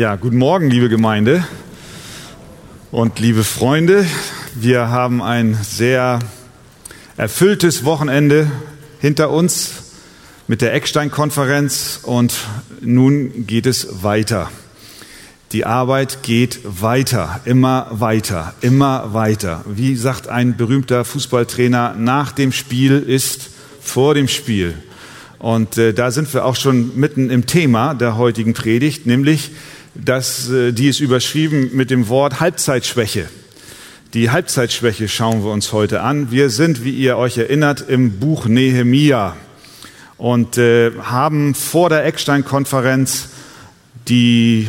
Ja, 0.00 0.16
guten 0.16 0.38
Morgen, 0.38 0.70
liebe 0.70 0.88
Gemeinde 0.88 1.46
und 2.90 3.18
liebe 3.18 3.44
Freunde. 3.44 4.06
Wir 4.54 4.88
haben 4.88 5.20
ein 5.20 5.58
sehr 5.62 6.20
erfülltes 7.18 7.84
Wochenende 7.84 8.50
hinter 8.98 9.28
uns 9.28 9.72
mit 10.48 10.62
der 10.62 10.72
Eckstein-Konferenz 10.72 12.00
und 12.02 12.32
nun 12.80 13.46
geht 13.46 13.66
es 13.66 14.02
weiter. 14.02 14.50
Die 15.52 15.66
Arbeit 15.66 16.22
geht 16.22 16.60
weiter, 16.64 17.42
immer 17.44 17.88
weiter, 17.90 18.54
immer 18.62 19.12
weiter. 19.12 19.66
Wie 19.66 19.96
sagt 19.96 20.28
ein 20.30 20.56
berühmter 20.56 21.04
Fußballtrainer, 21.04 21.94
nach 21.98 22.32
dem 22.32 22.52
Spiel 22.52 23.00
ist 23.00 23.50
vor 23.82 24.14
dem 24.14 24.28
Spiel. 24.28 24.76
Und 25.38 25.76
äh, 25.76 25.92
da 25.92 26.10
sind 26.10 26.32
wir 26.32 26.46
auch 26.46 26.56
schon 26.56 26.98
mitten 26.98 27.28
im 27.28 27.44
Thema 27.44 27.92
der 27.92 28.16
heutigen 28.16 28.54
Predigt, 28.54 29.04
nämlich, 29.04 29.50
dass 29.94 30.50
äh, 30.50 30.72
die 30.72 30.88
ist 30.88 31.00
überschrieben 31.00 31.70
mit 31.74 31.90
dem 31.90 32.08
Wort 32.08 32.40
Halbzeitschwäche. 32.40 33.28
Die 34.14 34.30
Halbzeitschwäche 34.30 35.08
schauen 35.08 35.44
wir 35.44 35.52
uns 35.52 35.72
heute 35.72 36.00
an. 36.00 36.30
Wir 36.30 36.50
sind, 36.50 36.84
wie 36.84 36.90
ihr 36.90 37.16
euch 37.16 37.38
erinnert, 37.38 37.88
im 37.88 38.18
Buch 38.18 38.46
Nehemia 38.46 39.36
und 40.18 40.58
äh, 40.58 40.92
haben 41.00 41.54
vor 41.54 41.88
der 41.88 42.04
Eckstein-Konferenz 42.04 43.28
die 44.08 44.68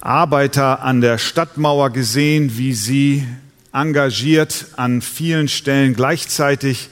Arbeiter 0.00 0.82
an 0.82 1.00
der 1.00 1.18
Stadtmauer 1.18 1.90
gesehen, 1.90 2.58
wie 2.58 2.72
sie 2.74 3.24
engagiert 3.72 4.66
an 4.76 5.00
vielen 5.00 5.48
Stellen 5.48 5.94
gleichzeitig 5.94 6.88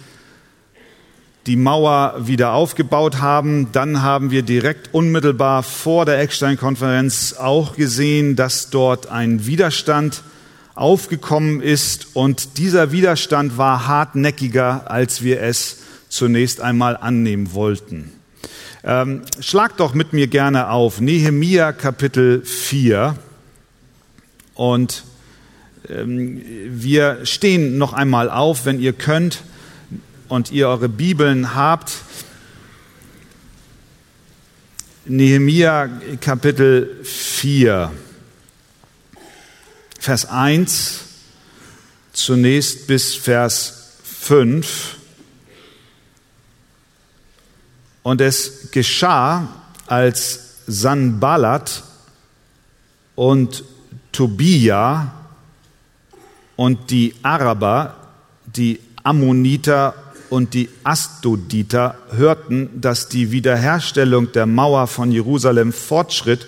die 1.47 1.57
Mauer 1.57 2.15
wieder 2.19 2.53
aufgebaut 2.53 3.21
haben. 3.21 3.73
Dann 3.73 4.03
haben 4.03 4.31
wir 4.31 4.43
direkt 4.43 4.93
unmittelbar 4.93 5.63
vor 5.63 6.05
der 6.05 6.19
Eckstein-Konferenz 6.21 7.35
auch 7.39 7.77
gesehen, 7.77 8.37
dass 8.37 8.71
dort 8.71 9.09
ein 9.09 9.47
Widerstand 9.47 10.23
aufgekommen 10.75 11.61
ist 11.61 12.15
und 12.15 12.57
dieser 12.57 12.93
Widerstand 12.93 13.59
war 13.59 13.87
hartnäckiger, 13.87 14.91
als 14.91 15.23
wir 15.23 15.43
es 15.43 15.79
zunächst 16.09 16.61
einmal 16.61 16.97
annehmen 16.97 17.53
wollten. 17.53 18.13
Ähm, 18.83 19.23
schlag 19.41 19.77
doch 19.77 19.93
mit 19.93 20.15
mir 20.15 20.27
gerne 20.27 20.71
auf 20.71 21.01
Nehemia 21.01 21.73
Kapitel 21.73 22.43
4 22.43 23.15
und 24.55 25.05
ähm, 25.89 26.41
wir 26.67 27.27
stehen 27.27 27.77
noch 27.77 27.93
einmal 27.93 28.31
auf, 28.31 28.65
wenn 28.65 28.81
ihr 28.81 28.95
könnt 28.95 29.43
und 30.31 30.53
ihr 30.53 30.69
eure 30.69 30.89
Bibeln 30.89 31.57
habt, 31.57 31.93
Nehemia 35.05 35.89
Kapitel 36.21 37.01
4, 37.03 37.91
Vers 39.99 40.27
1 40.27 41.01
zunächst 42.13 42.87
bis 42.87 43.17
Vers 43.17 43.97
5. 44.05 44.97
Und 48.05 48.21
es 48.21 48.71
geschah, 48.71 49.49
als 49.89 50.59
Sanballat 50.69 51.83
und 53.17 53.65
Tobia 54.13 55.13
und 56.55 56.93
die 56.93 57.17
Araber, 57.25 57.97
die 58.47 58.79
Ammoniter 59.03 59.95
und 60.31 60.55
die 60.55 60.69
Astoditer 60.85 61.97
hörten, 62.13 62.81
dass 62.81 63.09
die 63.09 63.33
Wiederherstellung 63.33 64.33
der 64.33 64.47
Mauer 64.47 64.87
von 64.87 65.13
Jerusalem 65.13 65.73
fortschritt 65.73 66.47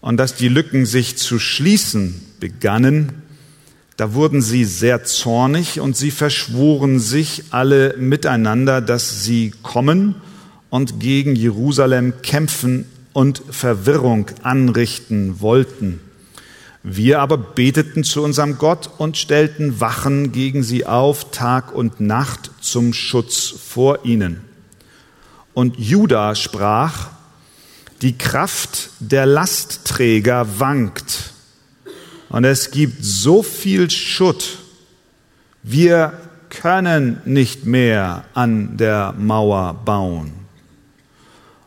und 0.00 0.16
dass 0.16 0.34
die 0.34 0.48
Lücken 0.48 0.86
sich 0.86 1.16
zu 1.16 1.38
schließen 1.38 2.20
begannen, 2.40 3.22
da 3.96 4.12
wurden 4.12 4.42
sie 4.42 4.64
sehr 4.64 5.04
zornig 5.04 5.80
und 5.80 5.96
sie 5.96 6.10
verschworen 6.10 7.00
sich 7.00 7.44
alle 7.50 7.96
miteinander, 7.98 8.80
dass 8.80 9.24
sie 9.24 9.52
kommen 9.62 10.14
und 10.68 11.00
gegen 11.00 11.34
Jerusalem 11.34 12.14
kämpfen 12.22 12.84
und 13.14 13.42
Verwirrung 13.50 14.30
anrichten 14.42 15.40
wollten. 15.40 16.00
Wir 16.88 17.18
aber 17.18 17.36
beteten 17.36 18.04
zu 18.04 18.22
unserem 18.22 18.58
Gott 18.58 18.88
und 18.98 19.16
stellten 19.16 19.80
Wachen 19.80 20.30
gegen 20.30 20.62
sie 20.62 20.86
auf, 20.86 21.32
Tag 21.32 21.74
und 21.74 21.98
Nacht 21.98 22.52
zum 22.60 22.92
Schutz 22.92 23.48
vor 23.48 24.04
ihnen. 24.04 24.42
Und 25.52 25.80
Juda 25.80 26.36
sprach, 26.36 27.08
die 28.02 28.16
Kraft 28.16 28.90
der 29.00 29.26
Lastträger 29.26 30.60
wankt 30.60 31.32
und 32.28 32.44
es 32.44 32.70
gibt 32.70 33.04
so 33.04 33.42
viel 33.42 33.90
Schutt, 33.90 34.58
wir 35.64 36.12
können 36.50 37.20
nicht 37.24 37.66
mehr 37.66 38.26
an 38.32 38.76
der 38.76 39.12
Mauer 39.18 39.74
bauen. 39.84 40.30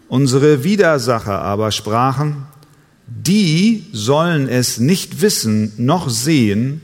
Unsere 0.08 0.64
Widersacher 0.64 1.42
aber 1.42 1.74
sprachen, 1.74 2.48
die 3.10 3.86
sollen 3.92 4.48
es 4.48 4.80
nicht 4.80 5.22
wissen 5.22 5.74
noch 5.78 6.10
sehen, 6.10 6.82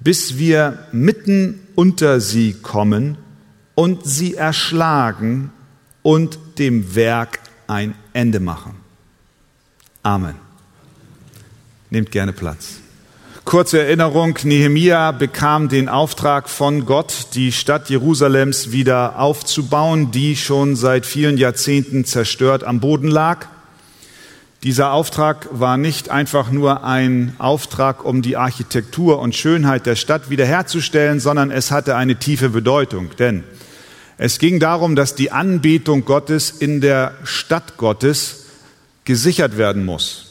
bis 0.00 0.38
wir 0.38 0.78
mitten 0.92 1.60
unter 1.74 2.20
sie 2.20 2.54
kommen 2.54 3.18
und 3.74 4.06
sie 4.06 4.34
erschlagen 4.34 5.50
und 6.02 6.38
dem 6.58 6.94
Werk 6.94 7.40
ein 7.66 7.94
Ende 8.12 8.40
machen. 8.40 8.74
Amen. 10.02 10.34
Nehmt 11.90 12.10
gerne 12.10 12.32
Platz. 12.32 12.80
Kurze 13.44 13.80
Erinnerung, 13.80 14.38
Nehemia 14.42 15.10
bekam 15.12 15.68
den 15.68 15.88
Auftrag 15.88 16.50
von 16.50 16.84
Gott, 16.84 17.28
die 17.34 17.50
Stadt 17.50 17.88
Jerusalems 17.88 18.72
wieder 18.72 19.18
aufzubauen, 19.18 20.10
die 20.10 20.36
schon 20.36 20.76
seit 20.76 21.06
vielen 21.06 21.38
Jahrzehnten 21.38 22.04
zerstört 22.04 22.62
am 22.62 22.80
Boden 22.80 23.08
lag. 23.08 23.46
Dieser 24.64 24.92
Auftrag 24.92 25.48
war 25.52 25.76
nicht 25.76 26.10
einfach 26.10 26.50
nur 26.50 26.82
ein 26.82 27.34
Auftrag, 27.38 28.04
um 28.04 28.22
die 28.22 28.36
Architektur 28.36 29.20
und 29.20 29.36
Schönheit 29.36 29.86
der 29.86 29.94
Stadt 29.94 30.30
wiederherzustellen, 30.30 31.20
sondern 31.20 31.52
es 31.52 31.70
hatte 31.70 31.94
eine 31.94 32.16
tiefe 32.16 32.48
Bedeutung. 32.48 33.10
Denn 33.20 33.44
es 34.16 34.40
ging 34.40 34.58
darum, 34.58 34.96
dass 34.96 35.14
die 35.14 35.30
Anbetung 35.30 36.04
Gottes 36.04 36.50
in 36.50 36.80
der 36.80 37.14
Stadt 37.22 37.76
Gottes 37.76 38.46
gesichert 39.04 39.56
werden 39.58 39.84
muss. 39.84 40.24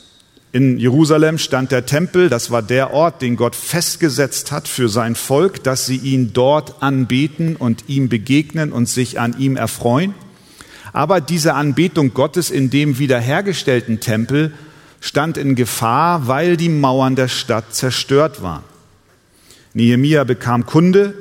In 0.52 0.78
Jerusalem 0.78 1.38
stand 1.38 1.72
der 1.72 1.86
Tempel, 1.86 2.28
das 2.28 2.52
war 2.52 2.62
der 2.62 2.92
Ort, 2.92 3.22
den 3.22 3.38
Gott 3.38 3.56
festgesetzt 3.56 4.52
hat 4.52 4.68
für 4.68 4.90
sein 4.90 5.16
Volk, 5.16 5.64
dass 5.64 5.86
sie 5.86 5.98
ihn 5.98 6.34
dort 6.34 6.82
anbeten 6.84 7.56
und 7.56 7.86
ihm 7.88 8.09
begegnen 8.09 8.74
und 8.74 8.90
sich 8.90 9.22
an 9.22 9.40
ihm 9.40 9.56
erfreuen. 9.56 10.14
Aber 10.94 11.22
diese 11.22 11.53
Anbetung 11.53 12.14
Gottes 12.14 12.50
in 12.50 12.70
dem 12.70 13.00
wiederhergestellten 13.00 14.00
Tempel 14.00 14.53
stand 15.00 15.38
in 15.38 15.56
Gefahr, 15.56 16.28
weil 16.28 16.58
die 16.58 16.70
Mauern 16.70 17.16
der 17.16 17.28
Stadt 17.28 17.74
zerstört 17.74 18.42
waren. 18.42 18.64
Nehemia 19.74 20.24
bekam 20.24 20.66
Kunde 20.66 21.14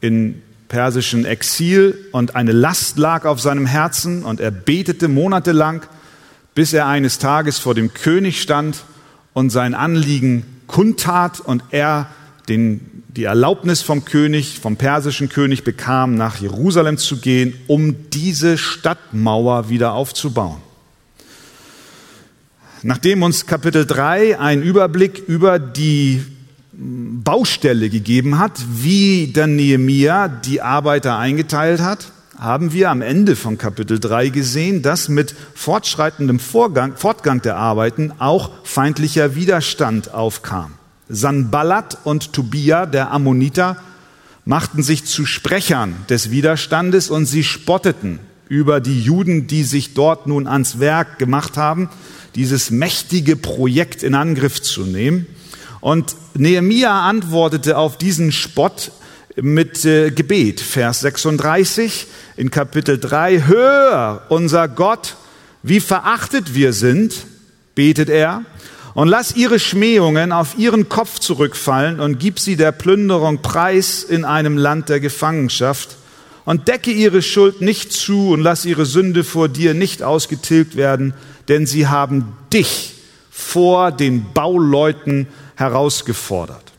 in 0.00 0.42
persischen 0.68 1.24
Exil 1.24 1.96
und 2.10 2.34
eine 2.34 2.52
Last 2.52 2.98
lag 2.98 3.24
auf 3.24 3.40
seinem 3.40 3.66
Herzen 3.66 4.24
und 4.24 4.40
er 4.40 4.50
betete 4.50 5.08
monatelang, 5.08 5.82
bis 6.54 6.72
er 6.72 6.86
eines 6.86 7.18
Tages 7.18 7.58
vor 7.58 7.74
dem 7.74 7.94
König 7.94 8.42
stand 8.42 8.84
und 9.32 9.50
sein 9.50 9.74
Anliegen 9.74 10.44
kundtat 10.66 11.40
und 11.40 11.62
er 11.70 12.08
den 12.48 13.04
die 13.08 13.24
Erlaubnis 13.24 13.82
vom 13.82 14.04
König, 14.04 14.58
vom 14.60 14.76
persischen 14.76 15.28
König 15.28 15.62
bekam, 15.64 16.16
nach 16.16 16.40
Jerusalem 16.40 16.98
zu 16.98 17.18
gehen, 17.18 17.54
um 17.68 18.10
diese 18.10 18.58
Stadtmauer 18.58 19.68
wieder 19.68 19.94
aufzubauen. 19.94 20.56
Nachdem 22.82 23.22
uns 23.22 23.46
Kapitel 23.46 23.86
3 23.86 24.38
einen 24.38 24.62
Überblick 24.62 25.22
über 25.26 25.58
die 25.58 26.22
Baustelle 26.72 27.88
gegeben 27.88 28.38
hat, 28.38 28.60
wie 28.68 29.28
der 29.28 29.46
Nehemia 29.46 30.28
die 30.28 30.60
Arbeiter 30.60 31.16
eingeteilt 31.16 31.80
hat, 31.80 32.12
haben 32.38 32.72
wir 32.72 32.90
am 32.90 33.00
Ende 33.00 33.36
von 33.36 33.58
Kapitel 33.58 34.00
3 34.00 34.28
gesehen, 34.28 34.82
dass 34.82 35.08
mit 35.08 35.34
fortschreitendem 35.54 36.40
Vorgang, 36.40 36.96
Fortgang 36.96 37.40
der 37.40 37.56
Arbeiten 37.56 38.12
auch 38.18 38.50
feindlicher 38.64 39.36
Widerstand 39.36 40.12
aufkam. 40.12 40.72
Sanballat 41.08 41.98
und 42.04 42.32
Tobia, 42.32 42.86
der 42.86 43.10
Ammoniter, 43.10 43.76
machten 44.44 44.82
sich 44.82 45.04
zu 45.04 45.26
Sprechern 45.26 45.94
des 46.08 46.30
Widerstandes 46.30 47.10
und 47.10 47.26
sie 47.26 47.44
spotteten 47.44 48.20
über 48.48 48.80
die 48.80 49.00
Juden, 49.00 49.46
die 49.46 49.64
sich 49.64 49.94
dort 49.94 50.26
nun 50.26 50.46
ans 50.46 50.78
Werk 50.78 51.18
gemacht 51.18 51.56
haben, 51.56 51.88
dieses 52.34 52.70
mächtige 52.70 53.36
Projekt 53.36 54.02
in 54.02 54.14
Angriff 54.14 54.60
zu 54.60 54.82
nehmen. 54.82 55.26
Und 55.80 56.16
Nehemia 56.34 57.08
antwortete 57.08 57.76
auf 57.76 57.98
diesen 57.98 58.32
Spott 58.32 58.92
mit 59.36 59.84
äh, 59.84 60.10
Gebet, 60.10 60.60
Vers 60.60 61.00
36 61.00 62.06
in 62.36 62.50
Kapitel 62.50 62.98
3. 62.98 63.42
Hör, 63.46 64.22
unser 64.28 64.68
Gott, 64.68 65.16
wie 65.62 65.80
verachtet 65.80 66.54
wir 66.54 66.72
sind, 66.72 67.26
betet 67.74 68.08
er, 68.08 68.44
Und 68.94 69.08
lass 69.08 69.34
ihre 69.34 69.58
Schmähungen 69.58 70.30
auf 70.30 70.56
ihren 70.56 70.88
Kopf 70.88 71.18
zurückfallen 71.18 71.98
und 71.98 72.18
gib 72.20 72.38
sie 72.38 72.56
der 72.56 72.70
Plünderung 72.70 73.42
preis 73.42 74.04
in 74.04 74.24
einem 74.24 74.56
Land 74.56 74.88
der 74.88 75.00
Gefangenschaft. 75.00 75.96
Und 76.44 76.68
decke 76.68 76.90
ihre 76.90 77.22
Schuld 77.22 77.62
nicht 77.62 77.92
zu 77.92 78.30
und 78.30 78.40
lass 78.40 78.66
ihre 78.66 78.84
Sünde 78.84 79.24
vor 79.24 79.48
dir 79.48 79.72
nicht 79.72 80.02
ausgetilgt 80.02 80.76
werden, 80.76 81.14
denn 81.48 81.66
sie 81.66 81.88
haben 81.88 82.36
dich 82.52 82.94
vor 83.30 83.90
den 83.90 84.32
Bauleuten 84.34 85.26
herausgefordert. 85.56 86.72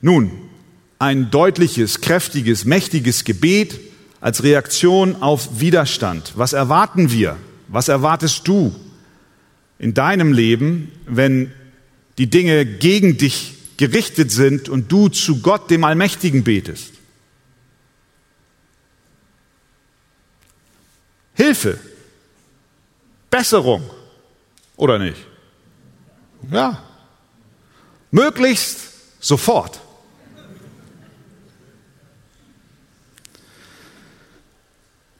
Nun, 0.00 0.30
ein 1.00 1.30
deutliches, 1.30 2.00
kräftiges, 2.00 2.64
mächtiges 2.64 3.24
Gebet 3.24 3.80
als 4.20 4.42
Reaktion 4.44 5.20
auf 5.20 5.60
Widerstand. 5.60 6.32
Was 6.36 6.52
erwarten 6.52 7.10
wir? 7.10 7.36
Was 7.68 7.88
erwartest 7.88 8.46
du 8.46 8.74
in 9.84 9.92
deinem 9.92 10.32
Leben, 10.32 10.90
wenn 11.04 11.52
die 12.16 12.30
Dinge 12.30 12.64
gegen 12.64 13.18
dich 13.18 13.52
gerichtet 13.76 14.30
sind 14.30 14.70
und 14.70 14.90
du 14.90 15.10
zu 15.10 15.42
Gott, 15.42 15.70
dem 15.70 15.84
Allmächtigen, 15.84 16.42
betest? 16.42 16.94
Hilfe, 21.34 21.78
Besserung 23.28 23.82
oder 24.76 24.98
nicht? 24.98 25.18
Ja, 26.50 26.82
möglichst 28.10 28.78
sofort. 29.20 29.80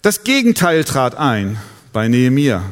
Das 0.01 0.25
Gegenteil 0.25 0.85
trat 0.85 1.17
ein 1.17 1.61
bei 1.93 2.09
Nehemia. 2.09 2.65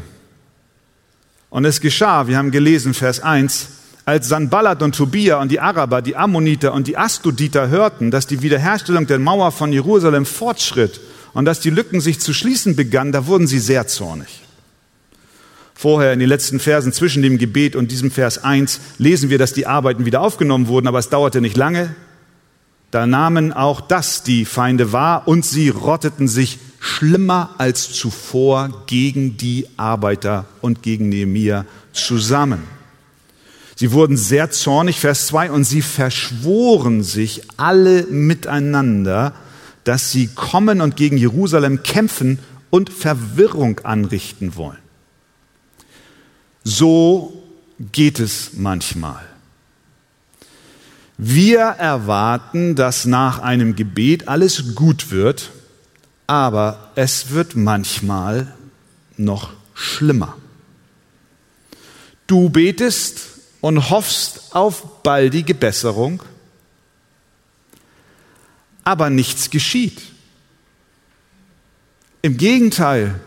Und 1.52 1.66
es 1.66 1.82
geschah, 1.82 2.28
wir 2.28 2.38
haben 2.38 2.50
gelesen, 2.50 2.94
Vers 2.94 3.20
1, 3.20 3.68
als 4.06 4.26
Sanballat 4.26 4.82
und 4.82 4.94
Tobia 4.94 5.38
und 5.38 5.52
die 5.52 5.60
Araber, 5.60 6.00
die 6.00 6.16
Ammoniter 6.16 6.72
und 6.72 6.86
die 6.86 6.96
Astuditer 6.96 7.68
hörten, 7.68 8.10
dass 8.10 8.26
die 8.26 8.40
Wiederherstellung 8.40 9.06
der 9.06 9.18
Mauer 9.18 9.52
von 9.52 9.70
Jerusalem 9.70 10.24
fortschritt 10.24 10.98
und 11.34 11.44
dass 11.44 11.60
die 11.60 11.68
Lücken 11.68 12.00
sich 12.00 12.20
zu 12.20 12.32
schließen 12.32 12.74
begannen, 12.74 13.12
da 13.12 13.26
wurden 13.26 13.46
sie 13.46 13.58
sehr 13.58 13.86
zornig. 13.86 14.40
Vorher 15.74 16.14
in 16.14 16.20
den 16.20 16.28
letzten 16.30 16.58
Versen 16.58 16.94
zwischen 16.94 17.22
dem 17.22 17.36
Gebet 17.36 17.76
und 17.76 17.90
diesem 17.90 18.10
Vers 18.10 18.42
1 18.42 18.80
lesen 18.96 19.28
wir, 19.28 19.36
dass 19.36 19.52
die 19.52 19.66
Arbeiten 19.66 20.06
wieder 20.06 20.22
aufgenommen 20.22 20.68
wurden, 20.68 20.88
aber 20.88 21.00
es 21.00 21.10
dauerte 21.10 21.42
nicht 21.42 21.58
lange. 21.58 21.94
Da 22.90 23.06
nahmen 23.06 23.52
auch 23.52 23.82
das 23.82 24.22
die 24.22 24.46
Feinde 24.46 24.92
wahr 24.92 25.28
und 25.28 25.44
sie 25.44 25.68
rotteten 25.68 26.28
sich 26.28 26.58
schlimmer 26.82 27.54
als 27.58 27.92
zuvor 27.92 28.82
gegen 28.88 29.36
die 29.36 29.68
Arbeiter 29.76 30.46
und 30.60 30.82
gegen 30.82 31.10
Nehemia 31.10 31.64
zusammen. 31.92 32.64
Sie 33.76 33.92
wurden 33.92 34.16
sehr 34.16 34.50
zornig, 34.50 34.98
Vers 34.98 35.28
2, 35.28 35.52
und 35.52 35.62
sie 35.62 35.80
verschworen 35.80 37.04
sich 37.04 37.42
alle 37.56 38.02
miteinander, 38.08 39.32
dass 39.84 40.10
sie 40.10 40.26
kommen 40.26 40.80
und 40.80 40.96
gegen 40.96 41.16
Jerusalem 41.16 41.84
kämpfen 41.84 42.40
und 42.70 42.90
Verwirrung 42.90 43.78
anrichten 43.84 44.56
wollen. 44.56 44.78
So 46.64 47.44
geht 47.92 48.18
es 48.18 48.54
manchmal. 48.56 49.22
Wir 51.16 51.60
erwarten, 51.60 52.74
dass 52.74 53.04
nach 53.04 53.38
einem 53.38 53.76
Gebet 53.76 54.26
alles 54.26 54.74
gut 54.74 55.12
wird, 55.12 55.52
aber 56.26 56.90
es 56.94 57.30
wird 57.30 57.56
manchmal 57.56 58.54
noch 59.16 59.52
schlimmer. 59.74 60.36
Du 62.26 62.48
betest 62.48 63.20
und 63.60 63.90
hoffst 63.90 64.54
auf 64.54 65.02
baldige 65.02 65.54
Besserung, 65.54 66.22
aber 68.84 69.10
nichts 69.10 69.50
geschieht. 69.50 70.02
Im 72.22 72.36
Gegenteil, 72.36 73.20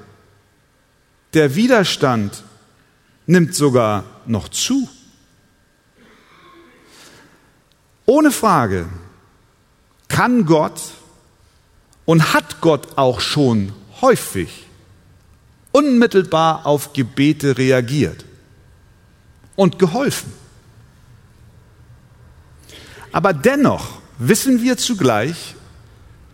der 1.34 1.56
Widerstand 1.56 2.44
nimmt 3.28 3.54
sogar 3.54 4.06
noch 4.26 4.50
zu. 4.50 4.90
Ohne 8.06 8.32
Frage 8.32 8.88
kann 10.08 10.46
Gott 10.46 10.80
und 12.06 12.34
hat 12.34 12.62
Gott 12.62 12.98
auch 12.98 13.20
schon 13.20 13.74
häufig 14.02 14.66
unmittelbar 15.72 16.66
auf 16.66 16.94
Gebete 16.94 17.58
reagiert 17.58 18.24
und 19.56 19.80
geholfen. 19.80 20.32
Aber 23.12 23.34
dennoch 23.34 24.00
wissen 24.18 24.62
wir 24.62 24.78
zugleich, 24.78 25.56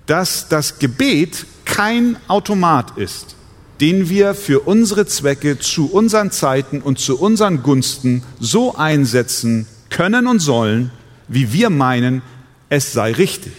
dass 0.06 0.47
das 0.47 0.79
Gebet 0.79 1.45
kein 1.65 2.17
Automat 2.27 2.97
ist, 2.97 3.35
den 3.79 4.09
wir 4.09 4.35
für 4.35 4.59
unsere 4.62 5.06
Zwecke 5.06 5.57
zu 5.57 5.91
unseren 5.91 6.31
Zeiten 6.31 6.81
und 6.81 7.00
zu 7.00 7.19
unseren 7.19 7.63
Gunsten 7.63 8.24
so 8.39 8.75
einsetzen 8.75 9.67
können 9.89 10.27
und 10.27 10.39
sollen, 10.39 10.91
wie 11.27 11.53
wir 11.53 11.69
meinen, 11.69 12.21
es 12.69 12.94
sei 12.94 13.12
richtig. 13.12 13.53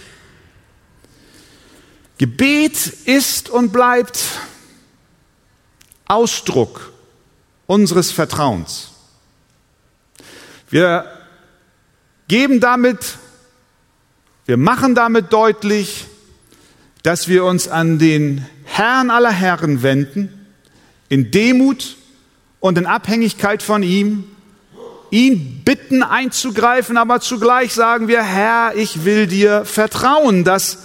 Gebet 2.18 2.86
ist 3.04 3.48
und 3.48 3.72
bleibt 3.72 4.22
Ausdruck 6.06 6.92
unseres 7.66 8.10
Vertrauens. 8.10 8.90
Wir 10.68 11.06
geben 12.28 12.60
damit, 12.60 13.18
wir 14.46 14.56
machen 14.56 14.94
damit 14.94 15.32
deutlich, 15.32 16.06
dass 17.02 17.28
wir 17.28 17.44
uns 17.44 17.68
an 17.68 17.98
den 17.98 18.46
Herrn 18.64 19.10
aller 19.10 19.30
Herren 19.30 19.82
wenden, 19.82 20.46
in 21.08 21.30
Demut 21.30 21.96
und 22.60 22.78
in 22.78 22.86
Abhängigkeit 22.86 23.62
von 23.62 23.82
ihm, 23.82 24.24
ihn 25.10 25.62
bitten 25.64 26.02
einzugreifen, 26.02 26.96
aber 26.96 27.20
zugleich 27.20 27.74
sagen 27.74 28.08
wir, 28.08 28.22
Herr, 28.22 28.74
ich 28.76 29.04
will 29.04 29.26
dir 29.26 29.66
vertrauen, 29.66 30.44
dass 30.44 30.78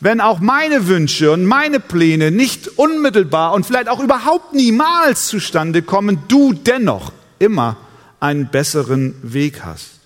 wenn 0.00 0.20
auch 0.20 0.40
meine 0.40 0.86
Wünsche 0.86 1.30
und 1.30 1.44
meine 1.44 1.78
Pläne 1.78 2.30
nicht 2.30 2.68
unmittelbar 2.78 3.52
und 3.52 3.66
vielleicht 3.66 3.88
auch 3.88 4.00
überhaupt 4.00 4.54
niemals 4.54 5.26
zustande 5.26 5.82
kommen, 5.82 6.20
du 6.26 6.54
dennoch 6.54 7.12
immer 7.38 7.76
einen 8.18 8.48
besseren 8.48 9.14
Weg 9.22 9.62
hast. 9.62 10.00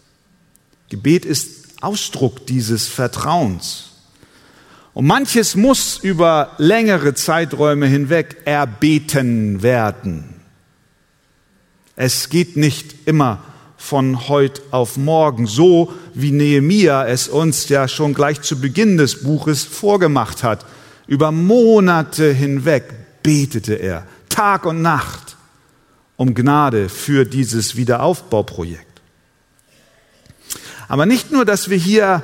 Gebet 0.90 1.24
ist 1.24 1.82
Ausdruck 1.82 2.46
dieses 2.46 2.88
Vertrauens. 2.88 3.90
Und 4.94 5.06
manches 5.06 5.56
muss 5.56 5.98
über 5.98 6.52
längere 6.58 7.14
Zeiträume 7.14 7.86
hinweg 7.86 8.36
erbeten 8.44 9.62
werden. 9.62 10.34
Es 11.96 12.28
geht 12.28 12.56
nicht 12.56 12.94
immer 13.06 13.42
von 13.84 14.28
heute 14.28 14.62
auf 14.70 14.96
morgen, 14.96 15.46
so 15.46 15.92
wie 16.14 16.32
Nehemia 16.32 17.06
es 17.06 17.28
uns 17.28 17.68
ja 17.68 17.86
schon 17.86 18.14
gleich 18.14 18.40
zu 18.40 18.58
Beginn 18.58 18.96
des 18.96 19.22
Buches 19.22 19.64
vorgemacht 19.64 20.42
hat. 20.42 20.64
Über 21.06 21.32
Monate 21.32 22.32
hinweg 22.32 22.84
betete 23.22 23.74
er, 23.74 24.06
Tag 24.30 24.64
und 24.64 24.80
Nacht, 24.80 25.36
um 26.16 26.34
Gnade 26.34 26.88
für 26.88 27.26
dieses 27.26 27.76
Wiederaufbauprojekt. 27.76 29.02
Aber 30.88 31.04
nicht 31.04 31.30
nur, 31.30 31.44
dass 31.44 31.68
wir 31.68 31.76
hier 31.76 32.22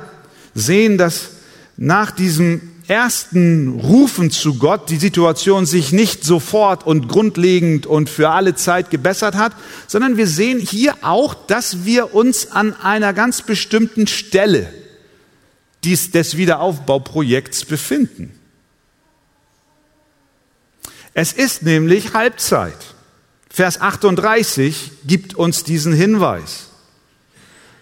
sehen, 0.55 0.97
dass 0.97 1.29
nach 1.77 2.09
diesem 2.09 2.70
ersten 2.87 3.79
Rufen 3.79 4.31
zu 4.31 4.55
Gott 4.55 4.89
die 4.89 4.97
Situation 4.97 5.65
sich 5.65 5.91
nicht 5.91 6.23
sofort 6.23 6.85
und 6.85 7.07
grundlegend 7.07 7.85
und 7.85 8.09
für 8.09 8.29
alle 8.29 8.55
Zeit 8.55 8.89
gebessert 8.89 9.35
hat, 9.35 9.53
sondern 9.87 10.17
wir 10.17 10.27
sehen 10.27 10.59
hier 10.59 10.95
auch, 11.01 11.33
dass 11.33 11.85
wir 11.85 12.13
uns 12.13 12.51
an 12.51 12.73
einer 12.73 13.13
ganz 13.13 13.41
bestimmten 13.41 14.07
Stelle 14.07 14.71
dies, 15.83 16.11
des 16.11 16.37
Wiederaufbauprojekts 16.37 17.65
befinden. 17.65 18.37
Es 21.13 21.33
ist 21.33 21.63
nämlich 21.63 22.13
Halbzeit. 22.13 22.77
Vers 23.49 23.81
38 23.81 24.91
gibt 25.05 25.35
uns 25.35 25.63
diesen 25.63 25.93
Hinweis. 25.93 26.67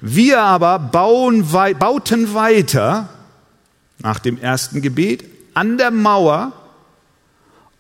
Wir 0.01 0.41
aber 0.41 0.79
bauen, 0.79 1.51
bauten 1.51 2.33
weiter 2.33 3.09
nach 3.99 4.19
dem 4.19 4.37
ersten 4.37 4.81
Gebet 4.81 5.25
an 5.53 5.77
der 5.77 5.91
Mauer 5.91 6.53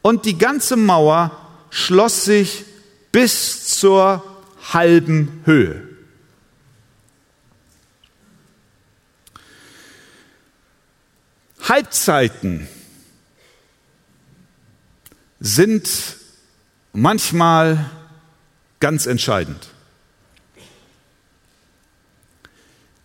und 0.01 0.25
die 0.25 0.37
ganze 0.37 0.75
Mauer 0.75 1.31
schloss 1.69 2.25
sich 2.25 2.65
bis 3.11 3.67
zur 3.79 4.23
halben 4.73 5.41
Höhe. 5.45 5.87
Halbzeiten 11.67 12.67
sind 15.39 16.17
manchmal 16.93 17.89
ganz 18.79 19.05
entscheidend. 19.05 19.69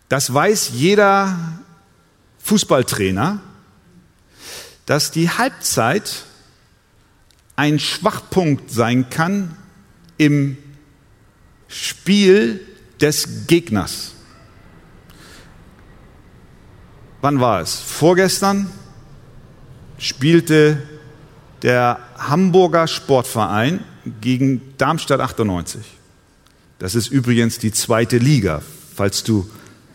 Das 0.09 0.33
weiß 0.33 0.71
jeder 0.73 1.64
Fußballtrainer, 2.45 3.41
dass 4.85 5.11
die 5.11 5.31
Halbzeit 5.31 6.25
ein 7.57 7.79
Schwachpunkt 7.79 8.71
sein 8.71 9.09
kann 9.09 9.57
im 10.19 10.59
Spiel 11.69 12.61
des 13.01 13.47
Gegners. 13.47 14.13
Wann 17.23 17.41
war 17.41 17.63
es? 17.63 17.77
Vorgestern 17.81 18.71
spielte 19.97 20.83
der 21.63 21.99
Hamburger 22.19 22.87
Sportverein 22.87 23.83
gegen 24.21 24.61
Darmstadt 24.77 25.21
98. 25.21 25.81
Das 26.79 26.95
ist 26.95 27.09
übrigens 27.09 27.59
die 27.59 27.73
zweite 27.73 28.19
Liga, 28.19 28.61
falls 28.95 29.25
du 29.25 29.51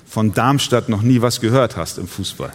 von 0.09 0.33
Darmstadt 0.33 0.89
noch 0.89 1.03
nie 1.03 1.21
was 1.21 1.39
gehört 1.39 1.77
hast 1.77 1.99
im 1.99 2.07
Fußball. 2.07 2.51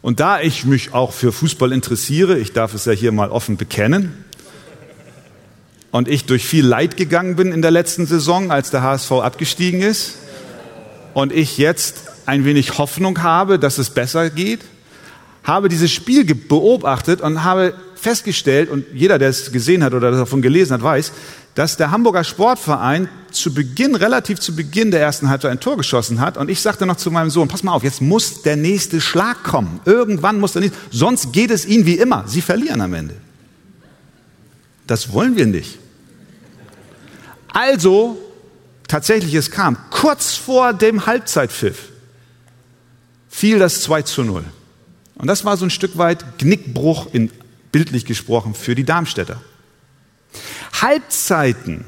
Und 0.00 0.20
da 0.20 0.40
ich 0.40 0.64
mich 0.64 0.94
auch 0.94 1.12
für 1.12 1.32
Fußball 1.32 1.72
interessiere, 1.72 2.38
ich 2.38 2.52
darf 2.52 2.74
es 2.74 2.84
ja 2.84 2.92
hier 2.92 3.10
mal 3.10 3.30
offen 3.30 3.56
bekennen, 3.56 4.24
und 5.90 6.08
ich 6.08 6.26
durch 6.26 6.44
viel 6.44 6.66
Leid 6.66 6.96
gegangen 6.96 7.36
bin 7.36 7.52
in 7.52 7.62
der 7.62 7.70
letzten 7.70 8.06
Saison, 8.06 8.50
als 8.50 8.70
der 8.70 8.82
HSV 8.82 9.12
abgestiegen 9.12 9.82
ist, 9.82 10.16
und 11.14 11.32
ich 11.32 11.58
jetzt 11.58 12.04
ein 12.26 12.44
wenig 12.44 12.78
Hoffnung 12.78 13.22
habe, 13.22 13.58
dass 13.58 13.78
es 13.78 13.90
besser 13.90 14.30
geht, 14.30 14.60
habe 15.42 15.68
dieses 15.68 15.90
Spiel 15.90 16.24
beobachtet 16.24 17.20
und 17.20 17.42
habe 17.42 17.74
festgestellt, 17.94 18.68
und 18.68 18.84
jeder, 18.92 19.18
der 19.18 19.30
es 19.30 19.50
gesehen 19.50 19.82
hat 19.82 19.94
oder 19.94 20.10
davon 20.12 20.42
gelesen 20.42 20.74
hat, 20.74 20.82
weiß, 20.82 21.12
dass 21.56 21.78
der 21.78 21.90
Hamburger 21.90 22.22
Sportverein 22.22 23.08
zu 23.32 23.52
Beginn, 23.52 23.94
relativ 23.96 24.38
zu 24.38 24.54
Beginn 24.54 24.90
der 24.90 25.00
ersten 25.00 25.30
Halbzeit 25.30 25.50
ein 25.50 25.58
Tor 25.58 25.78
geschossen 25.78 26.20
hat. 26.20 26.36
Und 26.36 26.50
ich 26.50 26.60
sagte 26.60 26.84
noch 26.84 26.96
zu 26.96 27.10
meinem 27.10 27.30
Sohn, 27.30 27.48
pass 27.48 27.62
mal 27.62 27.72
auf, 27.72 27.82
jetzt 27.82 28.02
muss 28.02 28.42
der 28.42 28.56
nächste 28.56 29.00
Schlag 29.00 29.42
kommen. 29.42 29.80
Irgendwann 29.86 30.38
muss 30.38 30.52
der 30.52 30.62
nächste, 30.62 30.78
sonst 30.90 31.32
geht 31.32 31.50
es 31.50 31.64
ihnen 31.64 31.86
wie 31.86 31.94
immer. 31.94 32.24
Sie 32.28 32.42
verlieren 32.42 32.82
am 32.82 32.92
Ende. 32.92 33.14
Das 34.86 35.12
wollen 35.14 35.36
wir 35.36 35.46
nicht. 35.46 35.78
Also, 37.48 38.18
tatsächlich, 38.86 39.34
es 39.34 39.50
kam 39.50 39.78
kurz 39.90 40.34
vor 40.34 40.74
dem 40.74 41.06
Halbzeitpfiff 41.06 41.88
fiel 43.30 43.58
das 43.58 43.80
2 43.80 44.02
zu 44.02 44.24
0. 44.24 44.44
Und 45.14 45.26
das 45.26 45.46
war 45.46 45.56
so 45.56 45.64
ein 45.64 45.70
Stück 45.70 45.96
weit 45.96 46.38
Gnickbruch, 46.38 47.08
in, 47.12 47.30
bildlich 47.72 48.04
gesprochen, 48.04 48.54
für 48.54 48.74
die 48.74 48.84
Darmstädter. 48.84 49.40
Halbzeiten 50.82 51.84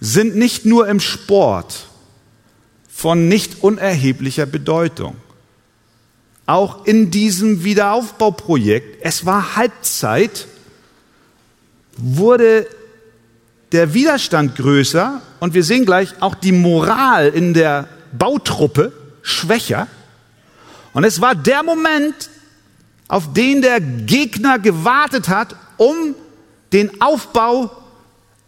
sind 0.00 0.36
nicht 0.36 0.66
nur 0.66 0.88
im 0.88 1.00
Sport 1.00 1.86
von 2.88 3.28
nicht 3.28 3.62
unerheblicher 3.62 4.46
Bedeutung. 4.46 5.16
Auch 6.46 6.86
in 6.86 7.10
diesem 7.10 7.64
Wiederaufbauprojekt, 7.64 8.98
es 9.02 9.26
war 9.26 9.56
Halbzeit, 9.56 10.46
wurde 11.96 12.66
der 13.72 13.94
Widerstand 13.94 14.56
größer 14.56 15.20
und 15.40 15.54
wir 15.54 15.64
sehen 15.64 15.84
gleich 15.84 16.10
auch 16.20 16.34
die 16.34 16.52
Moral 16.52 17.28
in 17.28 17.52
der 17.52 17.88
Bautruppe 18.12 18.92
schwächer. 19.22 19.88
Und 20.92 21.04
es 21.04 21.20
war 21.20 21.34
der 21.34 21.62
Moment, 21.62 22.30
auf 23.08 23.32
den 23.32 23.60
der 23.60 23.80
Gegner 23.80 24.58
gewartet 24.58 25.28
hat, 25.28 25.56
um 25.76 26.14
den 26.72 27.00
Aufbau 27.00 27.70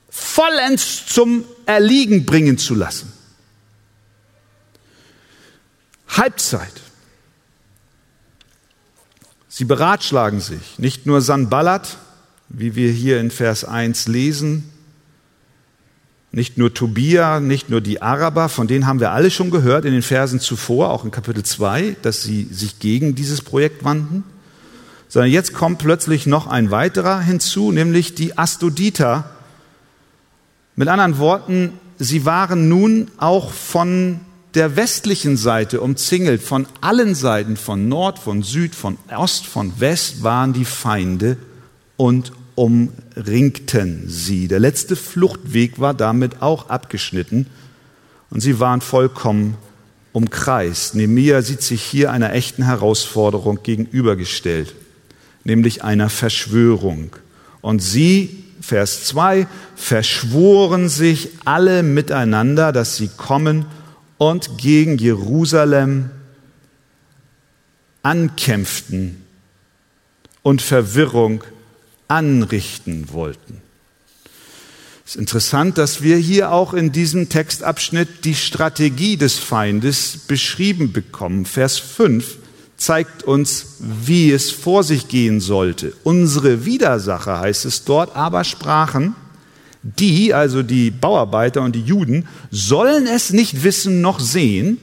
vollends 0.08 1.06
zum 1.06 1.44
Erliegen 1.66 2.24
bringen 2.24 2.58
zu 2.58 2.74
lassen. 2.74 3.12
Halbzeit. 6.08 6.72
Sie 9.48 9.64
beratschlagen 9.64 10.40
sich, 10.40 10.78
nicht 10.78 11.06
nur 11.06 11.20
Sanballat, 11.20 11.98
wie 12.48 12.74
wir 12.74 12.90
hier 12.90 13.20
in 13.20 13.30
Vers 13.30 13.64
1 13.64 14.08
lesen, 14.08 14.70
nicht 16.30 16.58
nur 16.58 16.74
Tobia, 16.74 17.40
nicht 17.40 17.70
nur 17.70 17.80
die 17.80 18.02
Araber, 18.02 18.48
von 18.48 18.68
denen 18.68 18.86
haben 18.86 19.00
wir 19.00 19.12
alle 19.12 19.30
schon 19.30 19.50
gehört 19.50 19.84
in 19.84 19.92
den 19.92 20.02
Versen 20.02 20.40
zuvor, 20.40 20.90
auch 20.90 21.04
in 21.04 21.10
Kapitel 21.10 21.42
2, 21.42 21.96
dass 22.02 22.22
sie 22.22 22.44
sich 22.50 22.78
gegen 22.78 23.14
dieses 23.14 23.42
Projekt 23.42 23.84
wandten, 23.84 24.24
sondern 25.08 25.30
jetzt 25.30 25.54
kommt 25.54 25.78
plötzlich 25.78 26.26
noch 26.26 26.46
ein 26.46 26.70
weiterer 26.70 27.20
hinzu, 27.20 27.72
nämlich 27.72 28.14
die 28.14 28.36
Astuditer. 28.38 29.24
Mit 30.76 30.88
anderen 30.88 31.18
Worten, 31.18 31.72
sie 31.98 32.24
waren 32.24 32.68
nun 32.68 33.10
auch 33.16 33.52
von 33.52 34.20
der 34.54 34.76
westlichen 34.76 35.36
Seite 35.36 35.80
umzingelt, 35.80 36.42
von 36.42 36.66
allen 36.80 37.14
Seiten, 37.14 37.56
von 37.56 37.88
Nord, 37.88 38.18
von 38.18 38.42
Süd, 38.42 38.74
von 38.74 38.98
Ost, 39.14 39.46
von 39.46 39.80
West 39.80 40.22
waren 40.22 40.52
die 40.52 40.64
Feinde 40.64 41.36
und 41.96 42.32
umringten 42.54 44.04
sie. 44.08 44.48
Der 44.48 44.58
letzte 44.58 44.96
Fluchtweg 44.96 45.78
war 45.78 45.94
damit 45.94 46.42
auch 46.42 46.70
abgeschnitten 46.70 47.46
und 48.30 48.40
sie 48.40 48.58
waren 48.58 48.80
vollkommen 48.80 49.56
umkreist. 50.12 50.94
Nemia 50.94 51.42
sieht 51.42 51.62
sich 51.62 51.82
hier 51.82 52.10
einer 52.10 52.32
echten 52.32 52.64
Herausforderung 52.64 53.62
gegenübergestellt, 53.62 54.74
nämlich 55.48 55.82
einer 55.82 56.10
Verschwörung. 56.10 57.16
Und 57.60 57.80
sie, 57.80 58.44
Vers 58.60 59.04
2, 59.06 59.48
verschworen 59.74 60.88
sich 60.88 61.30
alle 61.44 61.82
miteinander, 61.82 62.70
dass 62.70 62.96
sie 62.96 63.08
kommen 63.08 63.66
und 64.18 64.58
gegen 64.58 64.98
Jerusalem 64.98 66.10
ankämpften 68.02 69.24
und 70.42 70.62
Verwirrung 70.62 71.42
anrichten 72.06 73.12
wollten. 73.12 73.60
Es 75.04 75.14
ist 75.14 75.20
interessant, 75.20 75.78
dass 75.78 76.02
wir 76.02 76.16
hier 76.16 76.52
auch 76.52 76.74
in 76.74 76.92
diesem 76.92 77.28
Textabschnitt 77.30 78.24
die 78.24 78.34
Strategie 78.34 79.16
des 79.16 79.38
Feindes 79.38 80.18
beschrieben 80.28 80.92
bekommen. 80.92 81.46
Vers 81.46 81.78
5 81.78 82.36
zeigt 82.78 83.22
uns, 83.24 83.76
wie 83.80 84.32
es 84.32 84.50
vor 84.50 84.82
sich 84.82 85.08
gehen 85.08 85.40
sollte. 85.40 85.92
Unsere 86.04 86.64
Widersacher, 86.64 87.40
heißt 87.40 87.66
es 87.66 87.84
dort, 87.84 88.16
aber 88.16 88.44
sprachen, 88.44 89.14
die, 89.82 90.32
also 90.32 90.62
die 90.62 90.90
Bauarbeiter 90.90 91.60
und 91.62 91.74
die 91.74 91.82
Juden, 91.82 92.26
sollen 92.50 93.06
es 93.06 93.32
nicht 93.32 93.62
wissen 93.62 94.00
noch 94.00 94.20
sehen, 94.20 94.78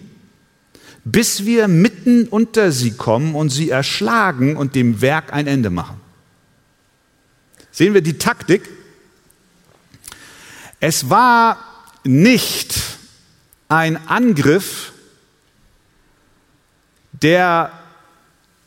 bis 1.04 1.46
wir 1.46 1.68
mitten 1.68 2.28
unter 2.28 2.72
sie 2.72 2.92
kommen 2.92 3.34
und 3.34 3.50
sie 3.50 3.70
erschlagen 3.72 4.56
und 4.56 4.76
dem 4.76 5.02
Werk 5.02 5.34
ein 5.34 5.48
Ende 5.48 5.72
machen 5.72 6.06
sehen 7.76 7.94
wir 7.94 8.02
die 8.02 8.18
Taktik. 8.18 8.70
Es 10.80 11.10
war 11.10 11.58
nicht 12.06 12.74
ein 13.68 13.98
Angriff, 14.08 14.94
der 17.12 17.72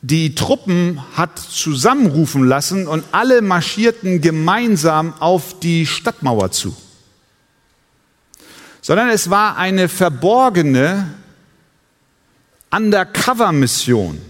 die 0.01 0.33
Truppen 0.33 1.01
hat 1.15 1.37
zusammenrufen 1.37 2.43
lassen 2.43 2.87
und 2.87 3.03
alle 3.11 3.41
marschierten 3.41 4.21
gemeinsam 4.21 5.13
auf 5.19 5.59
die 5.59 5.85
Stadtmauer 5.85 6.51
zu, 6.51 6.75
sondern 8.81 9.09
es 9.09 9.29
war 9.29 9.57
eine 9.57 9.89
verborgene 9.89 11.13
Undercover-Mission. 12.71 14.21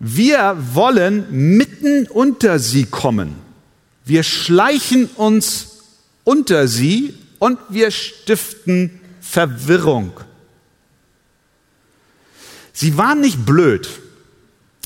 Wir 0.00 0.56
wollen 0.72 1.56
mitten 1.56 2.06
unter 2.06 2.58
sie 2.58 2.86
kommen. 2.86 3.36
Wir 4.04 4.22
schleichen 4.22 5.06
uns 5.16 5.82
unter 6.24 6.66
sie 6.66 7.14
und 7.38 7.58
wir 7.68 7.90
stiften 7.90 8.98
Verwirrung. 9.20 10.12
Sie 12.72 12.96
waren 12.96 13.20
nicht 13.20 13.44
blöd, 13.44 13.88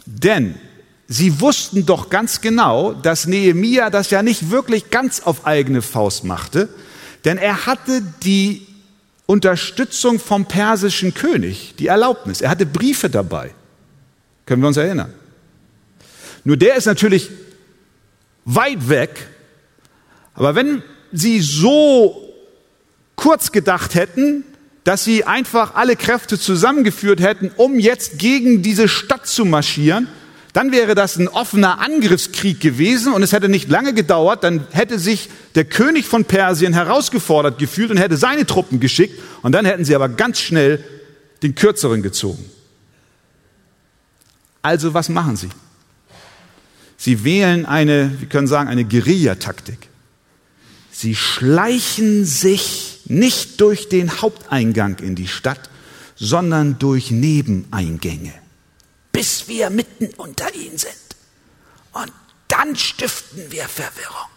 denn 0.06 0.54
sie 1.08 1.40
wussten 1.40 1.86
doch 1.86 2.10
ganz 2.10 2.40
genau, 2.40 2.92
dass 2.92 3.26
Nehemia 3.26 3.90
das 3.90 4.10
ja 4.10 4.22
nicht 4.22 4.50
wirklich 4.50 4.90
ganz 4.90 5.20
auf 5.20 5.46
eigene 5.46 5.82
Faust 5.82 6.24
machte, 6.24 6.68
denn 7.24 7.38
er 7.38 7.66
hatte 7.66 8.02
die 8.22 8.66
Unterstützung 9.26 10.18
vom 10.18 10.46
persischen 10.46 11.14
König, 11.14 11.74
die 11.78 11.86
Erlaubnis. 11.86 12.40
Er 12.42 12.50
hatte 12.50 12.66
Briefe 12.66 13.08
dabei. 13.08 13.52
Können 14.44 14.62
wir 14.62 14.68
uns 14.68 14.76
erinnern? 14.76 15.12
Nur 16.44 16.58
der 16.58 16.76
ist 16.76 16.84
natürlich 16.84 17.30
weit 18.44 18.88
weg. 18.88 19.28
Aber 20.34 20.54
wenn 20.54 20.82
sie 21.12 21.40
so 21.40 22.34
kurz 23.16 23.52
gedacht 23.52 23.94
hätten, 23.94 24.44
dass 24.84 25.04
sie 25.04 25.24
einfach 25.24 25.74
alle 25.74 25.96
Kräfte 25.96 26.38
zusammengeführt 26.38 27.20
hätten, 27.20 27.50
um 27.56 27.78
jetzt 27.78 28.18
gegen 28.18 28.62
diese 28.62 28.86
Stadt 28.88 29.26
zu 29.26 29.44
marschieren, 29.44 30.08
Dann 30.54 30.70
wäre 30.70 30.94
das 30.94 31.16
ein 31.16 31.26
offener 31.26 31.80
Angriffskrieg 31.80 32.60
gewesen 32.60 33.12
und 33.12 33.24
es 33.24 33.32
hätte 33.32 33.48
nicht 33.48 33.68
lange 33.68 33.92
gedauert, 33.92 34.44
dann 34.44 34.64
hätte 34.70 35.00
sich 35.00 35.28
der 35.56 35.64
König 35.64 36.06
von 36.06 36.24
Persien 36.26 36.72
herausgefordert 36.72 37.58
gefühlt 37.58 37.90
und 37.90 37.96
hätte 37.96 38.16
seine 38.16 38.46
Truppen 38.46 38.78
geschickt 38.78 39.20
und 39.42 39.50
dann 39.50 39.64
hätten 39.66 39.84
sie 39.84 39.96
aber 39.96 40.08
ganz 40.08 40.38
schnell 40.38 40.82
den 41.42 41.56
kürzeren 41.56 42.02
gezogen. 42.02 42.44
Also 44.62 44.94
was 44.94 45.08
machen 45.08 45.36
sie? 45.36 45.48
Sie 46.96 47.24
wählen 47.24 47.66
eine, 47.66 48.12
wir 48.20 48.28
können 48.28 48.46
sagen, 48.46 48.68
eine 48.68 48.84
Guerillataktik. 48.84 49.88
Sie 50.92 51.16
schleichen 51.16 52.24
sich 52.24 52.93
nicht 53.06 53.60
durch 53.60 53.88
den 53.88 54.20
Haupteingang 54.20 54.98
in 54.98 55.14
die 55.14 55.28
Stadt, 55.28 55.70
sondern 56.16 56.78
durch 56.78 57.10
Nebeneingänge 57.10 58.32
bis 59.14 59.46
wir 59.46 59.70
mitten 59.70 60.12
unter 60.16 60.52
ihnen 60.54 60.76
sind. 60.76 60.92
Und 61.92 62.12
dann 62.48 62.74
stiften 62.74 63.50
wir 63.50 63.68
Verwirrung. 63.68 64.28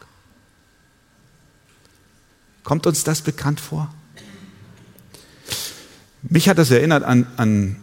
Kommt 2.64 2.86
uns 2.86 3.04
das 3.04 3.22
bekannt 3.22 3.60
vor? 3.60 3.92
Mich 6.22 6.48
hat 6.48 6.60
das 6.60 6.70
erinnert 6.70 7.04
an, 7.04 7.26
an, 7.38 7.78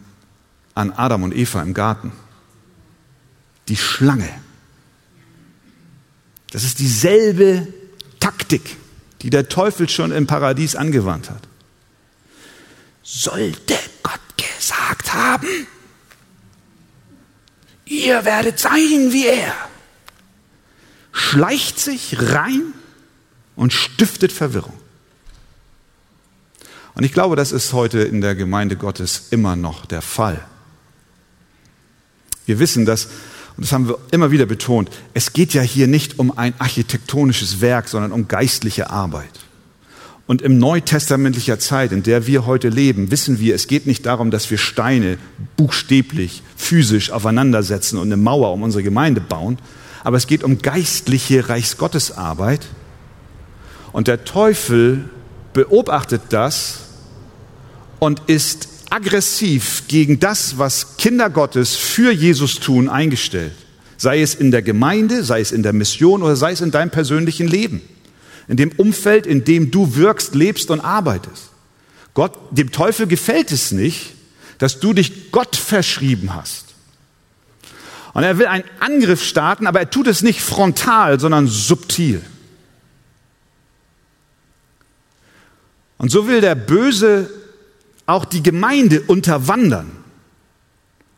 an 0.73 0.91
Adam 0.91 1.23
und 1.23 1.35
Eva 1.35 1.61
im 1.61 1.73
Garten. 1.73 2.13
Die 3.67 3.77
Schlange. 3.77 4.29
Das 6.51 6.63
ist 6.63 6.79
dieselbe 6.79 7.67
Taktik, 8.21 8.77
die 9.25 9.31
der 9.31 9.49
Teufel 9.49 9.89
schon 9.89 10.11
im 10.11 10.27
Paradies 10.27 10.75
angewandt 10.75 11.31
hat. 11.31 11.41
Sollte 13.01 13.73
Gott 14.03 14.19
gesagt 14.37 15.15
haben, 15.15 15.47
ihr 17.85 18.23
werdet 18.23 18.59
sein 18.59 19.11
wie 19.11 19.25
er, 19.25 19.55
schleicht 21.11 21.79
sich 21.79 22.15
rein 22.19 22.75
und 23.55 23.73
stiftet 23.73 24.31
Verwirrung. 24.31 24.79
Und 26.93 27.03
ich 27.03 27.11
glaube, 27.11 27.35
das 27.35 27.51
ist 27.51 27.73
heute 27.73 28.01
in 28.01 28.21
der 28.21 28.35
Gemeinde 28.35 28.75
Gottes 28.75 29.29
immer 29.31 29.55
noch 29.55 29.87
der 29.87 30.03
Fall. 30.03 30.45
Wir 32.45 32.59
wissen 32.59 32.85
das, 32.85 33.07
und 33.57 33.63
das 33.63 33.71
haben 33.71 33.87
wir 33.87 33.97
immer 34.11 34.31
wieder 34.31 34.45
betont, 34.45 34.89
es 35.13 35.33
geht 35.33 35.53
ja 35.53 35.61
hier 35.61 35.87
nicht 35.87 36.19
um 36.19 36.37
ein 36.37 36.53
architektonisches 36.59 37.61
Werk, 37.61 37.87
sondern 37.87 38.11
um 38.11 38.27
geistliche 38.27 38.89
Arbeit. 38.89 39.29
Und 40.27 40.41
im 40.41 40.57
neutestamentlicher 40.57 41.59
Zeit, 41.59 41.91
in 41.91 42.01
der 42.01 42.25
wir 42.25 42.45
heute 42.47 42.69
leben, 42.69 43.11
wissen 43.11 43.39
wir, 43.39 43.53
es 43.53 43.67
geht 43.67 43.85
nicht 43.85 44.05
darum, 44.07 44.31
dass 44.31 44.49
wir 44.49 44.57
Steine 44.57 45.19
buchstäblich, 45.55 46.41
physisch 46.57 47.11
aufeinandersetzen 47.11 47.99
und 47.99 48.07
eine 48.07 48.17
Mauer 48.17 48.51
um 48.51 48.63
unsere 48.63 48.83
Gemeinde 48.83 49.21
bauen, 49.21 49.59
aber 50.03 50.17
es 50.17 50.27
geht 50.27 50.43
um 50.43 50.59
geistliche 50.59 51.47
Reichsgottesarbeit. 51.47 52.67
Und 53.91 54.07
der 54.07 54.25
Teufel 54.25 55.09
beobachtet 55.53 56.21
das 56.29 56.81
und 57.99 58.21
ist 58.27 58.67
aggressiv 58.95 59.83
gegen 59.87 60.19
das, 60.19 60.57
was 60.57 60.97
Kinder 60.97 61.29
Gottes 61.29 61.75
für 61.75 62.11
Jesus 62.11 62.59
tun, 62.59 62.89
eingestellt. 62.89 63.53
Sei 63.97 64.21
es 64.21 64.35
in 64.35 64.51
der 64.51 64.61
Gemeinde, 64.61 65.23
sei 65.23 65.41
es 65.41 65.51
in 65.51 65.63
der 65.63 65.73
Mission 65.73 66.23
oder 66.23 66.35
sei 66.35 66.51
es 66.51 66.61
in 66.61 66.71
deinem 66.71 66.89
persönlichen 66.89 67.47
Leben 67.47 67.81
in 68.47 68.57
dem 68.57 68.71
Umfeld, 68.71 69.25
in 69.25 69.43
dem 69.43 69.71
du 69.71 69.95
wirkst, 69.95 70.35
lebst 70.35 70.69
und 70.69 70.79
arbeitest. 70.81 71.49
Gott, 72.13 72.37
dem 72.51 72.71
Teufel 72.71 73.07
gefällt 73.07 73.51
es 73.51 73.71
nicht, 73.71 74.13
dass 74.57 74.79
du 74.79 74.93
dich 74.93 75.31
Gott 75.31 75.55
verschrieben 75.55 76.33
hast. 76.33 76.65
Und 78.13 78.23
er 78.23 78.37
will 78.37 78.45
einen 78.45 78.63
Angriff 78.79 79.23
starten, 79.23 79.67
aber 79.67 79.79
er 79.79 79.89
tut 79.89 80.07
es 80.07 80.21
nicht 80.21 80.39
frontal, 80.39 81.19
sondern 81.19 81.47
subtil. 81.47 82.21
Und 85.97 86.11
so 86.11 86.27
will 86.27 86.39
der 86.39 86.55
Böse 86.55 87.29
auch 88.05 88.25
die 88.25 88.43
Gemeinde 88.43 89.01
unterwandern. 89.01 89.91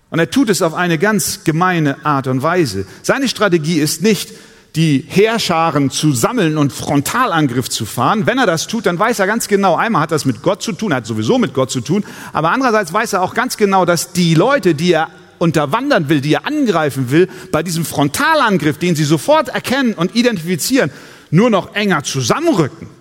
Und 0.09 0.19
er 0.19 0.29
tut 0.29 0.49
es 0.49 0.61
auf 0.61 0.73
eine 0.73 0.97
ganz 0.97 1.43
gemeine 1.43 2.05
Art 2.05 2.27
und 2.27 2.41
Weise. 2.41 2.85
Seine 3.03 3.27
Strategie 3.27 3.79
ist 3.79 4.01
nicht, 4.01 4.31
die 4.75 5.03
Heerscharen 5.07 5.89
zu 5.89 6.13
sammeln 6.13 6.57
und 6.57 6.71
Frontalangriff 6.71 7.69
zu 7.69 7.85
fahren. 7.85 8.25
Wenn 8.25 8.37
er 8.37 8.45
das 8.45 8.67
tut, 8.67 8.85
dann 8.85 8.99
weiß 8.99 9.19
er 9.19 9.27
ganz 9.27 9.47
genau, 9.47 9.75
einmal 9.75 10.03
hat 10.03 10.11
das 10.11 10.25
mit 10.25 10.43
Gott 10.43 10.61
zu 10.61 10.71
tun, 10.71 10.93
hat 10.93 11.05
sowieso 11.05 11.39
mit 11.39 11.53
Gott 11.53 11.71
zu 11.71 11.81
tun, 11.81 12.05
aber 12.31 12.51
andererseits 12.51 12.93
weiß 12.93 13.13
er 13.13 13.23
auch 13.23 13.33
ganz 13.33 13.57
genau, 13.57 13.85
dass 13.85 14.13
die 14.13 14.35
Leute, 14.35 14.75
die 14.75 14.93
er 14.93 15.09
unterwandern 15.39 16.09
will, 16.09 16.21
die 16.21 16.33
er 16.33 16.45
angreifen 16.45 17.09
will, 17.11 17.27
bei 17.51 17.63
diesem 17.63 17.85
Frontalangriff, 17.85 18.77
den 18.77 18.95
sie 18.95 19.03
sofort 19.03 19.49
erkennen 19.49 19.93
und 19.93 20.15
identifizieren, 20.15 20.91
nur 21.31 21.49
noch 21.49 21.73
enger 21.73 22.03
zusammenrücken 22.03 22.96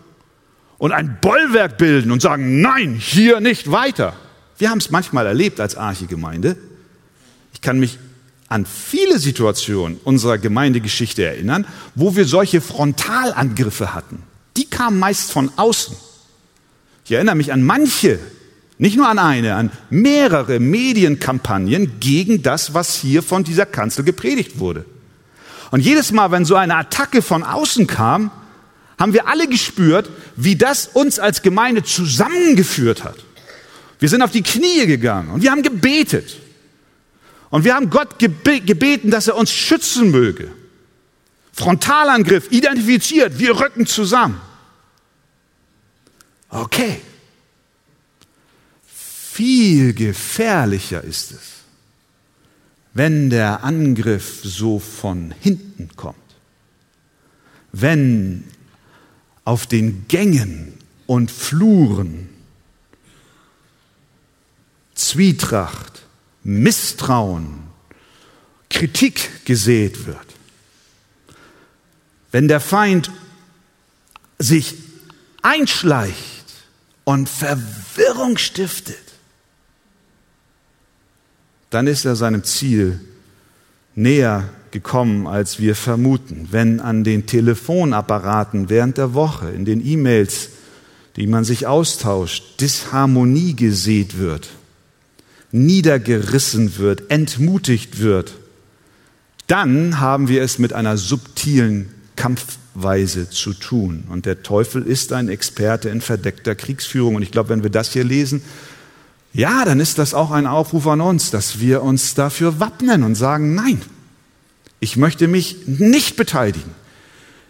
und 0.78 0.92
ein 0.92 1.18
Bollwerk 1.20 1.78
bilden 1.78 2.10
und 2.10 2.20
sagen, 2.20 2.60
nein, 2.60 2.94
hier 2.94 3.40
nicht 3.40 3.70
weiter. 3.70 4.14
Wir 4.58 4.70
haben 4.70 4.78
es 4.78 4.90
manchmal 4.90 5.26
erlebt 5.26 5.60
als 5.60 5.76
Archegemeinde. 5.76 6.56
Ich 7.52 7.60
kann 7.60 7.78
mich 7.78 7.98
an 8.48 8.66
viele 8.66 9.18
Situationen 9.18 9.98
unserer 10.04 10.38
Gemeindegeschichte 10.38 11.24
erinnern, 11.24 11.66
wo 11.94 12.14
wir 12.16 12.24
solche 12.24 12.60
Frontalangriffe 12.60 13.94
hatten. 13.94 14.22
Die 14.56 14.66
kamen 14.66 14.98
meist 14.98 15.32
von 15.32 15.50
außen. 15.56 15.96
Ich 17.04 17.12
erinnere 17.12 17.34
mich 17.34 17.52
an 17.52 17.62
manche, 17.62 18.18
nicht 18.78 18.96
nur 18.96 19.08
an 19.08 19.18
eine, 19.18 19.54
an 19.54 19.70
mehrere 19.90 20.60
Medienkampagnen 20.60 21.98
gegen 21.98 22.42
das, 22.42 22.74
was 22.74 22.94
hier 22.94 23.22
von 23.22 23.42
dieser 23.42 23.66
Kanzel 23.66 24.04
gepredigt 24.04 24.58
wurde. 24.58 24.84
Und 25.70 25.80
jedes 25.80 26.12
Mal, 26.12 26.30
wenn 26.30 26.44
so 26.44 26.54
eine 26.54 26.76
Attacke 26.76 27.22
von 27.22 27.42
außen 27.42 27.86
kam, 27.86 28.30
haben 28.98 29.12
wir 29.12 29.28
alle 29.28 29.46
gespürt, 29.46 30.10
wie 30.36 30.56
das 30.56 30.86
uns 30.86 31.18
als 31.18 31.42
Gemeinde 31.42 31.82
zusammengeführt 31.82 33.04
hat. 33.04 33.16
Wir 33.98 34.08
sind 34.08 34.22
auf 34.22 34.30
die 34.30 34.42
Knie 34.42 34.86
gegangen 34.86 35.30
und 35.30 35.42
wir 35.42 35.50
haben 35.50 35.62
gebetet. 35.62 36.38
Und 37.50 37.64
wir 37.64 37.74
haben 37.74 37.90
Gott 37.90 38.18
gebeten, 38.18 39.10
dass 39.10 39.28
er 39.28 39.36
uns 39.36 39.52
schützen 39.52 40.10
möge. 40.10 40.50
Frontalangriff, 41.52 42.50
identifiziert, 42.50 43.38
wir 43.38 43.58
rücken 43.58 43.86
zusammen. 43.86 44.40
Okay. 46.48 47.00
Viel 48.86 49.92
gefährlicher 49.94 51.02
ist 51.02 51.32
es, 51.32 51.40
wenn 52.94 53.30
der 53.30 53.64
Angriff 53.64 54.40
so 54.42 54.78
von 54.78 55.34
hinten 55.40 55.90
kommt. 55.96 56.16
Wenn 57.72 58.44
auf 59.46 59.66
den 59.66 60.08
Gängen 60.08 60.74
und 61.06 61.30
Fluren. 61.30 62.28
Zwietracht, 64.94 66.02
Misstrauen, 66.42 67.62
Kritik 68.68 69.44
gesät 69.44 70.06
wird, 70.06 70.26
wenn 72.32 72.48
der 72.48 72.60
Feind 72.60 73.10
sich 74.38 74.74
einschleicht 75.42 76.54
und 77.04 77.28
Verwirrung 77.28 78.38
stiftet, 78.38 78.96
dann 81.70 81.86
ist 81.86 82.04
er 82.04 82.16
seinem 82.16 82.42
Ziel 82.42 83.00
näher 83.94 84.48
gekommen, 84.76 85.26
als 85.26 85.58
wir 85.58 85.74
vermuten. 85.74 86.48
Wenn 86.50 86.80
an 86.80 87.02
den 87.02 87.24
Telefonapparaten 87.24 88.68
während 88.68 88.98
der 88.98 89.14
Woche, 89.14 89.48
in 89.48 89.64
den 89.64 89.84
E-Mails, 89.84 90.50
die 91.16 91.26
man 91.26 91.44
sich 91.44 91.66
austauscht, 91.66 92.60
Disharmonie 92.60 93.56
gesät 93.56 94.18
wird, 94.18 94.50
niedergerissen 95.50 96.76
wird, 96.76 97.10
entmutigt 97.10 98.00
wird, 98.00 98.34
dann 99.46 99.98
haben 99.98 100.28
wir 100.28 100.42
es 100.42 100.58
mit 100.58 100.74
einer 100.74 100.98
subtilen 100.98 101.88
Kampfweise 102.16 103.30
zu 103.30 103.54
tun. 103.54 104.04
Und 104.10 104.26
der 104.26 104.42
Teufel 104.42 104.82
ist 104.82 105.14
ein 105.14 105.30
Experte 105.30 105.88
in 105.88 106.02
verdeckter 106.02 106.54
Kriegsführung. 106.54 107.14
Und 107.14 107.22
ich 107.22 107.30
glaube, 107.30 107.48
wenn 107.48 107.62
wir 107.62 107.70
das 107.70 107.94
hier 107.94 108.04
lesen, 108.04 108.42
ja, 109.32 109.64
dann 109.64 109.80
ist 109.80 109.96
das 109.96 110.12
auch 110.12 110.32
ein 110.32 110.46
Aufruf 110.46 110.86
an 110.86 111.00
uns, 111.00 111.30
dass 111.30 111.60
wir 111.60 111.82
uns 111.82 112.14
dafür 112.14 112.60
wappnen 112.60 113.04
und 113.04 113.14
sagen, 113.14 113.54
nein, 113.54 113.80
ich 114.80 114.96
möchte 114.96 115.28
mich 115.28 115.66
nicht 115.66 116.16
beteiligen. 116.16 116.74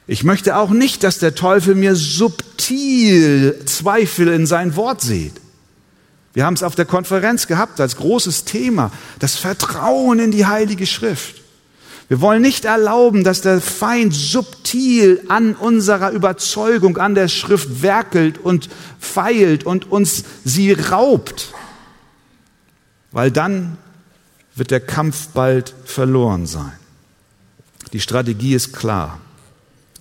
Ich 0.07 0.23
möchte 0.23 0.57
auch 0.57 0.71
nicht, 0.71 1.03
dass 1.03 1.19
der 1.19 1.35
Teufel 1.35 1.75
mir 1.75 1.97
subtil 1.97 3.61
Zweifel 3.65 4.29
in 4.29 4.47
sein 4.47 4.77
Wort 4.77 5.01
sieht. 5.01 5.35
Wir 6.33 6.45
haben 6.45 6.55
es 6.55 6.63
auf 6.63 6.75
der 6.75 6.85
Konferenz 6.85 7.47
gehabt 7.47 7.81
als 7.81 7.97
großes 7.97 8.45
Thema, 8.45 8.93
das 9.19 9.37
Vertrauen 9.37 10.19
in 10.19 10.31
die 10.31 10.47
Heilige 10.47 10.87
Schrift. 10.87 11.37
Wir 12.09 12.21
wollen 12.21 12.43
nicht 12.43 12.67
erlauben, 12.67 13.25
dass 13.25 13.41
der 13.41 13.61
Feind 13.61 14.15
subtil 14.15 15.23
an 15.29 15.55
unserer 15.55 16.13
Überzeugung, 16.13 16.99
an 16.99 17.17
der 17.17 17.27
Schrift 17.27 17.83
werkelt 17.83 18.39
und 18.39 18.69
feilt 19.01 19.65
und 19.65 19.91
uns 19.91 20.23
sie 20.45 20.73
raubt, 20.73 21.53
weil 23.11 23.33
dann 23.33 23.77
wird 24.55 24.71
der 24.71 24.81
Kampf 24.81 25.29
bald 25.29 25.75
verloren 25.85 26.47
sein. 26.47 26.73
Die 27.93 28.01
Strategie 28.01 28.55
ist 28.55 28.73
klar. 28.73 29.21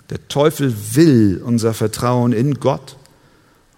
Der 0.10 0.28
Teufel 0.28 0.74
will 0.94 1.42
unser 1.44 1.74
Vertrauen 1.74 2.32
in 2.32 2.56
Gott 2.56 2.98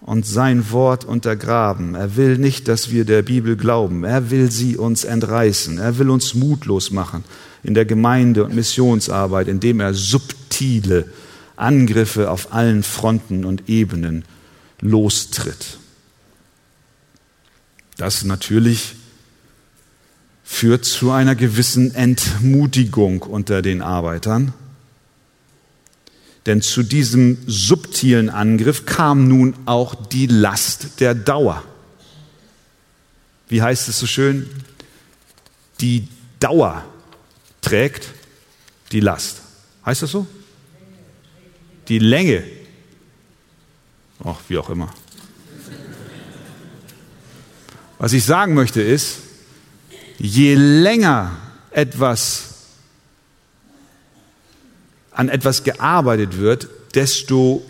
und 0.00 0.26
sein 0.26 0.70
Wort 0.70 1.04
untergraben. 1.04 1.94
Er 1.94 2.16
will 2.16 2.38
nicht, 2.38 2.68
dass 2.68 2.90
wir 2.90 3.04
der 3.04 3.22
Bibel 3.22 3.56
glauben. 3.56 4.04
Er 4.04 4.30
will 4.30 4.50
sie 4.50 4.76
uns 4.76 5.04
entreißen. 5.04 5.78
Er 5.78 5.98
will 5.98 6.10
uns 6.10 6.34
mutlos 6.34 6.90
machen 6.90 7.24
in 7.62 7.74
der 7.74 7.84
Gemeinde- 7.84 8.44
und 8.44 8.54
Missionsarbeit, 8.54 9.48
indem 9.48 9.80
er 9.80 9.94
subtile 9.94 11.06
Angriffe 11.56 12.30
auf 12.30 12.52
allen 12.52 12.82
Fronten 12.82 13.44
und 13.44 13.68
Ebenen 13.68 14.24
lostritt. 14.80 15.78
Das 17.96 18.24
natürlich 18.24 18.94
führt 20.50 20.86
zu 20.86 21.12
einer 21.12 21.36
gewissen 21.36 21.94
Entmutigung 21.94 23.22
unter 23.22 23.60
den 23.60 23.82
Arbeitern. 23.82 24.54
Denn 26.46 26.62
zu 26.62 26.82
diesem 26.82 27.36
subtilen 27.46 28.30
Angriff 28.30 28.86
kam 28.86 29.28
nun 29.28 29.54
auch 29.66 29.94
die 29.94 30.26
Last 30.26 31.00
der 31.00 31.14
Dauer. 31.14 31.62
Wie 33.48 33.60
heißt 33.60 33.88
es 33.88 34.00
so 34.00 34.06
schön? 34.06 34.48
Die 35.80 36.08
Dauer 36.40 36.82
trägt 37.60 38.08
die 38.90 39.00
Last. 39.00 39.42
Heißt 39.84 40.02
das 40.02 40.10
so? 40.10 40.26
Die 41.88 41.98
Länge. 41.98 42.42
Ach, 44.24 44.40
wie 44.48 44.56
auch 44.56 44.70
immer. 44.70 44.92
Was 47.98 48.14
ich 48.14 48.24
sagen 48.24 48.54
möchte 48.54 48.80
ist, 48.80 49.27
je 50.18 50.54
länger 50.54 51.30
etwas 51.70 52.44
an 55.12 55.28
etwas 55.28 55.64
gearbeitet 55.64 56.38
wird, 56.38 56.68
desto 56.94 57.64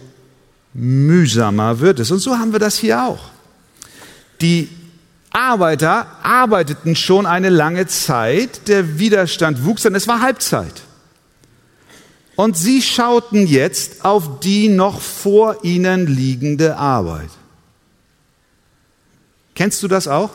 mühsamer 0.75 1.81
wird 1.81 1.99
es. 1.99 2.11
Und 2.11 2.19
so 2.19 2.37
haben 2.37 2.53
wir 2.53 2.59
das 2.59 2.77
hier 2.77 3.03
auch. 3.05 3.31
Die 4.43 4.69
Arbeiter 5.31 6.07
arbeiteten 6.23 6.95
schon 6.95 7.25
eine 7.25 7.49
lange 7.49 7.87
Zeit, 7.87 8.69
der 8.69 8.99
Widerstand 8.99 9.65
wuchs, 9.65 9.83
denn 9.83 9.95
es 9.95 10.07
war 10.09 10.21
Halbzeit. 10.21 10.83
Und 12.37 12.57
sie 12.57 12.83
schauten 12.83 13.47
jetzt 13.47 14.05
auf 14.05 14.41
die 14.41 14.69
noch 14.69 15.01
vor 15.01 15.65
ihnen 15.65 16.07
liegende 16.07 16.77
Arbeit. 16.77 17.31
Kennst 19.55 19.83
du 19.83 19.89
das 19.89 20.07
auch? 20.07 20.31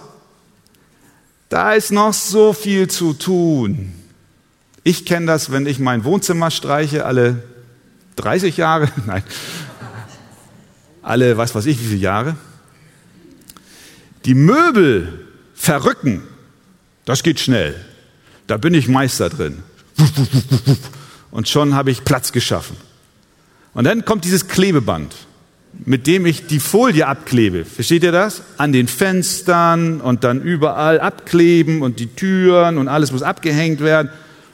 Da 1.53 1.73
ist 1.73 1.91
noch 1.91 2.15
so 2.15 2.51
viel 2.51 2.87
zu 2.87 3.13
tun. 3.13 3.93
Ich 4.83 5.05
kenne 5.05 5.27
das, 5.27 5.51
wenn 5.51 5.67
ich 5.67 5.77
mein 5.77 6.03
Wohnzimmer 6.03 6.49
streiche, 6.49 7.05
alle 7.05 7.43
30 8.15 8.57
Jahre, 8.57 8.89
nein, 9.05 9.21
alle, 11.03 11.37
was 11.37 11.53
weiß 11.53 11.67
ich, 11.67 11.79
wie 11.79 11.89
viele 11.89 11.99
Jahre. 11.99 12.37
Die 14.25 14.33
Möbel 14.33 15.27
verrücken, 15.53 16.23
das 17.05 17.21
geht 17.21 17.39
schnell. 17.39 17.75
Da 18.47 18.57
bin 18.57 18.73
ich 18.73 18.87
Meister 18.87 19.29
drin. 19.29 19.61
Und 21.29 21.47
schon 21.47 21.75
habe 21.75 21.91
ich 21.91 22.03
Platz 22.03 22.31
geschaffen. 22.31 22.77
Und 23.75 23.83
dann 23.83 24.05
kommt 24.05 24.25
dieses 24.25 24.47
Klebeband 24.47 25.13
mit 25.85 26.07
dem 26.07 26.25
ich 26.25 26.47
die 26.47 26.59
Folie 26.59 27.07
abklebe. 27.07 27.65
Versteht 27.65 28.03
ihr 28.03 28.11
das? 28.11 28.41
An 28.57 28.71
den 28.71 28.87
Fenstern 28.87 30.01
und 30.01 30.23
dann 30.23 30.41
überall 30.41 30.99
abkleben 30.99 31.81
und 31.81 31.99
die 31.99 32.07
Türen 32.07 32.77
und 32.77 32.87
alles 32.87 33.11
muss 33.11 33.23
abgehängt 33.23 33.81
werden. 33.81 34.09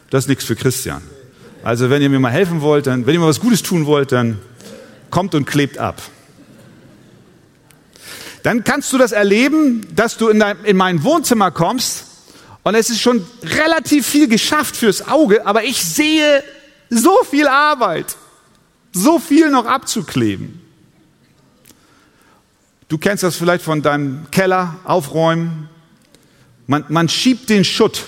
Das 0.10 0.23
ist 0.25 0.29
nichts 0.29 0.45
für 0.45 0.55
Christian. 0.55 1.01
Also 1.63 1.89
wenn 1.89 2.01
ihr 2.01 2.10
mir 2.10 2.19
mal 2.19 2.32
helfen 2.32 2.62
wollt, 2.62 2.88
dann, 2.88 3.05
wenn 3.05 3.13
ihr 3.13 3.19
mal 3.19 3.27
was 3.27 3.41
Gutes 3.41 3.62
tun 3.62 3.86
wollt, 3.86 4.12
dann 4.12 4.39
kommt 5.10 5.36
und 5.36 5.45
klebt 5.45 5.77
ab. 5.77 6.01
Dann 8.43 8.63
kannst 8.63 8.93
du 8.93 8.97
das 8.97 9.12
erleben, 9.12 9.86
dass 9.95 10.17
du 10.17 10.29
in, 10.29 10.39
dein, 10.39 10.58
in 10.63 10.77
mein 10.77 11.03
Wohnzimmer 11.03 11.51
kommst 11.51 12.05
und 12.63 12.75
es 12.75 12.89
ist 12.89 13.01
schon 13.01 13.25
relativ 13.43 14.08
viel 14.08 14.27
geschafft 14.27 14.77
fürs 14.77 15.08
Auge, 15.08 15.45
aber 15.45 15.63
ich 15.63 15.84
sehe 15.84 16.43
so 16.89 17.17
viel 17.29 17.47
Arbeit, 17.47 18.15
so 18.93 19.19
viel 19.19 19.49
noch 19.51 19.65
abzukleben. 19.65 20.68
Du 22.89 22.97
kennst 22.97 23.23
das 23.23 23.36
vielleicht 23.36 23.63
von 23.63 23.84
deinem 23.84 24.25
Keller, 24.32 24.75
aufräumen. 24.84 25.69
Man, 26.65 26.84
man 26.89 27.08
schiebt 27.08 27.49
den 27.49 27.63
Schutt 27.63 28.04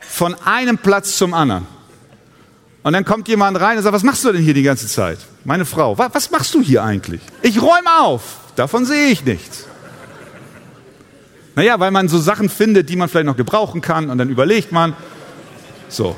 von 0.00 0.34
einem 0.44 0.78
Platz 0.78 1.18
zum 1.18 1.34
anderen. 1.34 1.66
Und 2.82 2.94
dann 2.94 3.04
kommt 3.04 3.28
jemand 3.28 3.60
rein 3.60 3.76
und 3.76 3.82
sagt, 3.82 3.94
was 3.94 4.02
machst 4.02 4.24
du 4.24 4.32
denn 4.32 4.42
hier 4.42 4.54
die 4.54 4.62
ganze 4.62 4.86
Zeit? 4.86 5.18
Meine 5.44 5.66
Frau, 5.66 5.98
was, 5.98 6.14
was 6.14 6.30
machst 6.30 6.54
du 6.54 6.62
hier 6.62 6.82
eigentlich? 6.82 7.20
Ich 7.42 7.60
räume 7.60 8.00
auf. 8.00 8.38
Davon 8.56 8.86
sehe 8.86 9.08
ich 9.08 9.22
nichts. 9.22 9.66
Naja, 11.54 11.78
weil 11.78 11.90
man 11.90 12.08
so 12.08 12.18
Sachen 12.18 12.48
findet, 12.48 12.88
die 12.88 12.96
man 12.96 13.10
vielleicht 13.10 13.26
noch 13.26 13.36
gebrauchen 13.36 13.82
kann 13.82 14.08
und 14.08 14.16
dann 14.16 14.30
überlegt 14.30 14.72
man, 14.72 14.96
so. 15.90 16.16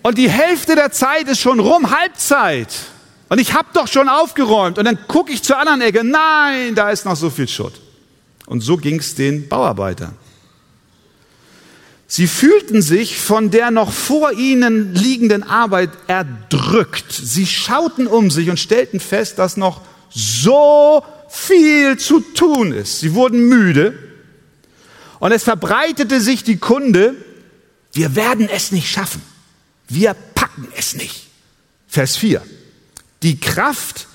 Und 0.00 0.16
die 0.16 0.30
Hälfte 0.30 0.76
der 0.76 0.92
Zeit 0.92 1.28
ist 1.28 1.40
schon 1.40 1.60
rum, 1.60 1.90
Halbzeit. 1.90 2.70
Und 3.32 3.38
ich 3.38 3.54
habe 3.54 3.68
doch 3.72 3.88
schon 3.88 4.10
aufgeräumt. 4.10 4.76
Und 4.76 4.84
dann 4.84 5.08
gucke 5.08 5.32
ich 5.32 5.42
zur 5.42 5.56
anderen 5.56 5.80
Ecke. 5.80 6.04
Nein, 6.04 6.74
da 6.74 6.90
ist 6.90 7.06
noch 7.06 7.16
so 7.16 7.30
viel 7.30 7.48
Schutt. 7.48 7.72
Und 8.44 8.60
so 8.60 8.76
ging 8.76 8.98
es 8.98 9.14
den 9.14 9.48
Bauarbeitern. 9.48 10.14
Sie 12.06 12.26
fühlten 12.26 12.82
sich 12.82 13.16
von 13.16 13.50
der 13.50 13.70
noch 13.70 13.90
vor 13.90 14.32
ihnen 14.32 14.94
liegenden 14.94 15.44
Arbeit 15.44 15.88
erdrückt. 16.08 17.10
Sie 17.10 17.46
schauten 17.46 18.06
um 18.06 18.30
sich 18.30 18.50
und 18.50 18.60
stellten 18.60 19.00
fest, 19.00 19.38
dass 19.38 19.56
noch 19.56 19.80
so 20.10 21.02
viel 21.30 21.96
zu 21.96 22.20
tun 22.20 22.72
ist. 22.72 23.00
Sie 23.00 23.14
wurden 23.14 23.48
müde 23.48 23.98
und 25.20 25.32
es 25.32 25.44
verbreitete 25.44 26.20
sich 26.20 26.44
die 26.44 26.58
Kunde, 26.58 27.14
wir 27.94 28.14
werden 28.14 28.50
es 28.50 28.72
nicht 28.72 28.90
schaffen. 28.90 29.22
Wir 29.88 30.12
packen 30.12 30.68
es 30.76 30.92
nicht. 30.92 31.28
Vers 31.88 32.18
4. 32.18 32.42
Die 33.22 33.38
Kraft 33.38 34.06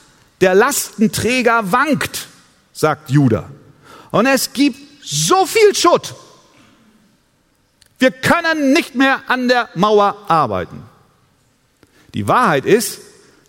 der 0.42 0.54
Lastenträger 0.54 1.72
wankt, 1.72 2.28
sagt 2.74 3.10
Judah. 3.10 3.50
Und 4.12 4.26
es 4.26 4.54
gibt 4.54 4.78
so 5.04 5.46
viel 5.46 5.76
Schutt. 5.76 6.14
Wir 8.00 8.12
können 8.12 8.74
nicht 8.74 8.96
mehr 8.96 9.22
an 9.28 9.48
der 9.48 9.70
Mauer 9.76 10.16
arbeiten. 10.28 10.84
Die 12.14 12.28
Wahrheit 12.28 12.66
ist, 12.66 13.00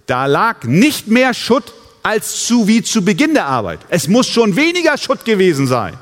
da 0.07 0.27
lag 0.27 0.65
nicht 0.65 1.09
mehr 1.09 1.35
Schutt 1.35 1.75
als 2.03 2.47
zu 2.47 2.67
wie 2.67 2.83
zu 2.83 3.05
Beginn 3.05 3.35
der 3.35 3.47
Arbeit. 3.47 3.81
Es 3.91 4.09
muss 4.09 4.27
schon 4.27 4.57
weniger 4.57 4.97
Schutt 4.97 5.25
gewesen 5.25 5.67
sein, 5.67 5.99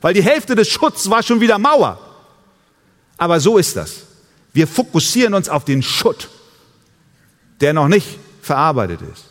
weil 0.00 0.14
die 0.14 0.22
Hälfte 0.22 0.56
des 0.56 0.68
Schutts 0.68 1.08
war 1.10 1.22
schon 1.22 1.40
wieder 1.40 1.58
Mauer. 1.58 2.00
Aber 3.18 3.38
so 3.38 3.56
ist 3.56 3.76
das. 3.76 4.02
Wir 4.52 4.66
fokussieren 4.66 5.34
uns 5.34 5.48
auf 5.48 5.64
den 5.64 5.82
Schutt, 5.82 6.28
der 7.60 7.72
noch 7.72 7.88
nicht 7.88 8.18
verarbeitet 8.46 9.00
ist. 9.02 9.24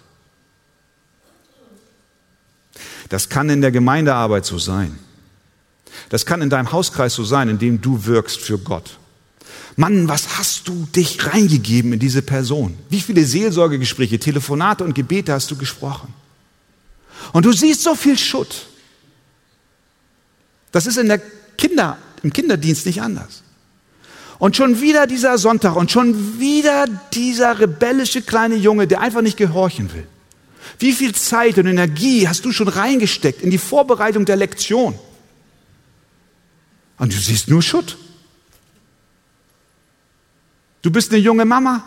Das 3.09 3.29
kann 3.29 3.49
in 3.49 3.61
der 3.61 3.71
Gemeindearbeit 3.71 4.45
so 4.45 4.59
sein. 4.59 4.99
Das 6.09 6.25
kann 6.25 6.41
in 6.41 6.49
deinem 6.49 6.71
Hauskreis 6.71 7.13
so 7.13 7.23
sein, 7.23 7.49
in 7.49 7.57
dem 7.57 7.81
du 7.81 8.05
wirkst 8.05 8.39
für 8.39 8.57
Gott. 8.57 8.97
Mann, 9.77 10.07
was 10.07 10.37
hast 10.37 10.67
du 10.67 10.87
dich 10.95 11.25
reingegeben 11.25 11.93
in 11.93 11.99
diese 11.99 12.21
Person? 12.21 12.77
Wie 12.89 13.01
viele 13.01 13.25
Seelsorgegespräche, 13.25 14.19
Telefonate 14.19 14.83
und 14.83 14.93
Gebete 14.93 15.33
hast 15.33 15.49
du 15.51 15.55
gesprochen? 15.55 16.13
Und 17.33 17.45
du 17.45 17.51
siehst 17.51 17.83
so 17.83 17.95
viel 17.95 18.17
Schutt. 18.17 18.67
Das 20.71 20.85
ist 20.85 20.97
in 20.97 21.07
der 21.07 21.21
Kinder, 21.57 21.97
im 22.21 22.33
Kinderdienst 22.33 22.85
nicht 22.85 23.01
anders. 23.01 23.43
Und 24.37 24.57
schon 24.57 24.81
wieder 24.81 25.07
dieser 25.07 25.37
Sonntag 25.37 25.75
und 25.75 25.91
schon 25.91 26.39
wieder 26.39 26.87
dieser 27.13 27.59
rebellische 27.59 28.21
kleine 28.21 28.55
Junge, 28.55 28.87
der 28.87 29.01
einfach 29.01 29.21
nicht 29.21 29.37
gehorchen 29.37 29.93
will. 29.93 30.07
Wie 30.79 30.91
viel 30.91 31.15
Zeit 31.15 31.57
und 31.57 31.67
Energie 31.67 32.27
hast 32.27 32.43
du 32.43 32.51
schon 32.51 32.67
reingesteckt 32.67 33.41
in 33.41 33.51
die 33.51 33.57
Vorbereitung 33.57 34.25
der 34.25 34.35
Lektion? 34.35 34.97
Und 36.97 37.13
du 37.13 37.17
siehst 37.17 37.49
nur 37.49 37.61
Schutt. 37.61 37.97
Du 40.81 40.91
bist 40.91 41.11
eine 41.11 41.19
junge 41.19 41.45
Mama 41.45 41.83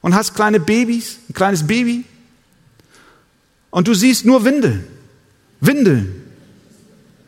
und 0.00 0.14
hast 0.14 0.34
kleine 0.34 0.60
Babys, 0.60 1.18
ein 1.28 1.34
kleines 1.34 1.66
Baby. 1.66 2.04
Und 3.70 3.88
du 3.88 3.94
siehst 3.94 4.24
nur 4.24 4.44
Windeln. 4.44 4.86
Windeln. 5.60 6.24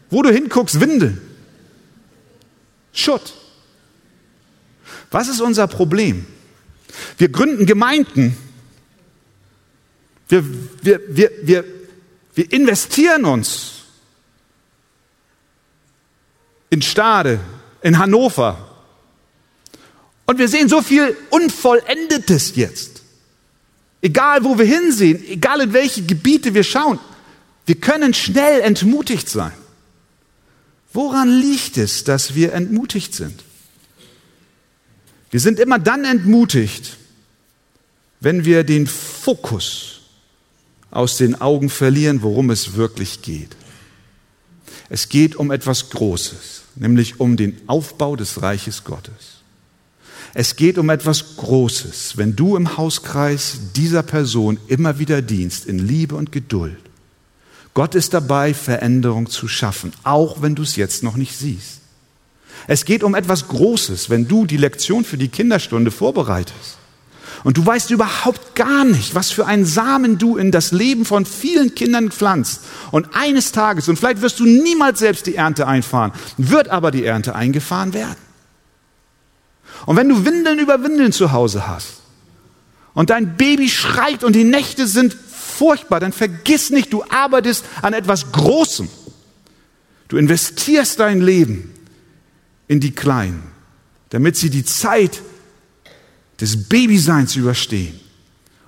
Wo 0.08 0.22
du 0.22 0.30
hinguckst, 0.30 0.80
Windeln. 0.80 1.20
Schutt. 2.92 3.34
Was 5.10 5.28
ist 5.28 5.40
unser 5.40 5.66
Problem? 5.66 6.26
Wir 7.18 7.28
gründen 7.28 7.66
Gemeinden. 7.66 8.36
Wir, 10.28 10.44
wir, 10.82 11.00
wir, 11.08 11.30
wir, 11.42 11.64
wir 12.34 12.52
investieren 12.52 13.24
uns. 13.24 13.80
in 16.70 16.80
Stade, 16.80 17.40
in 17.82 17.98
Hannover. 17.98 18.68
Und 20.24 20.38
wir 20.38 20.48
sehen 20.48 20.68
so 20.68 20.80
viel 20.80 21.16
Unvollendetes 21.28 22.54
jetzt. 22.54 23.02
Egal, 24.00 24.44
wo 24.44 24.56
wir 24.56 24.64
hinsehen, 24.64 25.22
egal 25.28 25.60
in 25.60 25.72
welche 25.72 26.02
Gebiete 26.02 26.54
wir 26.54 26.64
schauen, 26.64 26.98
wir 27.66 27.74
können 27.74 28.14
schnell 28.14 28.60
entmutigt 28.60 29.28
sein. 29.28 29.52
Woran 30.92 31.28
liegt 31.28 31.76
es, 31.76 32.04
dass 32.04 32.34
wir 32.34 32.52
entmutigt 32.54 33.14
sind? 33.14 33.44
Wir 35.30 35.40
sind 35.40 35.60
immer 35.60 35.78
dann 35.78 36.04
entmutigt, 36.04 36.96
wenn 38.20 38.44
wir 38.44 38.64
den 38.64 38.86
Fokus 38.86 40.00
aus 40.90 41.16
den 41.16 41.40
Augen 41.40 41.70
verlieren, 41.70 42.22
worum 42.22 42.50
es 42.50 42.74
wirklich 42.74 43.22
geht. 43.22 43.56
Es 44.88 45.08
geht 45.08 45.36
um 45.36 45.52
etwas 45.52 45.90
Großes, 45.90 46.62
nämlich 46.74 47.20
um 47.20 47.36
den 47.36 47.60
Aufbau 47.68 48.16
des 48.16 48.42
Reiches 48.42 48.82
Gottes. 48.82 49.40
Es 50.34 50.56
geht 50.56 50.78
um 50.78 50.90
etwas 50.90 51.36
Großes, 51.36 52.16
wenn 52.16 52.36
du 52.36 52.56
im 52.56 52.76
Hauskreis 52.76 53.58
dieser 53.74 54.02
Person 54.02 54.58
immer 54.66 54.98
wieder 54.98 55.22
dienst 55.22 55.66
in 55.66 55.78
Liebe 55.78 56.16
und 56.16 56.32
Geduld. 56.32 56.78
Gott 57.74 57.94
ist 57.94 58.14
dabei, 58.14 58.52
Veränderung 58.52 59.28
zu 59.28 59.46
schaffen, 59.48 59.92
auch 60.02 60.42
wenn 60.42 60.56
du 60.56 60.62
es 60.62 60.76
jetzt 60.76 61.02
noch 61.02 61.16
nicht 61.16 61.36
siehst. 61.36 61.79
Es 62.66 62.84
geht 62.84 63.02
um 63.02 63.14
etwas 63.14 63.48
Großes, 63.48 64.10
wenn 64.10 64.28
du 64.28 64.46
die 64.46 64.56
Lektion 64.56 65.04
für 65.04 65.16
die 65.16 65.28
Kinderstunde 65.28 65.90
vorbereitest. 65.90 66.78
Und 67.42 67.56
du 67.56 67.64
weißt 67.64 67.90
überhaupt 67.90 68.54
gar 68.54 68.84
nicht, 68.84 69.14
was 69.14 69.30
für 69.30 69.46
einen 69.46 69.64
Samen 69.64 70.18
du 70.18 70.36
in 70.36 70.50
das 70.50 70.72
Leben 70.72 71.04
von 71.04 71.24
vielen 71.24 71.74
Kindern 71.74 72.10
pflanzt. 72.10 72.62
Und 72.90 73.08
eines 73.14 73.52
Tages, 73.52 73.88
und 73.88 73.98
vielleicht 73.98 74.20
wirst 74.20 74.40
du 74.40 74.44
niemals 74.44 74.98
selbst 74.98 75.26
die 75.26 75.36
Ernte 75.36 75.66
einfahren, 75.66 76.12
wird 76.36 76.68
aber 76.68 76.90
die 76.90 77.04
Ernte 77.04 77.34
eingefahren 77.34 77.94
werden. 77.94 78.18
Und 79.86 79.96
wenn 79.96 80.08
du 80.08 80.26
Windeln 80.26 80.58
über 80.58 80.82
Windeln 80.82 81.12
zu 81.12 81.32
Hause 81.32 81.66
hast 81.66 82.00
und 82.92 83.08
dein 83.08 83.36
Baby 83.36 83.70
schreit 83.70 84.22
und 84.22 84.34
die 84.34 84.44
Nächte 84.44 84.86
sind 84.86 85.14
furchtbar, 85.14 86.00
dann 86.00 86.12
vergiss 86.12 86.68
nicht, 86.68 86.92
du 86.92 87.04
arbeitest 87.08 87.64
an 87.80 87.94
etwas 87.94 88.32
Großem. 88.32 88.88
Du 90.08 90.18
investierst 90.18 91.00
dein 91.00 91.22
Leben 91.22 91.72
in 92.70 92.78
die 92.78 92.92
Kleinen, 92.92 93.42
damit 94.10 94.36
sie 94.36 94.48
die 94.48 94.64
Zeit 94.64 95.22
des 96.40 96.68
Babyseins 96.68 97.34
überstehen 97.34 97.98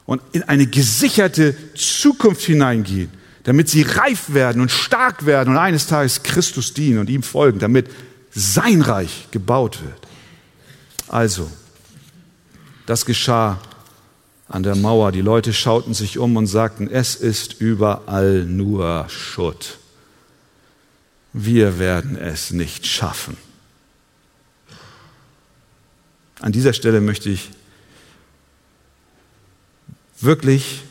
und 0.06 0.20
in 0.32 0.42
eine 0.42 0.66
gesicherte 0.66 1.54
Zukunft 1.76 2.42
hineingehen, 2.42 3.10
damit 3.44 3.68
sie 3.68 3.82
reif 3.82 4.34
werden 4.34 4.60
und 4.60 4.72
stark 4.72 5.24
werden 5.24 5.50
und 5.50 5.56
eines 5.56 5.86
Tages 5.86 6.24
Christus 6.24 6.74
dienen 6.74 6.98
und 6.98 7.10
ihm 7.10 7.22
folgen, 7.22 7.60
damit 7.60 7.88
sein 8.32 8.82
Reich 8.82 9.28
gebaut 9.30 9.78
wird. 9.84 10.08
Also, 11.06 11.48
das 12.86 13.06
geschah 13.06 13.60
an 14.48 14.64
der 14.64 14.74
Mauer. 14.74 15.12
Die 15.12 15.20
Leute 15.20 15.52
schauten 15.52 15.94
sich 15.94 16.18
um 16.18 16.36
und 16.36 16.48
sagten, 16.48 16.90
es 16.90 17.14
ist 17.14 17.60
überall 17.60 18.46
nur 18.46 19.06
Schutt. 19.08 19.78
Wir 21.32 21.78
werden 21.78 22.16
es 22.16 22.50
nicht 22.50 22.84
schaffen. 22.84 23.36
An 26.42 26.52
dieser 26.52 26.74
Stelle 26.74 27.00
möchte 27.00 27.30
ich 27.30 27.50
wirklich 30.20 30.82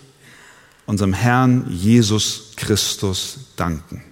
unserem 0.87 1.13
Herrn 1.13 1.69
Jesus 1.69 2.53
Christus 2.55 3.37
danken, 3.55 4.03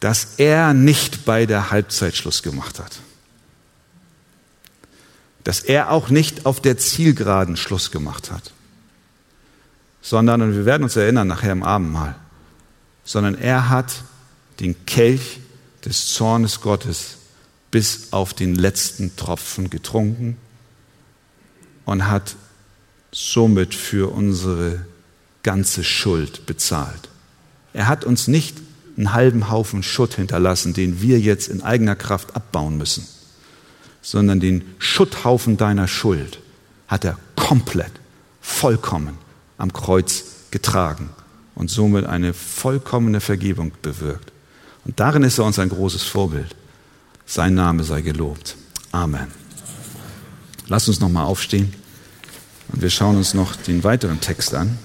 dass 0.00 0.38
er 0.38 0.72
nicht 0.72 1.26
bei 1.26 1.44
der 1.44 1.70
Halbzeit 1.70 2.16
Schluss 2.16 2.42
gemacht 2.42 2.78
hat 2.78 3.00
dass 5.48 5.60
er 5.60 5.90
auch 5.90 6.10
nicht 6.10 6.44
auf 6.44 6.60
der 6.60 6.76
Zielgeraden 6.76 7.56
Schluss 7.56 7.90
gemacht 7.90 8.30
hat, 8.30 8.52
sondern, 10.02 10.42
und 10.42 10.52
wir 10.52 10.66
werden 10.66 10.82
uns 10.82 10.94
erinnern 10.94 11.26
nachher 11.26 11.52
im 11.52 11.62
Abendmahl, 11.62 12.16
sondern 13.02 13.34
er 13.34 13.70
hat 13.70 14.02
den 14.60 14.84
Kelch 14.84 15.40
des 15.86 16.12
Zornes 16.12 16.60
Gottes 16.60 17.16
bis 17.70 18.12
auf 18.12 18.34
den 18.34 18.54
letzten 18.54 19.16
Tropfen 19.16 19.70
getrunken 19.70 20.36
und 21.84 22.06
hat 22.08 22.36
somit 23.12 23.74
für 23.74 24.12
unsere 24.12 24.84
ganze 25.42 25.84
Schuld 25.84 26.46
bezahlt. 26.46 27.08
Er 27.72 27.88
hat 27.88 28.04
uns 28.04 28.28
nicht 28.28 28.56
einen 28.96 29.12
halben 29.12 29.50
Haufen 29.50 29.82
Schutt 29.82 30.14
hinterlassen, 30.14 30.74
den 30.74 31.00
wir 31.00 31.20
jetzt 31.20 31.48
in 31.48 31.62
eigener 31.62 31.94
Kraft 31.94 32.34
abbauen 32.34 32.76
müssen 32.76 33.06
sondern 34.02 34.40
den 34.40 34.64
Schutthaufen 34.78 35.56
deiner 35.56 35.88
Schuld 35.88 36.40
hat 36.86 37.04
er 37.04 37.18
komplett, 37.36 37.92
vollkommen 38.40 39.18
am 39.58 39.72
Kreuz 39.72 40.24
getragen 40.50 41.10
und 41.54 41.70
somit 41.70 42.06
eine 42.06 42.32
vollkommene 42.32 43.20
Vergebung 43.20 43.72
bewirkt. 43.82 44.32
Und 44.84 44.98
darin 45.00 45.24
ist 45.24 45.38
er 45.38 45.44
uns 45.44 45.58
ein 45.58 45.68
großes 45.68 46.04
Vorbild. 46.04 46.56
Sein 47.30 47.52
Name 47.52 47.84
sei 47.84 48.00
gelobt. 48.00 48.56
Amen. 48.90 49.26
Lass 50.66 50.88
uns 50.88 50.98
nochmal 50.98 51.26
aufstehen 51.26 51.74
und 52.72 52.80
wir 52.80 52.88
schauen 52.88 53.18
uns 53.18 53.34
noch 53.34 53.54
den 53.54 53.84
weiteren 53.84 54.18
Text 54.18 54.54
an. 54.54 54.78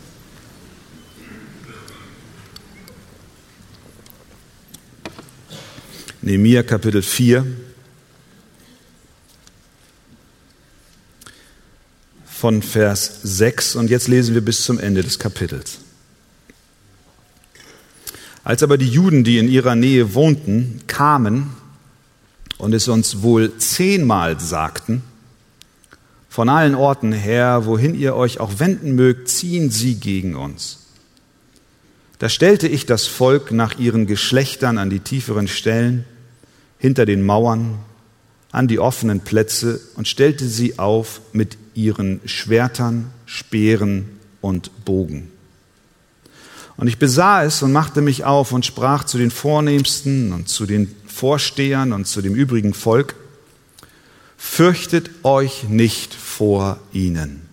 Nehemiah 6.22 6.64
Kapitel 6.64 7.02
4, 7.02 7.46
von 12.26 12.62
Vers 12.62 13.22
6 13.24 13.78
und 13.78 13.90
jetzt 13.90 14.10
lesen 14.10 14.34
wir 14.34 14.42
bis 14.42 14.66
zum 14.66 14.80
Ende 14.80 15.02
des 15.02 15.18
Kapitels. 15.18 15.78
Als 18.44 18.64
aber 18.64 18.78
die 18.78 18.90
Juden, 18.90 19.24
die 19.24 19.38
in 19.38 19.48
ihrer 19.48 19.76
Nähe 19.76 20.14
wohnten, 20.14 20.82
kamen 20.88 21.63
und 22.58 22.74
es 22.74 22.88
uns 22.88 23.22
wohl 23.22 23.58
zehnmal 23.58 24.40
sagten, 24.40 25.02
von 26.30 26.50
allen 26.50 26.74
Orten 26.74 27.12
her, 27.12 27.66
wohin 27.66 27.94
ihr 27.94 28.16
euch 28.16 28.40
auch 28.40 28.58
wenden 28.58 28.96
mögt, 28.96 29.30
ziehen 29.30 29.70
sie 29.70 29.96
gegen 29.96 30.36
uns. 30.36 30.80
Da 32.18 32.28
stellte 32.28 32.68
ich 32.68 32.86
das 32.86 33.06
Volk 33.06 33.52
nach 33.52 33.78
ihren 33.78 34.08
Geschlechtern 34.08 34.78
an 34.78 34.90
die 34.90 35.02
tieferen 35.02 35.48
Stellen, 35.48 36.06
hinter 36.80 37.06
den 37.06 37.24
Mauern, 37.24 37.80
an 38.52 38.68
die 38.68 38.80
offenen 38.80 39.20
Plätze 39.20 39.80
und 39.96 40.08
stellte 40.08 40.48
sie 40.48 40.80
auf 40.80 41.22
mit 41.34 41.58
ihren 41.74 42.20
Schwertern, 42.26 43.12
Speeren 43.26 44.10
und 44.42 44.86
Bogen. 44.86 45.30
Und 46.78 46.88
ich 46.88 46.98
besah 46.98 47.44
es 47.44 47.62
und 47.62 47.72
machte 47.72 48.02
mich 48.02 48.26
auf 48.26 48.52
und 48.52 48.66
sprach 48.66 49.04
zu 49.04 49.18
den 49.18 49.32
Vornehmsten 49.32 50.34
und 50.34 50.50
zu 50.50 50.66
den 50.66 50.96
Vorstehern 51.14 51.94
und 51.94 52.06
zu 52.06 52.22
dem 52.22 52.34
übrigen 52.34 52.74
Volk, 52.74 53.16
fürchtet 54.36 55.12
euch 55.24 55.66
nicht 55.66 56.14
vor 56.14 56.80
ihnen. 56.92 57.48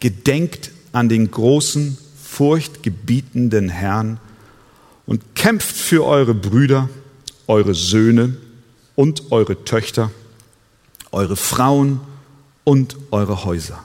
Gedenkt 0.00 0.70
an 0.92 1.08
den 1.08 1.30
großen, 1.30 1.96
furchtgebietenden 2.22 3.70
Herrn 3.70 4.20
und 5.06 5.34
kämpft 5.34 5.74
für 5.74 6.04
eure 6.04 6.34
Brüder, 6.34 6.90
eure 7.46 7.74
Söhne 7.74 8.36
und 8.94 9.32
eure 9.32 9.64
Töchter, 9.64 10.10
eure 11.10 11.36
Frauen 11.36 12.00
und 12.64 12.96
eure 13.10 13.44
Häuser. 13.44 13.82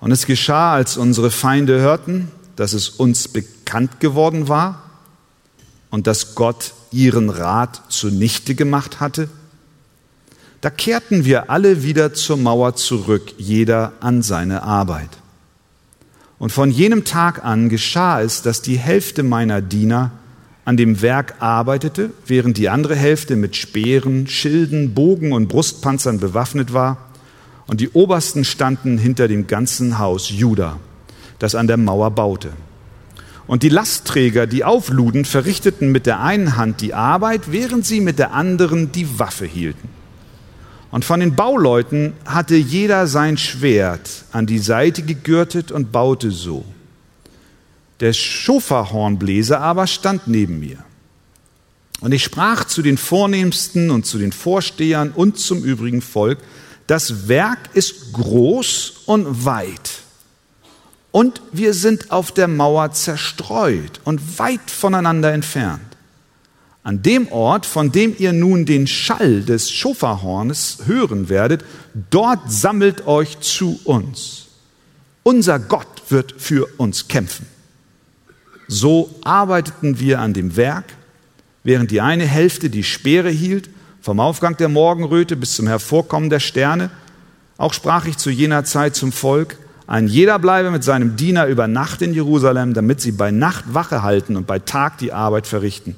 Und 0.00 0.10
es 0.10 0.26
geschah, 0.26 0.74
als 0.74 0.96
unsere 0.96 1.30
Feinde 1.30 1.80
hörten, 1.80 2.32
dass 2.56 2.72
es 2.72 2.88
uns 2.88 3.28
bekannt 3.28 4.00
geworden 4.00 4.48
war 4.48 4.82
und 5.90 6.06
dass 6.06 6.34
Gott 6.34 6.74
ihren 6.92 7.30
Rat 7.30 7.82
zunichte 7.88 8.54
gemacht 8.54 9.00
hatte, 9.00 9.28
da 10.60 10.70
kehrten 10.70 11.24
wir 11.24 11.50
alle 11.50 11.82
wieder 11.82 12.14
zur 12.14 12.36
Mauer 12.36 12.74
zurück, 12.74 13.34
jeder 13.38 13.92
an 14.00 14.22
seine 14.22 14.62
Arbeit. 14.62 15.10
Und 16.38 16.50
von 16.50 16.70
jenem 16.70 17.04
Tag 17.04 17.44
an 17.44 17.68
geschah 17.68 18.20
es, 18.20 18.42
dass 18.42 18.62
die 18.62 18.76
Hälfte 18.76 19.22
meiner 19.22 19.62
Diener 19.62 20.10
an 20.64 20.76
dem 20.76 21.00
Werk 21.00 21.36
arbeitete, 21.38 22.10
während 22.26 22.56
die 22.56 22.68
andere 22.68 22.96
Hälfte 22.96 23.36
mit 23.36 23.56
Speeren, 23.56 24.26
Schilden, 24.26 24.94
Bogen 24.94 25.32
und 25.32 25.48
Brustpanzern 25.48 26.18
bewaffnet 26.18 26.72
war, 26.72 26.98
und 27.68 27.80
die 27.80 27.90
Obersten 27.90 28.44
standen 28.44 28.98
hinter 28.98 29.28
dem 29.28 29.46
ganzen 29.46 29.98
Haus 29.98 30.30
Juda, 30.30 30.78
das 31.38 31.54
an 31.54 31.66
der 31.66 31.76
Mauer 31.76 32.10
baute. 32.10 32.50
Und 33.46 33.62
die 33.62 33.68
Lastträger, 33.68 34.46
die 34.46 34.64
aufluden, 34.64 35.24
verrichteten 35.24 35.92
mit 35.92 36.06
der 36.06 36.20
einen 36.20 36.56
Hand 36.56 36.80
die 36.80 36.94
Arbeit, 36.94 37.52
während 37.52 37.86
sie 37.86 38.00
mit 38.00 38.18
der 38.18 38.32
anderen 38.32 38.90
die 38.90 39.18
Waffe 39.18 39.46
hielten. 39.46 39.88
Und 40.90 41.04
von 41.04 41.20
den 41.20 41.36
Bauleuten 41.36 42.14
hatte 42.24 42.56
jeder 42.56 43.06
sein 43.06 43.38
Schwert 43.38 44.24
an 44.32 44.46
die 44.46 44.58
Seite 44.58 45.02
gegürtet 45.02 45.70
und 45.70 45.92
baute 45.92 46.30
so. 46.30 46.64
Der 48.00 48.12
Schofahornbläser 48.12 49.60
aber 49.60 49.86
stand 49.86 50.26
neben 50.26 50.60
mir. 50.60 50.78
Und 52.00 52.12
ich 52.12 52.24
sprach 52.24 52.64
zu 52.64 52.82
den 52.82 52.98
Vornehmsten 52.98 53.90
und 53.90 54.06
zu 54.06 54.18
den 54.18 54.32
Vorstehern 54.32 55.10
und 55.10 55.38
zum 55.38 55.62
übrigen 55.62 56.02
Volk, 56.02 56.38
das 56.86 57.28
Werk 57.28 57.70
ist 57.74 58.12
groß 58.12 59.02
und 59.06 59.44
weit. 59.44 60.02
Und 61.16 61.40
wir 61.50 61.72
sind 61.72 62.12
auf 62.12 62.30
der 62.30 62.46
Mauer 62.46 62.92
zerstreut 62.92 64.02
und 64.04 64.38
weit 64.38 64.70
voneinander 64.70 65.32
entfernt. 65.32 65.80
An 66.82 67.02
dem 67.02 67.32
Ort, 67.32 67.64
von 67.64 67.90
dem 67.90 68.14
ihr 68.18 68.34
nun 68.34 68.66
den 68.66 68.86
Schall 68.86 69.40
des 69.40 69.70
Schofahornes 69.70 70.80
hören 70.84 71.30
werdet, 71.30 71.64
dort 72.10 72.52
sammelt 72.52 73.06
euch 73.06 73.40
zu 73.40 73.80
uns. 73.84 74.48
Unser 75.22 75.58
Gott 75.58 76.02
wird 76.10 76.34
für 76.36 76.66
uns 76.76 77.08
kämpfen. 77.08 77.46
So 78.68 79.08
arbeiteten 79.24 79.98
wir 79.98 80.20
an 80.20 80.34
dem 80.34 80.54
Werk, 80.54 80.84
während 81.64 81.92
die 81.92 82.02
eine 82.02 82.26
Hälfte 82.26 82.68
die 82.68 82.84
Speere 82.84 83.30
hielt, 83.30 83.70
vom 84.02 84.20
Aufgang 84.20 84.58
der 84.58 84.68
Morgenröte 84.68 85.34
bis 85.34 85.54
zum 85.54 85.66
Hervorkommen 85.66 86.28
der 86.28 86.40
Sterne. 86.40 86.90
Auch 87.56 87.72
sprach 87.72 88.04
ich 88.04 88.18
zu 88.18 88.28
jener 88.28 88.66
Zeit 88.66 88.94
zum 88.94 89.12
Volk, 89.12 89.56
ein 89.86 90.08
jeder 90.08 90.38
bleibe 90.38 90.70
mit 90.70 90.82
seinem 90.82 91.16
Diener 91.16 91.46
über 91.46 91.68
Nacht 91.68 92.02
in 92.02 92.12
Jerusalem, 92.12 92.74
damit 92.74 93.00
sie 93.00 93.12
bei 93.12 93.30
Nacht 93.30 93.72
Wache 93.72 94.02
halten 94.02 94.36
und 94.36 94.46
bei 94.46 94.58
Tag 94.58 94.98
die 94.98 95.12
Arbeit 95.12 95.46
verrichten. 95.46 95.94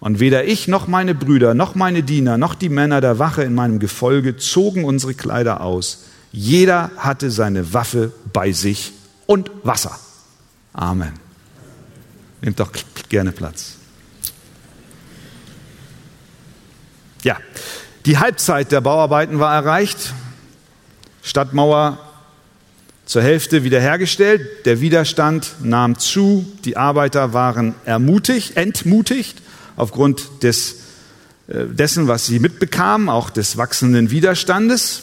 Und 0.00 0.20
weder 0.20 0.44
ich 0.44 0.68
noch 0.68 0.86
meine 0.86 1.14
Brüder, 1.14 1.54
noch 1.54 1.74
meine 1.74 2.04
Diener, 2.04 2.38
noch 2.38 2.54
die 2.54 2.68
Männer 2.68 3.00
der 3.00 3.18
Wache 3.18 3.42
in 3.42 3.54
meinem 3.54 3.80
Gefolge 3.80 4.36
zogen 4.36 4.84
unsere 4.84 5.14
Kleider 5.14 5.60
aus. 5.60 6.04
Jeder 6.30 6.92
hatte 6.96 7.32
seine 7.32 7.72
Waffe 7.74 8.12
bei 8.32 8.52
sich 8.52 8.92
und 9.26 9.50
Wasser. 9.64 9.98
Amen. 10.72 11.14
Nehmt 12.40 12.60
doch 12.60 12.70
gerne 13.08 13.32
Platz. 13.32 13.74
Ja, 17.24 17.36
die 18.06 18.18
Halbzeit 18.18 18.70
der 18.70 18.80
Bauarbeiten 18.80 19.40
war 19.40 19.52
erreicht. 19.52 20.14
Stadtmauer 21.22 21.98
zur 23.08 23.22
Hälfte 23.22 23.64
wiederhergestellt. 23.64 24.66
Der 24.66 24.82
Widerstand 24.82 25.54
nahm 25.62 25.98
zu. 25.98 26.46
Die 26.66 26.76
Arbeiter 26.76 27.32
waren 27.32 27.74
ermutigt, 27.86 28.56
entmutigt 28.56 29.38
aufgrund 29.76 30.42
des, 30.42 30.76
äh, 31.48 31.64
dessen, 31.64 32.06
was 32.06 32.26
sie 32.26 32.38
mitbekamen, 32.38 33.08
auch 33.08 33.30
des 33.30 33.56
wachsenden 33.56 34.10
Widerstandes. 34.10 35.02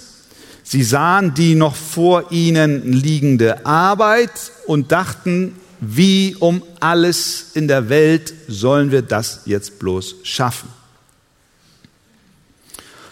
Sie 0.63 0.83
sahen 0.83 1.33
die 1.33 1.55
noch 1.55 1.75
vor 1.75 2.31
ihnen 2.31 2.93
liegende 2.93 3.65
Arbeit 3.65 4.51
und 4.67 4.91
dachten, 4.91 5.55
wie 5.81 6.35
um 6.39 6.61
alles 6.79 7.51
in 7.55 7.67
der 7.67 7.89
Welt 7.89 8.35
sollen 8.47 8.91
wir 8.91 9.01
das 9.01 9.41
jetzt 9.45 9.79
bloß 9.79 10.17
schaffen. 10.21 10.69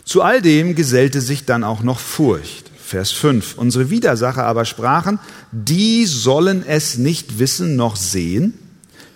Zu 0.06 0.22
all 0.22 0.42
dem 0.42 0.76
gesellte 0.76 1.20
sich 1.20 1.46
dann 1.46 1.64
auch 1.64 1.82
noch 1.82 2.00
Furcht. 2.00 2.73
Vers 2.84 3.12
5. 3.12 3.58
Unsere 3.58 3.90
Widersacher 3.90 4.44
aber 4.46 4.66
sprachen, 4.66 5.20
die 5.52 6.06
sollen 6.06 6.64
es 6.68 6.98
nicht 6.98 7.40
wissen 7.40 7.76
noch 7.76 7.96
sehen, 7.96 8.54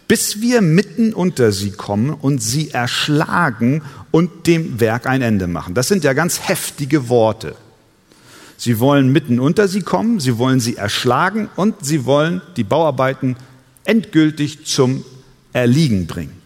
bis 0.07 0.39
wir 0.39 0.61
mitten 0.61 1.13
unter 1.13 1.51
sie 1.51 1.71
kommen 1.71 2.11
und 2.11 2.41
sie 2.41 2.71
erschlagen 2.71 3.81
und 4.11 4.47
dem 4.47 4.79
Werk 4.79 5.05
ein 5.05 5.21
Ende 5.21 5.47
machen. 5.47 5.73
Das 5.73 5.89
sind 5.89 6.05
ja 6.05 6.13
ganz 6.13 6.47
heftige 6.47 7.09
Worte. 7.09 7.55
Sie 8.55 8.79
wollen 8.79 9.11
mitten 9.11 9.39
unter 9.39 9.67
sie 9.67 9.81
kommen, 9.81 10.19
sie 10.19 10.37
wollen 10.37 10.61
sie 10.61 10.77
erschlagen 10.77 11.49
und 11.55 11.85
sie 11.85 12.05
wollen 12.05 12.41
die 12.55 12.63
Bauarbeiten 12.63 13.35
endgültig 13.83 14.65
zum 14.65 15.03
Erliegen 15.51 16.07
bringen. 16.07 16.36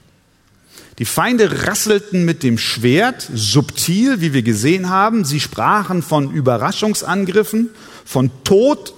Die 1.02 1.06
Feinde 1.06 1.66
rasselten 1.68 2.26
mit 2.26 2.44
dem 2.44 2.60
Schwert, 2.60 3.28
subtil, 3.34 4.22
wie 4.22 4.34
wir 4.34 4.44
gesehen 4.44 4.90
haben. 4.90 5.26
Sie 5.26 5.40
sprachen 5.40 6.04
von 6.04 6.32
Überraschungsangriffen, 6.32 7.72
von 8.06 8.30
Tod 8.44 8.94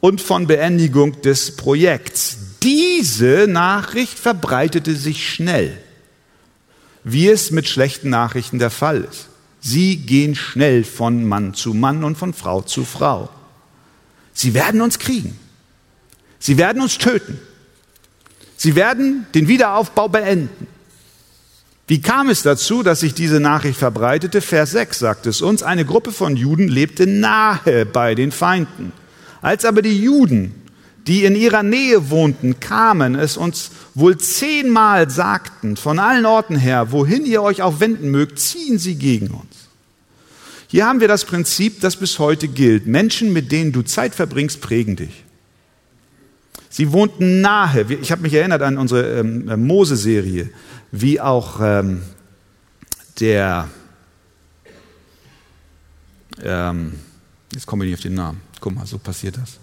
und 0.00 0.22
von 0.22 0.46
Beendigung 0.46 1.20
des 1.20 1.54
Projekts. 1.54 2.38
Diese 2.62 3.48
Nachricht 3.50 4.18
verbreitete 4.18 4.96
sich 4.96 5.28
schnell, 5.28 5.76
wie 7.04 7.28
es 7.28 7.50
mit 7.50 7.68
schlechten 7.68 8.08
Nachrichten 8.08 8.58
der 8.58 8.70
Fall 8.70 9.06
ist. 9.10 9.28
Sie 9.60 9.96
gehen 9.96 10.34
schnell 10.34 10.84
von 10.84 11.22
Mann 11.22 11.52
zu 11.52 11.74
Mann 11.74 12.02
und 12.02 12.16
von 12.16 12.32
Frau 12.32 12.62
zu 12.62 12.86
Frau. 12.86 13.28
Sie 14.32 14.54
werden 14.54 14.80
uns 14.80 14.98
kriegen. 14.98 15.38
Sie 16.38 16.56
werden 16.56 16.80
uns 16.80 16.96
töten. 16.96 17.38
Sie 18.56 18.74
werden 18.74 19.26
den 19.34 19.48
Wiederaufbau 19.48 20.08
beenden. 20.08 20.66
Wie 21.86 22.00
kam 22.00 22.30
es 22.30 22.42
dazu, 22.42 22.82
dass 22.82 23.00
sich 23.00 23.14
diese 23.14 23.40
Nachricht 23.40 23.78
verbreitete? 23.78 24.40
Vers 24.40 24.70
6 24.70 24.98
sagt 24.98 25.26
es 25.26 25.42
uns, 25.42 25.62
eine 25.62 25.84
Gruppe 25.84 26.12
von 26.12 26.36
Juden 26.36 26.68
lebte 26.68 27.06
nahe 27.06 27.84
bei 27.86 28.14
den 28.14 28.32
Feinden. 28.32 28.92
Als 29.40 29.64
aber 29.64 29.82
die 29.82 30.00
Juden 30.00 30.54
die 31.06 31.24
in 31.24 31.34
ihrer 31.34 31.62
Nähe 31.62 32.10
wohnten, 32.10 32.60
kamen, 32.60 33.14
es 33.14 33.36
uns 33.36 33.70
wohl 33.94 34.18
zehnmal 34.18 35.10
sagten, 35.10 35.76
von 35.76 35.98
allen 35.98 36.26
Orten 36.26 36.56
her, 36.56 36.92
wohin 36.92 37.26
ihr 37.26 37.42
euch 37.42 37.62
auch 37.62 37.80
wenden 37.80 38.10
mögt, 38.10 38.38
ziehen 38.38 38.78
sie 38.78 38.94
gegen 38.94 39.28
uns. 39.28 39.68
Hier 40.68 40.86
haben 40.86 41.00
wir 41.00 41.08
das 41.08 41.24
Prinzip, 41.24 41.80
das 41.80 41.96
bis 41.96 42.18
heute 42.18 42.48
gilt. 42.48 42.86
Menschen, 42.86 43.32
mit 43.32 43.52
denen 43.52 43.72
du 43.72 43.82
Zeit 43.82 44.14
verbringst, 44.14 44.60
prägen 44.60 44.96
dich. 44.96 45.24
Sie 46.70 46.92
wohnten 46.92 47.42
nahe. 47.42 47.84
Ich 48.00 48.10
habe 48.10 48.22
mich 48.22 48.32
erinnert 48.32 48.62
an 48.62 48.78
unsere 48.78 49.20
ähm, 49.20 49.48
äh, 49.48 49.56
Mose-Serie, 49.58 50.48
wie 50.92 51.20
auch 51.20 51.58
ähm, 51.60 52.02
der, 53.18 53.68
ähm, 56.42 57.00
jetzt 57.52 57.66
komme 57.66 57.84
ich 57.84 57.90
nicht 57.90 57.98
auf 57.98 58.02
den 58.02 58.14
Namen. 58.14 58.40
Guck 58.60 58.74
mal, 58.74 58.86
so 58.86 58.98
passiert 58.98 59.36
das 59.36 59.58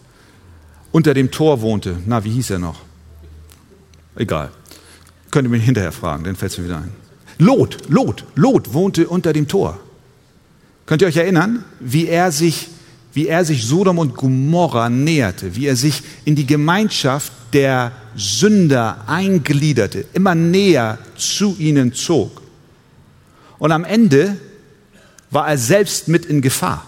unter 0.92 1.14
dem 1.14 1.32
Tor 1.32 1.62
wohnte. 1.62 1.98
Na, 2.06 2.24
wie 2.24 2.32
hieß 2.32 2.52
er 2.52 2.60
noch? 2.60 2.82
Egal. 4.16 4.52
Könnt 5.32 5.48
ihr 5.48 5.52
mich 5.52 5.64
hinterher 5.64 5.92
fragen, 5.92 6.24
dann 6.24 6.36
fällt 6.36 6.52
es 6.52 6.58
mir 6.58 6.66
wieder 6.66 6.78
ein. 6.78 6.92
Lot, 7.38 7.78
Lot, 7.88 8.26
Lot 8.36 8.74
wohnte 8.74 9.08
unter 9.08 9.32
dem 9.32 9.48
Tor. 9.48 9.80
Könnt 10.86 11.02
ihr 11.02 11.08
euch 11.08 11.18
erinnern, 11.18 11.64
wie 11.80 12.08
er 12.08 12.32
sich, 12.32 12.68
wie 13.14 13.28
er 13.28 13.46
sich 13.46 13.66
Sodom 13.66 14.00
und 14.00 14.16
Gomorra 14.16 14.90
näherte, 14.90 15.56
wie 15.56 15.68
er 15.68 15.76
sich 15.76 16.02
in 16.26 16.36
die 16.36 16.48
Gemeinschaft 16.48 17.32
der 17.54 17.92
Sünder 18.16 19.04
eingliederte, 19.08 20.06
immer 20.14 20.36
näher 20.36 20.98
zu 21.18 21.56
ihnen 21.58 21.94
zog. 21.94 22.42
Und 23.58 23.72
am 23.72 23.84
Ende 23.84 24.38
war 25.32 25.48
er 25.48 25.58
selbst 25.58 26.08
mit 26.08 26.26
in 26.26 26.42
Gefahr. 26.42 26.86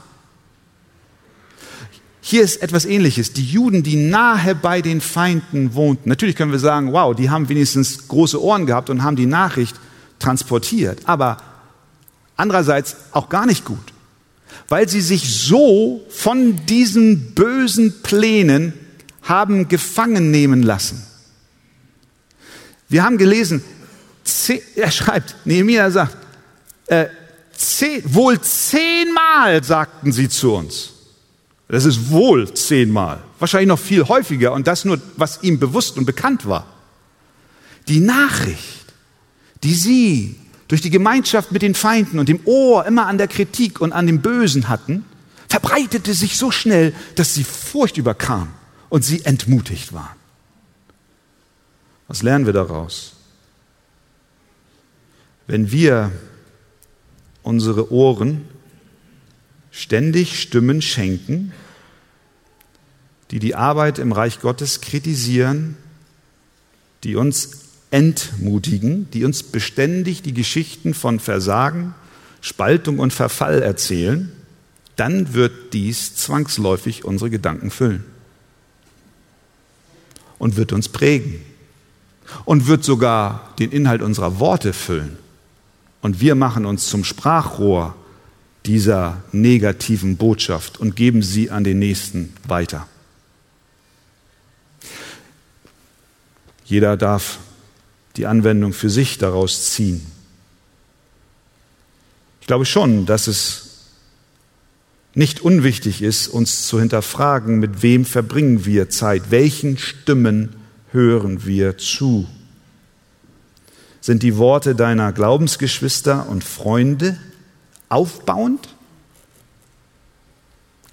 Hier 2.21 2.43
ist 2.43 2.61
etwas 2.61 2.85
Ähnliches. 2.85 3.33
Die 3.33 3.45
Juden, 3.45 3.83
die 3.83 3.95
nahe 3.95 4.55
bei 4.55 4.81
den 4.81 5.01
Feinden 5.01 5.73
wohnten. 5.73 6.07
Natürlich 6.07 6.35
können 6.35 6.51
wir 6.51 6.59
sagen, 6.59 6.93
wow, 6.93 7.15
die 7.15 7.29
haben 7.29 7.49
wenigstens 7.49 8.07
große 8.07 8.41
Ohren 8.41 8.65
gehabt 8.67 8.89
und 8.89 9.03
haben 9.03 9.15
die 9.15 9.25
Nachricht 9.25 9.75
transportiert. 10.19 10.99
Aber 11.05 11.37
andererseits 12.37 12.95
auch 13.11 13.29
gar 13.29 13.45
nicht 13.45 13.65
gut, 13.65 13.93
weil 14.69 14.87
sie 14.87 15.01
sich 15.01 15.35
so 15.35 16.05
von 16.09 16.63
diesen 16.67 17.33
bösen 17.33 18.01
Plänen 18.03 18.73
haben 19.31 19.69
gefangen 19.69 20.29
nehmen 20.29 20.61
lassen. 20.61 21.01
Wir 22.89 23.03
haben 23.03 23.17
gelesen, 23.17 23.63
er 24.75 24.91
schreibt, 24.91 25.35
Nehemiah 25.45 25.89
sagt, 25.89 26.17
äh, 26.87 27.05
zehn, 27.55 28.03
wohl 28.13 28.41
zehnmal 28.41 29.63
sagten 29.63 30.11
sie 30.11 30.27
zu 30.27 30.53
uns. 30.53 30.89
Das 31.69 31.85
ist 31.85 32.09
wohl 32.09 32.53
zehnmal, 32.53 33.23
wahrscheinlich 33.39 33.69
noch 33.69 33.79
viel 33.79 34.05
häufiger 34.05 34.51
und 34.51 34.67
das 34.67 34.83
nur, 34.83 34.99
was 35.15 35.41
ihm 35.43 35.59
bewusst 35.59 35.97
und 35.97 36.05
bekannt 36.05 36.45
war. 36.45 36.67
Die 37.87 38.01
Nachricht, 38.01 38.85
die 39.63 39.73
sie 39.73 40.35
durch 40.67 40.81
die 40.81 40.89
Gemeinschaft 40.89 41.53
mit 41.53 41.61
den 41.61 41.73
Feinden 41.73 42.19
und 42.19 42.27
dem 42.27 42.41
Ohr 42.43 42.85
immer 42.85 43.07
an 43.07 43.17
der 43.17 43.29
Kritik 43.29 43.79
und 43.79 43.93
an 43.93 44.07
dem 44.07 44.21
Bösen 44.21 44.67
hatten, 44.67 45.05
verbreitete 45.47 46.13
sich 46.13 46.37
so 46.37 46.51
schnell, 46.51 46.93
dass 47.15 47.33
sie 47.33 47.45
Furcht 47.45 47.97
überkam 47.97 48.49
und 48.91 49.05
sie 49.05 49.23
entmutigt 49.23 49.93
waren. 49.93 50.17
Was 52.09 52.23
lernen 52.23 52.45
wir 52.45 52.51
daraus? 52.51 53.13
Wenn 55.47 55.71
wir 55.71 56.11
unsere 57.41 57.91
Ohren 57.91 58.43
ständig 59.71 60.41
Stimmen 60.41 60.81
schenken, 60.81 61.53
die 63.31 63.39
die 63.39 63.55
Arbeit 63.55 63.97
im 63.97 64.11
Reich 64.11 64.41
Gottes 64.41 64.81
kritisieren, 64.81 65.77
die 67.05 67.15
uns 67.15 67.61
entmutigen, 67.91 69.09
die 69.11 69.23
uns 69.23 69.41
beständig 69.41 70.21
die 70.21 70.33
Geschichten 70.33 70.93
von 70.93 71.21
Versagen, 71.21 71.95
Spaltung 72.41 72.99
und 72.99 73.13
Verfall 73.13 73.61
erzählen, 73.61 74.33
dann 74.97 75.33
wird 75.33 75.71
dies 75.71 76.17
zwangsläufig 76.17 77.05
unsere 77.05 77.29
Gedanken 77.29 77.71
füllen 77.71 78.10
und 80.41 80.57
wird 80.57 80.73
uns 80.73 80.89
prägen 80.89 81.39
und 82.45 82.65
wird 82.65 82.83
sogar 82.83 83.53
den 83.59 83.71
Inhalt 83.71 84.01
unserer 84.01 84.39
Worte 84.39 84.73
füllen. 84.73 85.19
Und 86.01 86.19
wir 86.19 86.33
machen 86.33 86.65
uns 86.65 86.89
zum 86.89 87.03
Sprachrohr 87.03 87.95
dieser 88.65 89.21
negativen 89.31 90.17
Botschaft 90.17 90.79
und 90.79 90.95
geben 90.95 91.21
sie 91.21 91.51
an 91.51 91.63
den 91.63 91.77
Nächsten 91.77 92.33
weiter. 92.47 92.87
Jeder 96.65 96.97
darf 96.97 97.37
die 98.15 98.25
Anwendung 98.25 98.73
für 98.73 98.89
sich 98.89 99.19
daraus 99.19 99.69
ziehen. 99.69 100.03
Ich 102.39 102.47
glaube 102.47 102.65
schon, 102.65 103.05
dass 103.05 103.27
es 103.27 103.70
nicht 105.13 105.41
unwichtig 105.41 106.01
ist, 106.01 106.27
uns 106.27 106.67
zu 106.67 106.79
hinterfragen, 106.79 107.59
mit 107.59 107.81
wem 107.81 108.05
verbringen 108.05 108.65
wir 108.65 108.89
Zeit, 108.89 109.29
welchen 109.29 109.77
Stimmen 109.77 110.55
hören 110.91 111.45
wir 111.45 111.77
zu. 111.77 112.27
Sind 113.99 114.23
die 114.23 114.37
Worte 114.37 114.73
deiner 114.73 115.11
Glaubensgeschwister 115.11 116.27
und 116.29 116.43
Freunde 116.43 117.17
aufbauend, 117.89 118.69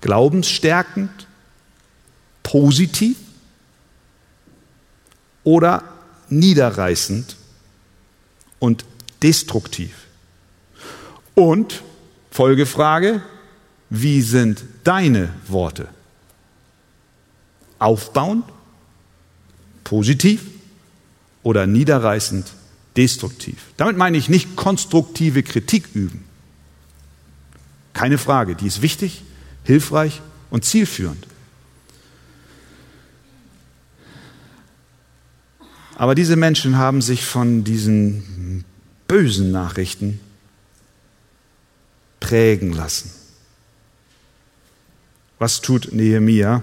glaubensstärkend, 0.00 1.26
positiv 2.42 3.16
oder 5.44 5.84
niederreißend 6.28 7.36
und 8.58 8.84
destruktiv? 9.22 9.94
Und 11.34 11.82
Folgefrage, 12.30 13.22
wie 13.90 14.22
sind 14.22 14.64
deine 14.84 15.30
Worte? 15.46 15.88
Aufbauend, 17.78 18.44
positiv 19.84 20.42
oder 21.42 21.66
niederreißend, 21.66 22.46
destruktiv? 22.96 23.56
Damit 23.76 23.96
meine 23.96 24.18
ich 24.18 24.28
nicht 24.28 24.56
konstruktive 24.56 25.42
Kritik 25.42 25.88
üben. 25.94 26.24
Keine 27.92 28.18
Frage, 28.18 28.54
die 28.54 28.66
ist 28.66 28.82
wichtig, 28.82 29.22
hilfreich 29.64 30.20
und 30.50 30.64
zielführend. 30.64 31.26
Aber 35.96 36.14
diese 36.14 36.36
Menschen 36.36 36.78
haben 36.78 37.02
sich 37.02 37.24
von 37.24 37.64
diesen 37.64 38.64
bösen 39.08 39.50
Nachrichten 39.50 40.20
prägen 42.20 42.72
lassen. 42.72 43.10
Was 45.38 45.60
tut 45.60 45.90
Nehemia? 45.92 46.62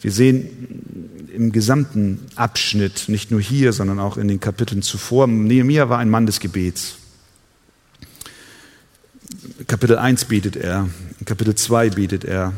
Wir 0.00 0.12
sehen 0.12 1.24
im 1.34 1.52
gesamten 1.52 2.20
Abschnitt, 2.36 3.08
nicht 3.08 3.30
nur 3.30 3.40
hier, 3.40 3.72
sondern 3.72 3.98
auch 3.98 4.16
in 4.16 4.28
den 4.28 4.40
Kapiteln 4.40 4.82
zuvor, 4.82 5.26
Nehemia 5.26 5.88
war 5.88 5.98
ein 5.98 6.10
Mann 6.10 6.26
des 6.26 6.40
Gebets. 6.40 6.96
Kapitel 9.66 9.98
1 9.98 10.26
betet 10.26 10.56
er, 10.56 10.88
in 11.18 11.26
Kapitel 11.26 11.54
2 11.54 11.90
betet 11.90 12.24
er, 12.24 12.52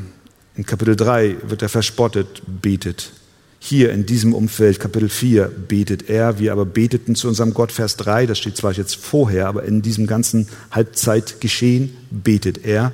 in 0.57 0.67
Kapitel 0.67 0.97
3 0.97 1.37
wird 1.49 1.62
er 1.62 1.69
verspottet, 1.69 2.43
betet. 2.47 3.12
Hier 3.59 3.93
in 3.93 4.07
diesem 4.07 4.35
Umfeld, 4.35 4.79
Kapitel 4.81 5.09
4, 5.09 5.47
betet 5.47 6.09
er. 6.09 6.39
Wir 6.39 6.53
aber 6.53 6.64
beteten 6.64 7.14
zu 7.14 7.27
unserem 7.29 7.53
Gott, 7.53 7.73
Vers 7.73 7.97
3, 7.97 8.27
das 8.27 8.39
steht 8.39 8.57
zwar 8.57 8.73
jetzt 8.73 8.97
vorher, 8.97 9.49
aber 9.49 9.64
in 9.64 9.83
diesem 9.83 10.07
ganzen 10.07 10.49
Halbzeitgeschehen 10.71 11.97
betet 12.11 12.64
er. 12.64 12.93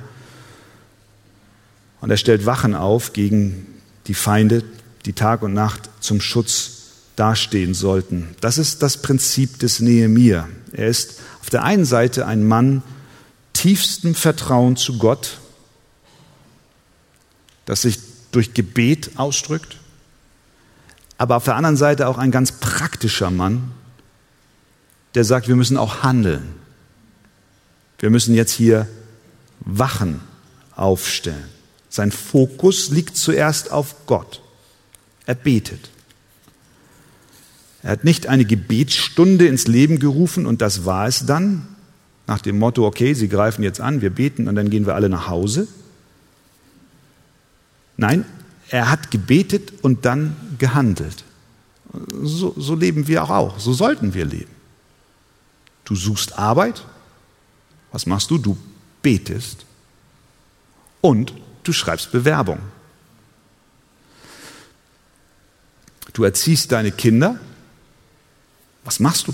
Und 2.03 2.09
er 2.09 2.17
stellt 2.17 2.45
Wachen 2.45 2.75
auf 2.75 3.13
gegen 3.13 3.65
die 4.07 4.13
Feinde, 4.13 4.65
die 5.05 5.13
Tag 5.13 5.41
und 5.41 5.53
Nacht 5.53 5.89
zum 6.01 6.19
Schutz 6.19 6.71
dastehen 7.15 7.73
sollten. 7.73 8.35
Das 8.41 8.57
ist 8.57 8.83
das 8.83 9.01
Prinzip 9.01 9.59
des 9.59 9.79
Nehemia. 9.79 10.49
Er 10.73 10.89
ist 10.89 11.21
auf 11.39 11.49
der 11.49 11.63
einen 11.63 11.85
Seite 11.85 12.27
ein 12.27 12.45
Mann 12.45 12.83
tiefstem 13.53 14.15
Vertrauen 14.15 14.75
zu 14.75 14.97
Gott, 14.97 15.37
das 17.63 17.83
sich 17.83 17.99
durch 18.33 18.53
Gebet 18.53 19.11
ausdrückt, 19.15 19.77
aber 21.17 21.37
auf 21.37 21.45
der 21.45 21.55
anderen 21.55 21.77
Seite 21.77 22.09
auch 22.09 22.17
ein 22.17 22.31
ganz 22.31 22.51
praktischer 22.51 23.31
Mann, 23.31 23.71
der 25.15 25.23
sagt, 25.23 25.47
wir 25.47 25.55
müssen 25.55 25.77
auch 25.77 26.03
handeln. 26.03 26.55
Wir 27.99 28.09
müssen 28.09 28.35
jetzt 28.35 28.51
hier 28.51 28.89
Wachen 29.61 30.19
aufstellen. 30.75 31.52
Sein 31.93 32.11
Fokus 32.11 32.89
liegt 32.89 33.17
zuerst 33.17 33.71
auf 33.71 34.07
Gott. 34.07 34.41
Er 35.27 35.35
betet. 35.35 35.91
Er 37.83 37.91
hat 37.91 38.03
nicht 38.03 38.25
eine 38.25 38.45
Gebetsstunde 38.45 39.45
ins 39.45 39.67
Leben 39.67 39.99
gerufen 39.99 40.47
und 40.47 40.63
das 40.63 40.85
war 40.85 41.07
es 41.07 41.27
dann, 41.27 41.67
nach 42.25 42.41
dem 42.41 42.57
Motto, 42.57 42.87
okay, 42.87 43.13
Sie 43.13 43.29
greifen 43.29 43.61
jetzt 43.61 43.79
an, 43.79 44.01
wir 44.01 44.09
beten 44.09 44.47
und 44.47 44.55
dann 44.55 44.71
gehen 44.71 44.87
wir 44.87 44.95
alle 44.95 45.07
nach 45.07 45.27
Hause. 45.27 45.67
Nein, 47.95 48.25
er 48.69 48.89
hat 48.89 49.11
gebetet 49.11 49.73
und 49.83 50.03
dann 50.03 50.35
gehandelt. 50.57 51.23
So, 52.23 52.55
so 52.57 52.73
leben 52.73 53.07
wir 53.07 53.23
auch, 53.23 53.29
auch, 53.29 53.59
so 53.59 53.71
sollten 53.71 54.15
wir 54.15 54.25
leben. 54.25 54.49
Du 55.85 55.93
suchst 55.93 56.39
Arbeit, 56.39 56.83
was 57.91 58.07
machst 58.07 58.31
du? 58.31 58.39
Du 58.39 58.57
betest 59.03 59.67
und 60.99 61.33
du 61.63 61.73
schreibst 61.73 62.11
Bewerbung. 62.11 62.59
Du 66.13 66.23
erziehst 66.23 66.71
deine 66.71 66.91
Kinder. 66.91 67.39
Was 68.83 68.99
machst 68.99 69.27
du? 69.27 69.33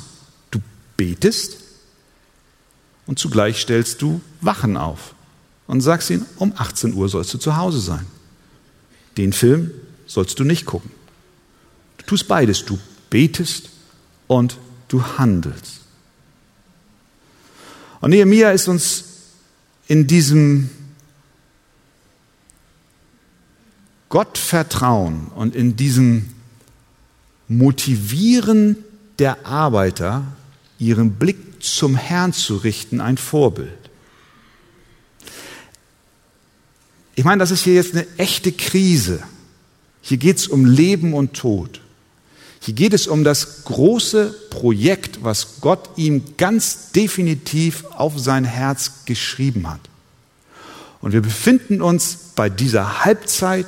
Du 0.52 0.62
betest 0.96 1.58
und 3.06 3.20
zugleich 3.20 3.60
stellst 3.60 4.02
du 4.02 4.22
Wachen 4.42 4.78
auf 4.78 5.14
und 5.68 5.82
sagst 5.82 6.10
ihnen, 6.10 6.26
um 6.38 6.54
18 6.56 6.94
Uhr 6.94 7.10
sollst 7.10 7.34
du 7.34 7.38
zu 7.38 7.58
Hause 7.58 7.80
sein. 7.80 8.06
Den 9.18 9.34
Film 9.34 9.72
sollst 10.08 10.40
du 10.40 10.44
nicht 10.44 10.66
gucken. 10.66 10.92
Du 11.98 12.06
tust 12.06 12.28
beides. 12.28 12.66
Du 12.66 12.80
betest 13.10 13.70
und 14.28 14.58
du 14.88 15.04
handelst. 15.18 15.82
Und 18.02 18.12
Nehemiah 18.12 18.52
ist 18.52 18.68
uns 18.68 19.04
in 19.88 20.08
diesem 20.08 20.70
Gottvertrauen 24.10 25.28
und 25.36 25.56
in 25.56 25.76
diesem 25.76 26.34
Motivieren 27.48 28.78
der 29.20 29.46
Arbeiter, 29.46 30.24
ihren 30.78 31.14
Blick 31.14 31.64
zum 31.64 31.96
Herrn 31.96 32.34
zu 32.34 32.58
richten, 32.58 33.02
ein 33.02 33.18
Vorbild. 33.18 33.70
Ich 37.16 37.26
meine, 37.26 37.40
das 37.40 37.52
ist 37.52 37.64
hier 37.64 37.74
jetzt 37.74 37.94
eine 37.94 38.08
echte 38.18 38.52
Krise. 38.52 39.22
Hier 40.02 40.18
geht 40.18 40.38
es 40.38 40.48
um 40.48 40.66
Leben 40.66 41.14
und 41.14 41.34
Tod. 41.34 41.82
Hier 42.62 42.74
geht 42.74 42.94
es 42.94 43.08
um 43.08 43.24
das 43.24 43.64
große 43.66 44.34
Projekt, 44.50 45.24
was 45.24 45.62
Gott 45.62 45.90
ihm 45.98 46.38
ganz 46.38 46.92
definitiv 46.92 47.86
auf 47.92 48.18
sein 48.18 48.46
Herz 48.46 49.06
geschrieben 49.06 49.70
hat. 49.70 49.82
Und 51.02 51.14
wir 51.14 51.22
befinden 51.22 51.82
uns 51.82 52.18
bei 52.36 52.50
dieser 52.50 53.04
Halbzeit 53.06 53.68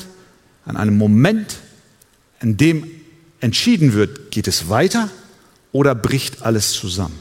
an 0.65 0.77
einem 0.77 0.97
Moment, 0.97 1.57
in 2.41 2.57
dem 2.57 2.89
entschieden 3.39 3.93
wird, 3.93 4.31
geht 4.31 4.47
es 4.47 4.69
weiter 4.69 5.09
oder 5.71 5.95
bricht 5.95 6.43
alles 6.43 6.71
zusammen. 6.73 7.17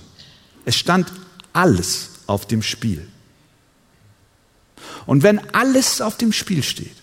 Es 0.64 0.76
stand 0.76 1.12
alles 1.52 2.10
auf 2.26 2.46
dem 2.46 2.62
Spiel. 2.62 3.06
Und 5.06 5.22
wenn 5.22 5.38
alles 5.54 6.00
auf 6.00 6.16
dem 6.16 6.32
Spiel 6.32 6.62
steht, 6.62 6.94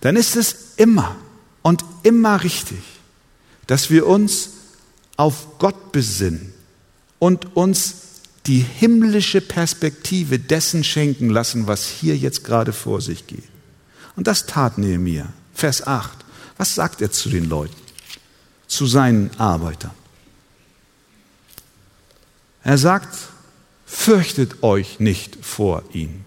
dann 0.00 0.16
ist 0.16 0.36
es 0.36 0.74
immer 0.76 1.16
und 1.62 1.84
immer 2.02 2.42
richtig, 2.42 2.78
dass 3.66 3.90
wir 3.90 4.06
uns 4.06 4.50
auf 5.16 5.58
Gott 5.58 5.92
besinnen 5.92 6.52
und 7.18 7.56
uns 7.56 7.94
die 8.46 8.60
himmlische 8.60 9.40
Perspektive 9.40 10.38
dessen 10.38 10.82
schenken 10.82 11.28
lassen, 11.28 11.66
was 11.66 11.86
hier 11.86 12.16
jetzt 12.16 12.42
gerade 12.42 12.72
vor 12.72 13.00
sich 13.00 13.26
geht. 13.26 13.49
Und 14.20 14.26
das 14.26 14.44
tat 14.44 14.76
Nehemiah. 14.76 15.32
Vers 15.54 15.86
8. 15.86 16.10
Was 16.58 16.74
sagt 16.74 17.00
er 17.00 17.10
zu 17.10 17.30
den 17.30 17.48
Leuten? 17.48 17.74
Zu 18.66 18.86
seinen 18.86 19.30
Arbeitern. 19.38 19.92
Er 22.62 22.76
sagt, 22.76 23.16
fürchtet 23.86 24.62
euch 24.62 25.00
nicht 25.00 25.42
vor 25.42 25.84
ihm. 25.94 26.26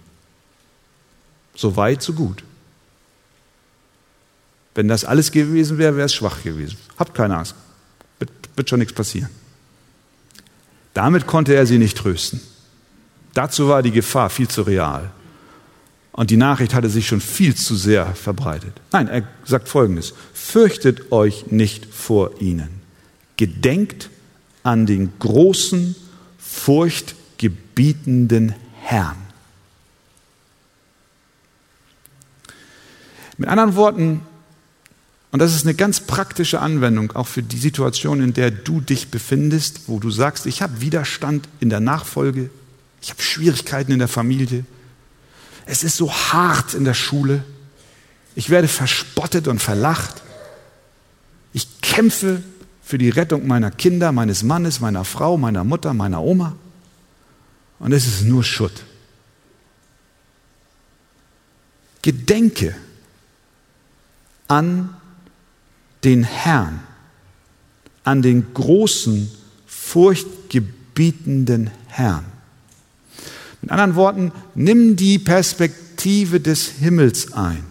So 1.53 1.75
weit, 1.75 2.01
so 2.01 2.13
gut. 2.13 2.43
Wenn 4.73 4.87
das 4.87 5.05
alles 5.05 5.31
gewesen 5.31 5.77
wäre, 5.77 5.95
wäre 5.95 6.07
es 6.07 6.15
schwach 6.15 6.41
gewesen. 6.41 6.79
Habt 6.97 7.13
keine 7.13 7.37
Angst. 7.37 7.53
Wird 8.55 8.71
schon 8.71 8.79
nichts 8.79 8.95
passieren. 8.95 9.29
Damit 10.95 11.27
konnte 11.27 11.53
er 11.53 11.67
sie 11.67 11.77
nicht 11.77 11.95
trösten. 11.95 12.41
Dazu 13.35 13.67
war 13.67 13.83
die 13.83 13.91
Gefahr 13.91 14.31
viel 14.31 14.47
zu 14.47 14.63
real. 14.63 15.11
Und 16.14 16.30
die 16.30 16.38
Nachricht 16.38 16.74
hatte 16.76 16.89
sich 16.89 17.07
schon 17.07 17.22
viel 17.22 17.55
zu 17.55 17.76
sehr 17.76 18.14
verbreitet. 18.16 18.74
Nein, 18.91 19.07
er 19.07 19.24
sagt 19.45 19.68
Folgendes. 19.68 20.14
Fürchtet 20.34 21.11
euch 21.11 21.51
nicht 21.51 21.88
vor 21.88 22.39
ihnen. 22.39 22.70
Gedenkt 23.36 24.11
an 24.61 24.86
den 24.86 25.11
großen, 25.18 25.95
furchtgebietenden 26.38 28.53
Herrn. 28.80 29.18
Mit 33.38 33.49
anderen 33.49 33.76
Worten, 33.76 34.22
und 35.32 35.39
das 35.39 35.55
ist 35.55 35.66
eine 35.66 35.74
ganz 35.74 36.01
praktische 36.01 36.59
Anwendung 36.59 37.14
auch 37.14 37.26
für 37.26 37.41
die 37.41 37.57
Situation, 37.57 38.22
in 38.22 38.34
der 38.34 38.51
du 38.51 38.82
dich 38.82 39.09
befindest, 39.09 39.88
wo 39.88 39.97
du 39.97 40.11
sagst, 40.11 40.45
ich 40.45 40.61
habe 40.61 40.80
Widerstand 40.80 41.49
in 41.59 41.72
der 41.72 41.80
Nachfolge, 41.80 42.51
ich 43.01 43.09
habe 43.09 43.24
Schwierigkeiten 43.24 43.91
in 43.91 43.97
der 43.97 44.07
Familie, 44.07 44.64
es 45.66 45.84
ist 45.84 45.97
so 45.97 46.11
hart 46.11 46.74
in 46.74 46.84
der 46.84 46.93
Schule, 46.93 47.43
ich 48.36 48.49
werde 48.49 48.68
verspottet 48.68 49.47
und 49.47 49.59
verlacht, 49.59 50.22
ich 51.53 51.82
kämpfe 51.82 52.41
für 52.84 52.97
die 52.97 53.09
Rettung 53.09 53.47
meiner 53.47 53.72
Kinder, 53.72 54.11
meines 54.11 54.43
Mannes, 54.43 54.80
meiner 54.80 55.05
Frau, 55.05 55.38
meiner 55.38 55.64
Mutter, 55.64 55.93
meiner 55.93 56.22
Oma. 56.22 56.55
Und 57.80 57.93
es 57.93 58.07
ist 58.07 58.24
nur 58.24 58.43
Schutt. 58.43 58.84
Gedenke 62.01 62.76
an 64.47 64.95
den 66.03 66.24
Herrn, 66.24 66.82
an 68.03 68.22
den 68.22 68.53
großen, 68.53 69.32
furchtgebietenden 69.66 71.72
Herrn. 71.88 72.32
Mit 73.64 73.72
anderen 73.72 73.95
Worten, 73.95 74.32
nimm 74.55 74.97
die 74.97 75.18
Perspektive 75.20 76.41
des 76.41 76.68
Himmels 76.68 77.32
ein. 77.32 77.64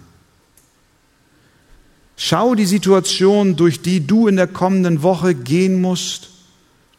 Schau 2.17 2.55
die 2.55 2.65
Situation, 2.65 3.57
durch 3.57 3.83
die 3.83 4.07
du 4.07 4.27
in 4.27 4.37
der 4.37 4.47
kommenden 4.47 5.03
Woche 5.03 5.35
gehen 5.35 5.83
musst, 5.83 6.31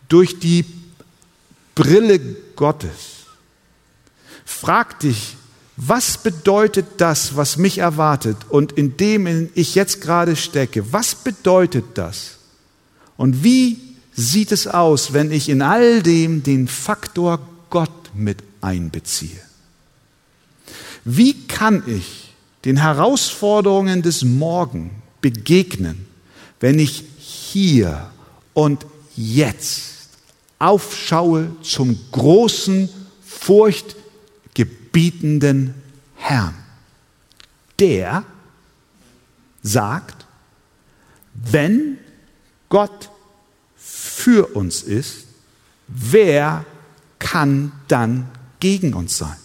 durch 0.10 0.38
die 0.38 0.64
Brille 1.74 2.20
Gottes. 2.56 3.26
Frag 4.46 5.00
dich, 5.00 5.38
was 5.76 6.20
bedeutet 6.20 6.86
das, 6.98 7.36
was 7.36 7.58
mich 7.58 7.80
erwartet 7.80 8.38
und 8.50 8.74
in 8.74 8.96
dem 8.96 9.50
ich 9.56 9.74
jetzt 9.74 10.02
gerade 10.02 10.36
stecke? 10.36 10.94
Was 10.94 11.16
bedeutet 11.16 11.86
das? 11.96 12.38
Und 13.18 13.44
wie 13.44 13.80
sieht 14.14 14.52
es 14.52 14.68
aus, 14.68 15.14
wenn 15.14 15.32
ich 15.32 15.50
in 15.50 15.64
all 15.64 16.04
dem 16.04 16.44
den 16.44 16.68
Faktor 16.68 17.40
Gott 17.72 18.12
mit 18.14 18.53
einbeziehe? 18.64 19.42
Wie 21.04 21.48
kann 21.48 21.84
ich 21.88 22.34
den 22.66 22.78
Herausforderungen 22.78 24.02
des 24.02 24.24
Morgen 24.24 24.90
begegnen, 25.22 26.08
wenn 26.60 26.80
ich 26.80 27.06
hier 27.18 28.10
und 28.54 28.88
jetzt 29.16 30.10
aufschaue 30.60 31.50
zum 31.62 31.98
großen, 32.12 32.90
furchtgebietenden 33.26 35.74
Herrn. 36.16 36.56
Der 37.80 38.26
sagt, 39.62 40.26
wenn 41.34 41.98
Gott 42.70 43.10
für 43.76 44.56
uns 44.56 44.84
ist, 44.84 45.26
wer 45.88 46.64
kann 47.20 47.74
dann 47.90 48.30
gegen 48.64 48.94
uns 48.94 49.18
sein? 49.18 49.36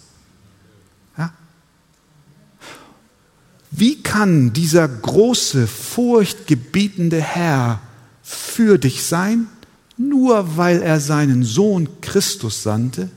Wie 3.69 4.01
kann 4.01 4.53
dieser 4.53 4.87
große, 4.87 5.67
furchtgebietende 5.67 7.21
Herr 7.21 7.81
für 8.23 8.77
dich 8.77 9.03
sein, 9.03 9.47
nur 9.97 10.55
weil 10.55 10.81
er 10.81 11.01
seinen 11.01 11.43
Sohn 11.43 11.89
Christus 11.99 12.63
sandte, 12.63 13.09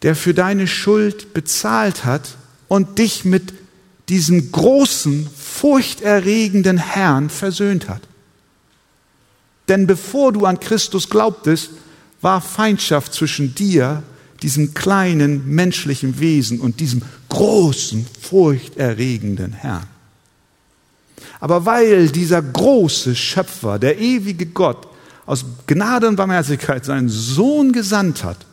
der 0.00 0.16
für 0.16 0.32
deine 0.32 0.66
Schuld 0.66 1.34
bezahlt 1.34 2.06
hat 2.06 2.36
und 2.66 2.98
dich 2.98 3.26
mit 3.26 3.52
diesem 4.08 4.50
großen, 4.50 5.28
furchterregenden 5.36 6.78
Herrn 6.78 7.28
versöhnt 7.28 7.90
hat? 7.90 8.02
Denn 9.68 9.86
bevor 9.86 10.32
du 10.32 10.46
an 10.46 10.60
Christus 10.60 11.10
glaubtest, 11.10 11.70
war 12.22 12.40
Feindschaft 12.40 13.12
zwischen 13.12 13.54
dir 13.54 14.02
diesem 14.44 14.74
kleinen 14.74 15.54
menschlichen 15.54 16.20
Wesen 16.20 16.60
und 16.60 16.78
diesem 16.78 17.00
großen, 17.30 18.06
furchterregenden 18.20 19.54
Herrn. 19.54 19.86
Aber 21.40 21.64
weil 21.64 22.10
dieser 22.10 22.42
große 22.42 23.16
Schöpfer, 23.16 23.78
der 23.78 23.98
ewige 23.98 24.44
Gott, 24.44 24.86
aus 25.24 25.46
Gnade 25.66 26.08
und 26.08 26.16
Barmherzigkeit 26.16 26.84
seinen 26.84 27.08
Sohn 27.08 27.72
gesandt 27.72 28.22
hat, 28.22 28.44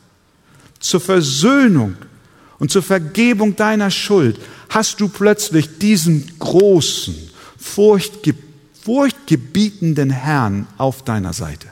zur 0.79 1.01
Versöhnung 1.01 1.97
und 2.57 2.71
zur 2.71 2.83
Vergebung 2.83 3.57
deiner 3.57 3.91
Schuld, 3.91 4.39
hast 4.69 5.01
du 5.01 5.09
plötzlich 5.09 5.77
diesen 5.77 6.39
großen, 6.39 7.17
furchtgebietenden 7.57 10.09
Herrn 10.09 10.67
auf 10.77 11.03
deiner 11.03 11.33
Seite. 11.33 11.67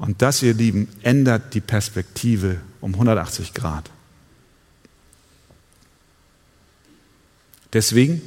Und 0.00 0.22
das, 0.22 0.42
ihr 0.42 0.54
Lieben, 0.54 0.88
ändert 1.02 1.52
die 1.52 1.60
Perspektive 1.60 2.56
um 2.80 2.94
180 2.94 3.52
Grad. 3.52 3.90
Deswegen 7.74 8.22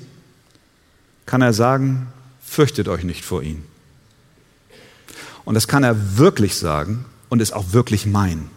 kann 1.26 1.42
er 1.42 1.52
sagen, 1.52 2.08
fürchtet 2.44 2.88
euch 2.88 3.04
nicht 3.04 3.26
vor 3.26 3.42
ihm. 3.42 3.64
Und 5.46 5.56
das 5.56 5.68
kann 5.68 5.84
er 5.84 6.18
wirklich 6.20 6.56
sagen 6.56 7.06
und 7.30 7.42
es 7.42 7.52
auch 7.52 7.74
wirklich 7.74 8.06
meinen. 8.06 8.52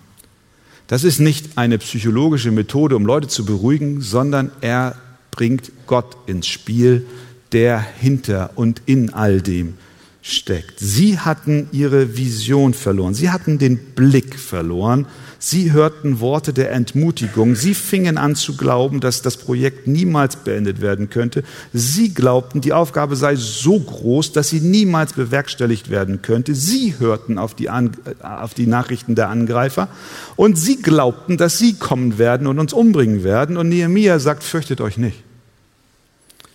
Das 0.87 1.03
ist 1.03 1.19
nicht 1.19 1.57
eine 1.57 1.79
psychologische 1.79 2.51
Methode, 2.51 2.97
um 2.97 3.07
Leute 3.07 3.29
zu 3.29 3.47
beruhigen, 3.47 4.03
sondern 4.03 4.53
er 4.61 4.95
bringt 5.31 5.73
Gott 5.87 6.19
ins 6.27 6.49
Spiel, 6.49 7.07
der 7.53 7.81
hinter 7.81 8.51
und 8.57 8.83
in 8.85 9.15
all 9.15 9.41
dem 9.41 9.79
steckt. 10.27 10.81
Sie 10.81 11.21
hatten 11.21 11.69
ihre 11.71 12.17
Vision 12.17 12.75
verloren. 12.75 13.15
Sie 13.15 13.31
hatten 13.31 13.59
den 13.59 13.79
Blick 13.79 14.39
verloren. 14.39 15.07
Sie 15.39 15.71
hörten 15.71 16.19
Worte 16.19 16.53
der 16.53 16.73
Entmutigung. 16.73 17.55
Sie 17.55 17.75
fingen 17.75 18.19
an 18.19 18.35
zu 18.35 18.57
glauben, 18.57 18.99
dass 18.99 19.23
das 19.23 19.37
Projekt 19.37 19.87
niemals 19.87 20.35
beendet 20.35 20.81
werden 20.81 21.11
könnte. 21.11 21.45
Sie 21.73 22.13
glaubten, 22.13 22.61
die 22.61 22.73
Aufgabe 22.73 23.15
sei 23.15 23.37
so 23.37 23.79
groß, 23.79 24.33
dass 24.33 24.49
sie 24.49 24.61
niemals 24.61 25.13
bewerkstelligt 25.13 25.91
werden 25.91 26.23
könnte. 26.23 26.57
Sie 26.57 26.99
hörten 26.99 27.39
auf 27.39 27.55
die, 27.55 27.69
An 27.69 27.93
auf 28.21 28.55
die 28.55 28.67
Nachrichten 28.67 29.15
der 29.15 29.29
Angreifer 29.29 29.89
und 30.35 30.59
sie 30.59 30.83
glaubten, 30.83 31.37
dass 31.37 31.59
sie 31.59 31.75
kommen 31.75 32.19
werden 32.19 32.49
und 32.49 32.59
uns 32.59 32.73
umbringen 32.73 33.23
werden. 33.23 33.57
Und 33.57 33.69
Nehemiah 33.69 34.19
sagt, 34.19 34.43
fürchtet 34.43 34.81
euch 34.81 34.97
nicht. 34.97 35.23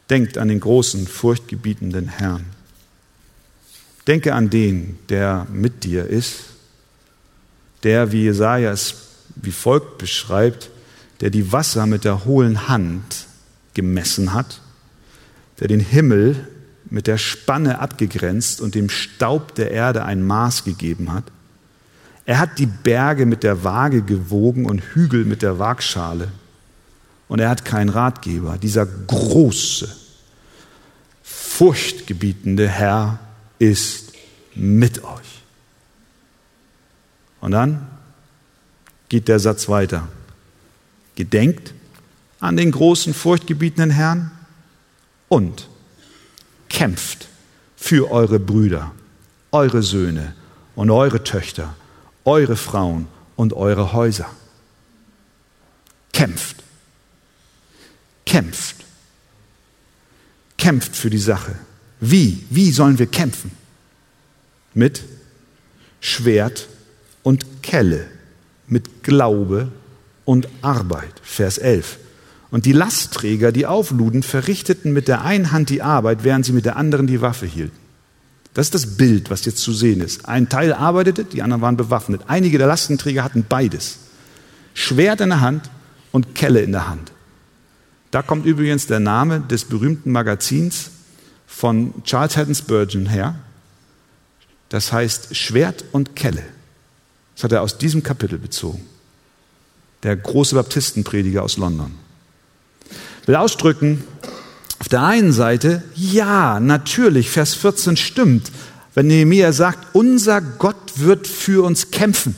Denkt 0.10 0.38
an 0.38 0.50
den 0.50 0.60
großen, 0.60 1.08
furchtgebietenden 1.08 2.10
Herrn. 2.10 2.46
Denke 4.08 4.34
an 4.34 4.50
den, 4.50 4.98
der 5.10 5.48
mit 5.52 5.84
dir 5.84 6.08
ist, 6.08 6.44
der, 7.84 8.12
wie 8.12 8.24
Jesaja 8.24 8.72
es 8.72 8.96
wie 9.36 9.52
folgt 9.52 9.98
beschreibt, 9.98 10.70
der 11.22 11.30
die 11.30 11.52
Wasser 11.52 11.86
mit 11.86 12.04
der 12.04 12.26
hohlen 12.26 12.68
Hand 12.68 13.28
gemessen 13.74 14.34
hat, 14.34 14.62
der 15.60 15.68
den 15.68 15.80
Himmel 15.80 16.48
mit 16.90 17.08
der 17.08 17.18
Spanne 17.18 17.80
abgegrenzt 17.80 18.60
und 18.60 18.76
dem 18.76 18.90
Staub 18.90 19.56
der 19.56 19.72
Erde 19.72 20.04
ein 20.04 20.26
Maß 20.26 20.64
gegeben 20.64 21.14
hat. 21.14 21.24
Er 22.26 22.40
hat 22.40 22.60
die 22.60 22.66
Berge 22.66 23.26
mit 23.26 23.44
der 23.44 23.64
Waage 23.64 24.02
gewogen 24.02 24.66
und 24.66 24.82
Hügel 24.94 25.26
mit 25.26 25.42
der 25.42 25.58
Waagschale. 25.58 26.28
Und 27.28 27.40
er 27.40 27.50
hat 27.50 27.64
keinen 27.64 27.90
Ratgeber. 27.90 28.58
Dieser 28.58 28.86
große, 28.86 29.90
furchtgebietende 31.24 32.68
Herr 32.68 33.20
ist 33.62 34.14
mit 34.56 35.04
euch. 35.04 35.44
Und 37.42 37.52
dann 37.52 37.88
geht 39.08 39.28
der 39.28 39.40
Satz 39.40 39.70
weiter. 39.70 40.08
Gedenkt 41.16 41.74
an 42.40 42.58
den 42.58 42.72
großen, 42.72 43.14
furchtgebietenden 43.14 43.92
Herrn 43.92 44.32
und 45.30 45.70
kämpft 46.70 47.28
für 47.76 48.10
eure 48.10 48.40
Brüder, 48.40 48.94
eure 49.52 49.84
Söhne 49.84 50.34
und 50.76 50.90
eure 50.90 51.24
Töchter, 51.24 51.76
eure 52.26 52.56
Frauen 52.56 53.08
und 53.36 53.54
eure 53.54 53.94
Häuser. 53.94 54.30
Kämpft. 56.14 56.64
Kämpft. 58.26 58.78
Kämpft 60.58 60.96
für 60.96 61.12
die 61.12 61.20
Sache. 61.20 61.56
Wie? 62.02 62.44
Wie 62.50 62.72
sollen 62.72 63.00
wir 63.00 63.06
kämpfen? 63.06 63.52
Mit 64.74 65.04
Schwert 66.02 66.68
und 67.24 67.62
Kelle, 67.62 68.08
mit 68.68 69.04
Glaube 69.04 69.72
und 70.26 70.50
Arbeit. 70.62 71.14
Vers 71.22 71.60
11. 71.60 72.00
Und 72.50 72.66
die 72.66 72.74
Lastträger, 72.74 73.52
die 73.52 73.68
aufluden, 73.68 74.24
verrichteten 74.24 74.92
mit 74.92 75.08
der 75.08 75.22
einen 75.22 75.52
Hand 75.52 75.70
die 75.70 75.84
Arbeit, 75.84 76.24
während 76.24 76.46
sie 76.46 76.52
mit 76.52 76.66
der 76.66 76.76
anderen 76.76 77.08
die 77.08 77.22
Waffe 77.22 77.46
hielten. 77.46 77.78
Das 78.54 78.68
ist 78.68 78.74
das 78.74 78.98
Bild, 78.98 79.30
was 79.30 79.46
jetzt 79.46 79.60
zu 79.60 79.72
sehen 79.72 80.02
ist. 80.02 80.28
Ein 80.28 80.50
Teil 80.50 80.74
arbeitete, 80.74 81.24
die 81.24 81.42
anderen 81.42 81.62
waren 81.62 81.78
bewaffnet. 81.78 82.24
Einige 82.28 82.58
der 82.58 82.68
Lastenträger 82.68 83.24
hatten 83.24 83.46
beides. 83.48 84.00
Schwert 84.74 85.22
in 85.22 85.30
der 85.30 85.42
Hand 85.42 85.70
und 86.12 86.36
Kelle 86.36 86.62
in 86.62 86.72
der 86.72 86.90
Hand. 86.90 87.12
Da 88.10 88.22
kommt 88.22 88.46
übrigens 88.46 88.88
der 88.88 89.00
Name 89.00 89.40
des 89.40 89.64
berühmten 89.66 90.12
Magazins 90.12 90.92
von 91.52 91.94
Charles 92.06 92.38
Haddon 92.38 92.56
Spurgeon 92.56 93.06
her. 93.08 93.36
Das 94.70 94.94
heißt 94.94 95.36
Schwert 95.36 95.84
und 95.92 96.16
Kelle. 96.16 96.44
Das 97.36 97.44
hat 97.44 97.52
er 97.52 97.62
aus 97.62 97.78
diesem 97.78 98.02
Kapitel 98.02 98.40
bezogen. 98.40 98.86
Der 100.04 100.16
große 100.16 100.56
Baptistenprediger 100.56 101.44
aus 101.44 101.58
London. 101.58 101.94
Will 103.26 103.36
ausdrücken, 103.36 104.04
auf 104.80 104.88
der 104.88 105.04
einen 105.04 105.34
Seite, 105.34 105.84
ja, 105.96 106.60
natürlich, 106.60 107.30
Vers 107.30 107.54
14 107.54 107.98
stimmt, 107.98 108.52
wenn 108.96 109.08
Nehemiah 109.08 109.54
sagt, 109.54 109.94
unser 109.94 110.42
Gott 110.42 110.94
wird 110.96 111.28
für 111.28 111.64
uns 111.64 111.92
kämpfen. 111.92 112.36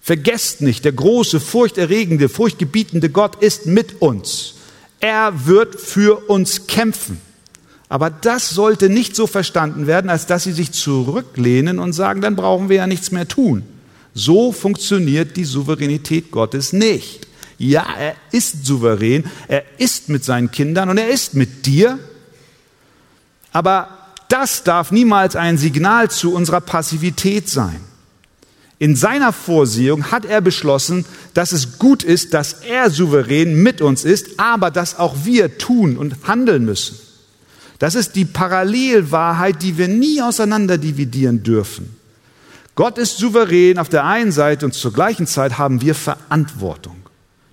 Vergesst 0.00 0.60
nicht, 0.60 0.84
der 0.84 0.92
große, 0.92 1.40
furchterregende, 1.40 2.28
furchtgebietende 2.28 3.10
Gott 3.10 3.42
ist 3.42 3.66
mit 3.66 4.00
uns. 4.00 4.54
Er 5.00 5.46
wird 5.46 5.80
für 5.80 6.28
uns 6.28 6.68
kämpfen. 6.68 7.20
Aber 7.88 8.10
das 8.10 8.50
sollte 8.50 8.88
nicht 8.88 9.14
so 9.14 9.26
verstanden 9.26 9.86
werden, 9.86 10.10
als 10.10 10.26
dass 10.26 10.44
sie 10.44 10.52
sich 10.52 10.72
zurücklehnen 10.72 11.78
und 11.78 11.92
sagen, 11.92 12.20
dann 12.20 12.34
brauchen 12.34 12.68
wir 12.68 12.76
ja 12.76 12.86
nichts 12.86 13.12
mehr 13.12 13.28
tun. 13.28 13.62
So 14.12 14.50
funktioniert 14.50 15.36
die 15.36 15.44
Souveränität 15.44 16.30
Gottes 16.30 16.72
nicht. 16.72 17.26
Ja, 17.58 17.86
er 17.98 18.14
ist 18.32 18.66
souverän, 18.66 19.24
er 19.48 19.62
ist 19.78 20.08
mit 20.08 20.24
seinen 20.24 20.50
Kindern 20.50 20.90
und 20.90 20.98
er 20.98 21.08
ist 21.08 21.34
mit 21.34 21.66
dir. 21.66 21.98
Aber 23.52 23.88
das 24.28 24.64
darf 24.64 24.90
niemals 24.90 25.36
ein 25.36 25.56
Signal 25.56 26.10
zu 26.10 26.34
unserer 26.34 26.60
Passivität 26.60 27.48
sein. 27.48 27.80
In 28.78 28.94
seiner 28.96 29.32
Vorsehung 29.32 30.10
hat 30.10 30.26
er 30.26 30.42
beschlossen, 30.42 31.06
dass 31.32 31.52
es 31.52 31.78
gut 31.78 32.02
ist, 32.02 32.34
dass 32.34 32.52
er 32.52 32.90
souverän 32.90 33.62
mit 33.62 33.80
uns 33.80 34.04
ist, 34.04 34.38
aber 34.38 34.70
dass 34.70 34.98
auch 34.98 35.24
wir 35.24 35.56
tun 35.56 35.96
und 35.96 36.16
handeln 36.26 36.66
müssen. 36.66 36.98
Das 37.78 37.94
ist 37.94 38.16
die 38.16 38.24
Parallelwahrheit, 38.24 39.62
die 39.62 39.76
wir 39.76 39.88
nie 39.88 40.22
auseinander 40.22 40.78
dividieren 40.78 41.42
dürfen. 41.42 41.96
Gott 42.74 42.98
ist 42.98 43.18
souverän 43.18 43.78
auf 43.78 43.88
der 43.88 44.04
einen 44.04 44.32
Seite 44.32 44.66
und 44.66 44.72
zur 44.72 44.92
gleichen 44.92 45.26
Zeit 45.26 45.58
haben 45.58 45.80
wir 45.80 45.94
Verantwortung. 45.94 46.96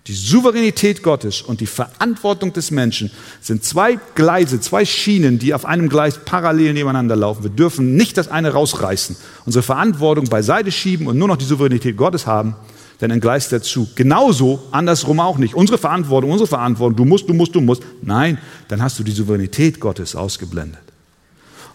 Die 0.07 0.13
Souveränität 0.13 1.01
Gottes 1.01 1.41
und 1.41 1.61
die 1.61 1.65
Verantwortung 1.65 2.51
des 2.51 2.71
Menschen 2.71 3.09
sind 3.39 3.63
zwei 3.63 3.97
Gleise, 4.15 4.59
zwei 4.59 4.83
Schienen, 4.83 5.39
die 5.39 5.53
auf 5.53 5.63
einem 5.63 5.87
Gleis 5.87 6.19
parallel 6.25 6.73
nebeneinander 6.73 7.15
laufen. 7.15 7.43
Wir 7.43 7.49
dürfen 7.49 7.95
nicht 7.95 8.17
das 8.17 8.27
eine 8.27 8.51
rausreißen, 8.51 9.15
unsere 9.45 9.63
Verantwortung 9.63 10.25
beiseite 10.25 10.73
schieben 10.73 11.07
und 11.07 11.17
nur 11.17 11.29
noch 11.29 11.37
die 11.37 11.45
Souveränität 11.45 11.95
Gottes 11.95 12.27
haben, 12.27 12.57
denn 13.03 13.11
ein 13.11 13.19
Gleis 13.19 13.49
dazu. 13.49 13.89
Genauso, 13.95 14.63
andersrum 14.71 15.19
auch 15.19 15.37
nicht. 15.37 15.55
Unsere 15.55 15.77
Verantwortung, 15.77 16.31
unsere 16.31 16.47
Verantwortung, 16.47 16.95
du 16.95 17.05
musst, 17.05 17.27
du 17.27 17.33
musst, 17.33 17.53
du 17.53 17.59
musst. 17.59 17.83
Nein, 18.01 18.37
dann 18.69 18.81
hast 18.81 18.97
du 18.97 19.03
die 19.03 19.11
Souveränität 19.11 19.81
Gottes 19.81 20.15
ausgeblendet. 20.15 20.81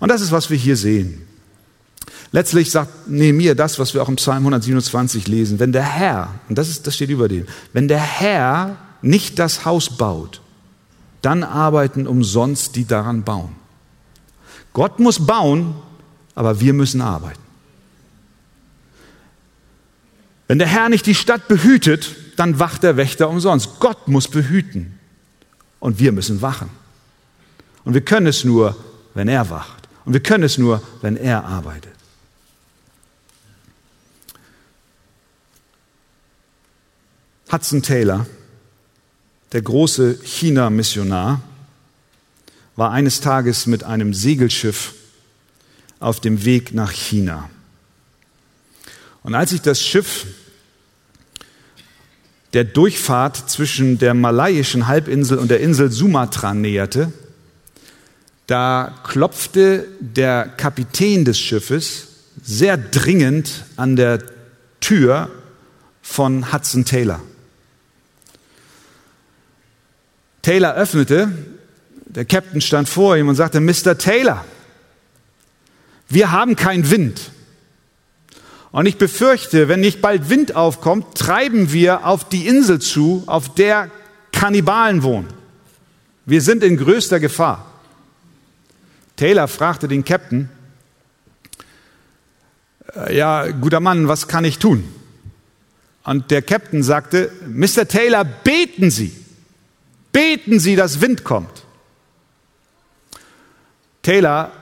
Und 0.00 0.08
das 0.08 0.22
ist, 0.22 0.32
was 0.32 0.48
wir 0.48 0.56
hier 0.56 0.76
sehen. 0.76 1.22
Letztlich 2.32 2.70
sagt 2.70 3.08
Nehemiah 3.08 3.54
das, 3.54 3.78
was 3.78 3.92
wir 3.92 4.02
auch 4.02 4.08
im 4.08 4.16
Psalm 4.16 4.38
127 4.38 5.28
lesen. 5.28 5.58
Wenn 5.58 5.72
der 5.72 5.82
Herr, 5.82 6.34
und 6.48 6.56
das, 6.56 6.70
ist, 6.70 6.86
das 6.86 6.94
steht 6.94 7.10
über 7.10 7.28
dem, 7.28 7.46
wenn 7.74 7.88
der 7.88 8.00
Herr 8.00 8.76
nicht 9.02 9.38
das 9.38 9.66
Haus 9.66 9.90
baut, 9.98 10.40
dann 11.20 11.42
arbeiten 11.44 12.06
umsonst 12.06 12.74
die 12.74 12.86
daran 12.86 13.22
bauen. 13.22 13.54
Gott 14.72 14.98
muss 14.98 15.26
bauen, 15.26 15.74
aber 16.34 16.60
wir 16.60 16.72
müssen 16.72 17.02
arbeiten. 17.02 17.47
Wenn 20.48 20.58
der 20.58 20.66
Herr 20.66 20.88
nicht 20.88 21.06
die 21.06 21.14
Stadt 21.14 21.46
behütet, 21.46 22.16
dann 22.36 22.58
wacht 22.58 22.82
der 22.82 22.96
Wächter 22.96 23.28
umsonst. 23.28 23.78
Gott 23.80 24.08
muss 24.08 24.28
behüten 24.28 24.98
und 25.78 25.98
wir 25.98 26.10
müssen 26.10 26.40
wachen. 26.40 26.70
Und 27.84 27.94
wir 27.94 28.00
können 28.00 28.26
es 28.26 28.44
nur, 28.44 28.76
wenn 29.14 29.28
er 29.28 29.50
wacht. 29.50 29.88
Und 30.04 30.14
wir 30.14 30.22
können 30.22 30.44
es 30.44 30.56
nur, 30.56 30.82
wenn 31.02 31.16
er 31.16 31.44
arbeitet. 31.44 31.92
Hudson 37.52 37.82
Taylor, 37.82 38.26
der 39.52 39.62
große 39.62 40.18
China-Missionar, 40.22 41.40
war 42.76 42.90
eines 42.90 43.20
Tages 43.20 43.66
mit 43.66 43.84
einem 43.84 44.14
Segelschiff 44.14 44.94
auf 45.98 46.20
dem 46.20 46.44
Weg 46.44 46.72
nach 46.72 46.92
China. 46.92 47.50
Und 49.28 49.34
als 49.34 49.50
sich 49.50 49.60
das 49.60 49.82
Schiff 49.82 50.24
der 52.54 52.64
Durchfahrt 52.64 53.50
zwischen 53.50 53.98
der 53.98 54.14
malaiischen 54.14 54.86
Halbinsel 54.86 55.36
und 55.36 55.50
der 55.50 55.60
Insel 55.60 55.92
Sumatra 55.92 56.54
näherte, 56.54 57.12
da 58.46 58.98
klopfte 59.04 59.86
der 60.00 60.48
Kapitän 60.48 61.26
des 61.26 61.38
Schiffes 61.38 62.06
sehr 62.42 62.78
dringend 62.78 63.66
an 63.76 63.96
der 63.96 64.22
Tür 64.80 65.30
von 66.00 66.50
Hudson 66.50 66.86
Taylor. 66.86 67.20
Taylor 70.40 70.72
öffnete, 70.72 71.30
der 72.06 72.24
Captain 72.24 72.62
stand 72.62 72.88
vor 72.88 73.14
ihm 73.18 73.28
und 73.28 73.34
sagte, 73.34 73.60
Mr. 73.60 73.98
Taylor, 73.98 74.42
wir 76.08 76.32
haben 76.32 76.56
keinen 76.56 76.90
Wind. 76.90 77.30
Und 78.78 78.86
ich 78.86 78.96
befürchte, 78.96 79.66
wenn 79.66 79.80
nicht 79.80 80.00
bald 80.00 80.30
Wind 80.30 80.54
aufkommt, 80.54 81.16
treiben 81.16 81.72
wir 81.72 82.06
auf 82.06 82.28
die 82.28 82.46
Insel 82.46 82.78
zu, 82.78 83.24
auf 83.26 83.52
der 83.52 83.90
Kannibalen 84.30 85.02
wohnen. 85.02 85.26
Wir 86.26 86.40
sind 86.42 86.62
in 86.62 86.76
größter 86.76 87.18
Gefahr. 87.18 87.74
Taylor 89.16 89.48
fragte 89.48 89.88
den 89.88 90.04
Captain, 90.04 90.48
äh, 92.94 93.16
ja, 93.16 93.50
guter 93.50 93.80
Mann, 93.80 94.06
was 94.06 94.28
kann 94.28 94.44
ich 94.44 94.60
tun? 94.60 94.84
Und 96.04 96.30
der 96.30 96.42
Captain 96.42 96.84
sagte, 96.84 97.32
Mr. 97.48 97.88
Taylor, 97.88 98.24
beten 98.24 98.92
Sie. 98.92 99.10
Beten 100.12 100.60
Sie, 100.60 100.76
dass 100.76 101.00
Wind 101.00 101.24
kommt. 101.24 101.64
Taylor 104.02 104.52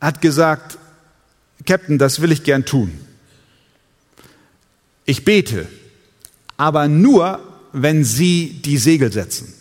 hat 0.00 0.20
gesagt, 0.20 0.78
Captain, 1.66 1.98
das 1.98 2.20
will 2.20 2.32
ich 2.32 2.42
gern 2.42 2.64
tun. 2.64 2.92
Ich 5.04 5.24
bete, 5.24 5.66
aber 6.56 6.88
nur, 6.88 7.40
wenn 7.72 8.04
Sie 8.04 8.60
die 8.64 8.78
Segel 8.78 9.12
setzen. 9.12 9.52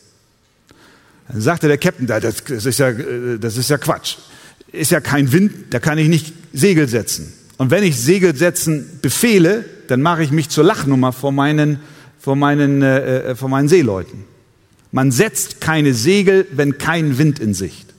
Dann 1.28 1.42
sagte 1.42 1.68
der 1.68 1.78
Captain, 1.78 2.08
das 2.08 2.66
ist 2.66 2.80
ja, 2.80 2.92
das 2.92 3.58
ist 3.58 3.70
ja 3.70 3.78
Quatsch. 3.78 4.18
Ist 4.72 4.92
ja 4.92 5.02
kein 5.02 5.32
Wind, 5.32 5.74
da 5.74 5.80
kann 5.80 5.98
ich 5.98 6.08
nicht 6.08 6.34
Segel 6.54 6.88
setzen. 6.88 7.34
Und 7.58 7.72
wenn 7.72 7.84
ich 7.84 8.00
Segel 8.00 8.36
setzen 8.36 9.00
befehle, 9.02 9.66
dann 9.88 10.02
mache 10.02 10.24
ich 10.24 10.32
mich 10.32 10.50
zur 10.50 10.64
Lachnummer 10.64 11.14
vor 11.14 11.32
meinen 11.32 11.80
vor 12.24 12.38
meinen, 12.38 12.82
äh, 12.82 13.32
äh, 13.32 13.36
vor 13.36 13.50
meinen 13.50 13.68
Seeleuten. 13.68 14.24
Man 14.94 15.12
setzt 15.12 15.60
keine 15.60 15.94
Segel, 15.94 16.48
wenn 16.54 16.78
kein 16.78 17.18
Wind 17.18 17.38
in 17.40 17.54
Sicht. 17.54 17.94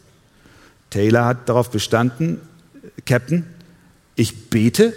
Taylor 0.88 1.26
hat 1.26 1.46
darauf 1.50 1.70
bestanden, 1.70 2.40
Captain, 3.04 3.44
ich 4.16 4.50
bete, 4.50 4.94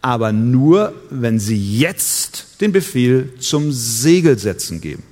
aber 0.00 0.32
nur, 0.32 0.94
wenn 1.10 1.38
Sie 1.38 1.78
jetzt 1.78 2.60
den 2.60 2.72
Befehl 2.72 3.32
zum 3.38 3.72
Segelsetzen 3.72 4.80
geben. 4.80 5.02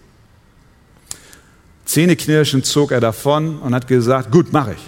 Zähneknirschend 1.84 2.66
zog 2.66 2.92
er 2.92 3.00
davon 3.00 3.58
und 3.58 3.74
hat 3.74 3.86
gesagt, 3.86 4.30
gut, 4.30 4.52
mache 4.52 4.72
ich. 4.74 4.82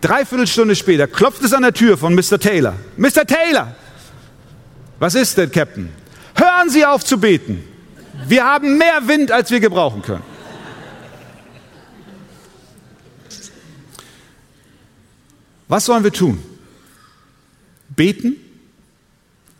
Dreiviertel 0.00 0.46
Stunde 0.46 0.76
später 0.76 1.06
klopft 1.06 1.42
es 1.42 1.52
an 1.54 1.62
der 1.62 1.72
Tür 1.72 1.96
von 1.96 2.14
Mr. 2.14 2.38
Taylor. 2.38 2.74
Mr. 2.96 3.26
Taylor! 3.26 3.74
Was 4.98 5.14
ist 5.14 5.38
denn, 5.38 5.50
Captain? 5.50 5.88
Hören 6.34 6.68
Sie 6.68 6.84
auf 6.84 7.04
zu 7.04 7.18
beten. 7.18 7.64
Wir 8.26 8.44
haben 8.44 8.78
mehr 8.78 9.06
Wind, 9.06 9.30
als 9.30 9.50
wir 9.50 9.60
gebrauchen 9.60 10.02
können. 10.02 10.22
Was 15.68 15.86
sollen 15.86 16.04
wir 16.04 16.12
tun? 16.12 16.38
Beten 17.96 18.36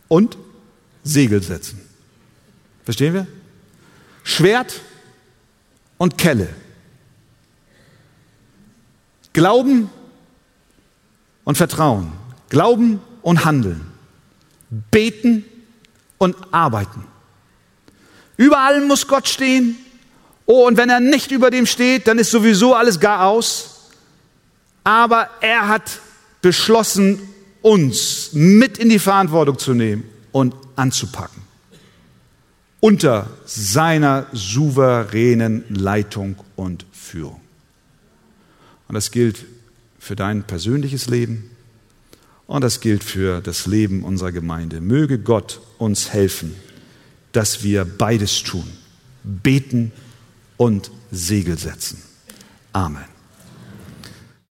und 0.08 0.36
Segel 1.02 1.42
setzen. 1.42 1.80
Verstehen 2.84 3.14
wir? 3.14 3.26
Schwert 4.22 4.80
und 5.98 6.18
Kelle. 6.18 6.48
Glauben 9.32 9.90
und 11.44 11.56
Vertrauen. 11.56 12.12
Glauben 12.48 13.00
und 13.22 13.44
Handeln. 13.44 13.80
Beten 14.90 15.44
und 16.18 16.36
arbeiten. 16.52 17.04
Überall 18.36 18.80
muss 18.86 19.06
Gott 19.06 19.28
stehen. 19.28 19.76
Oh, 20.46 20.66
und 20.66 20.76
wenn 20.76 20.90
er 20.90 21.00
nicht 21.00 21.30
über 21.30 21.50
dem 21.50 21.66
steht, 21.66 22.06
dann 22.06 22.18
ist 22.18 22.30
sowieso 22.30 22.74
alles 22.74 23.00
gar 23.00 23.26
aus. 23.26 23.90
Aber 24.82 25.30
er 25.40 25.68
hat 25.68 26.00
beschlossen, 26.42 27.20
uns 27.64 28.34
mit 28.34 28.76
in 28.76 28.90
die 28.90 28.98
Verantwortung 28.98 29.58
zu 29.58 29.72
nehmen 29.72 30.04
und 30.32 30.54
anzupacken. 30.76 31.42
Unter 32.80 33.30
seiner 33.46 34.26
souveränen 34.32 35.64
Leitung 35.70 36.36
und 36.56 36.84
Führung. 36.92 37.40
Und 38.86 38.94
das 38.94 39.10
gilt 39.10 39.46
für 39.98 40.14
dein 40.14 40.42
persönliches 40.42 41.06
Leben 41.08 41.52
und 42.46 42.62
das 42.62 42.80
gilt 42.80 43.02
für 43.02 43.40
das 43.40 43.64
Leben 43.64 44.04
unserer 44.04 44.32
Gemeinde. 44.32 44.82
Möge 44.82 45.18
Gott 45.18 45.62
uns 45.78 46.12
helfen, 46.12 46.54
dass 47.32 47.62
wir 47.62 47.86
beides 47.86 48.42
tun. 48.42 48.70
Beten 49.22 49.90
und 50.58 50.90
Segel 51.10 51.56
setzen. 51.56 52.02
Amen. 52.74 53.13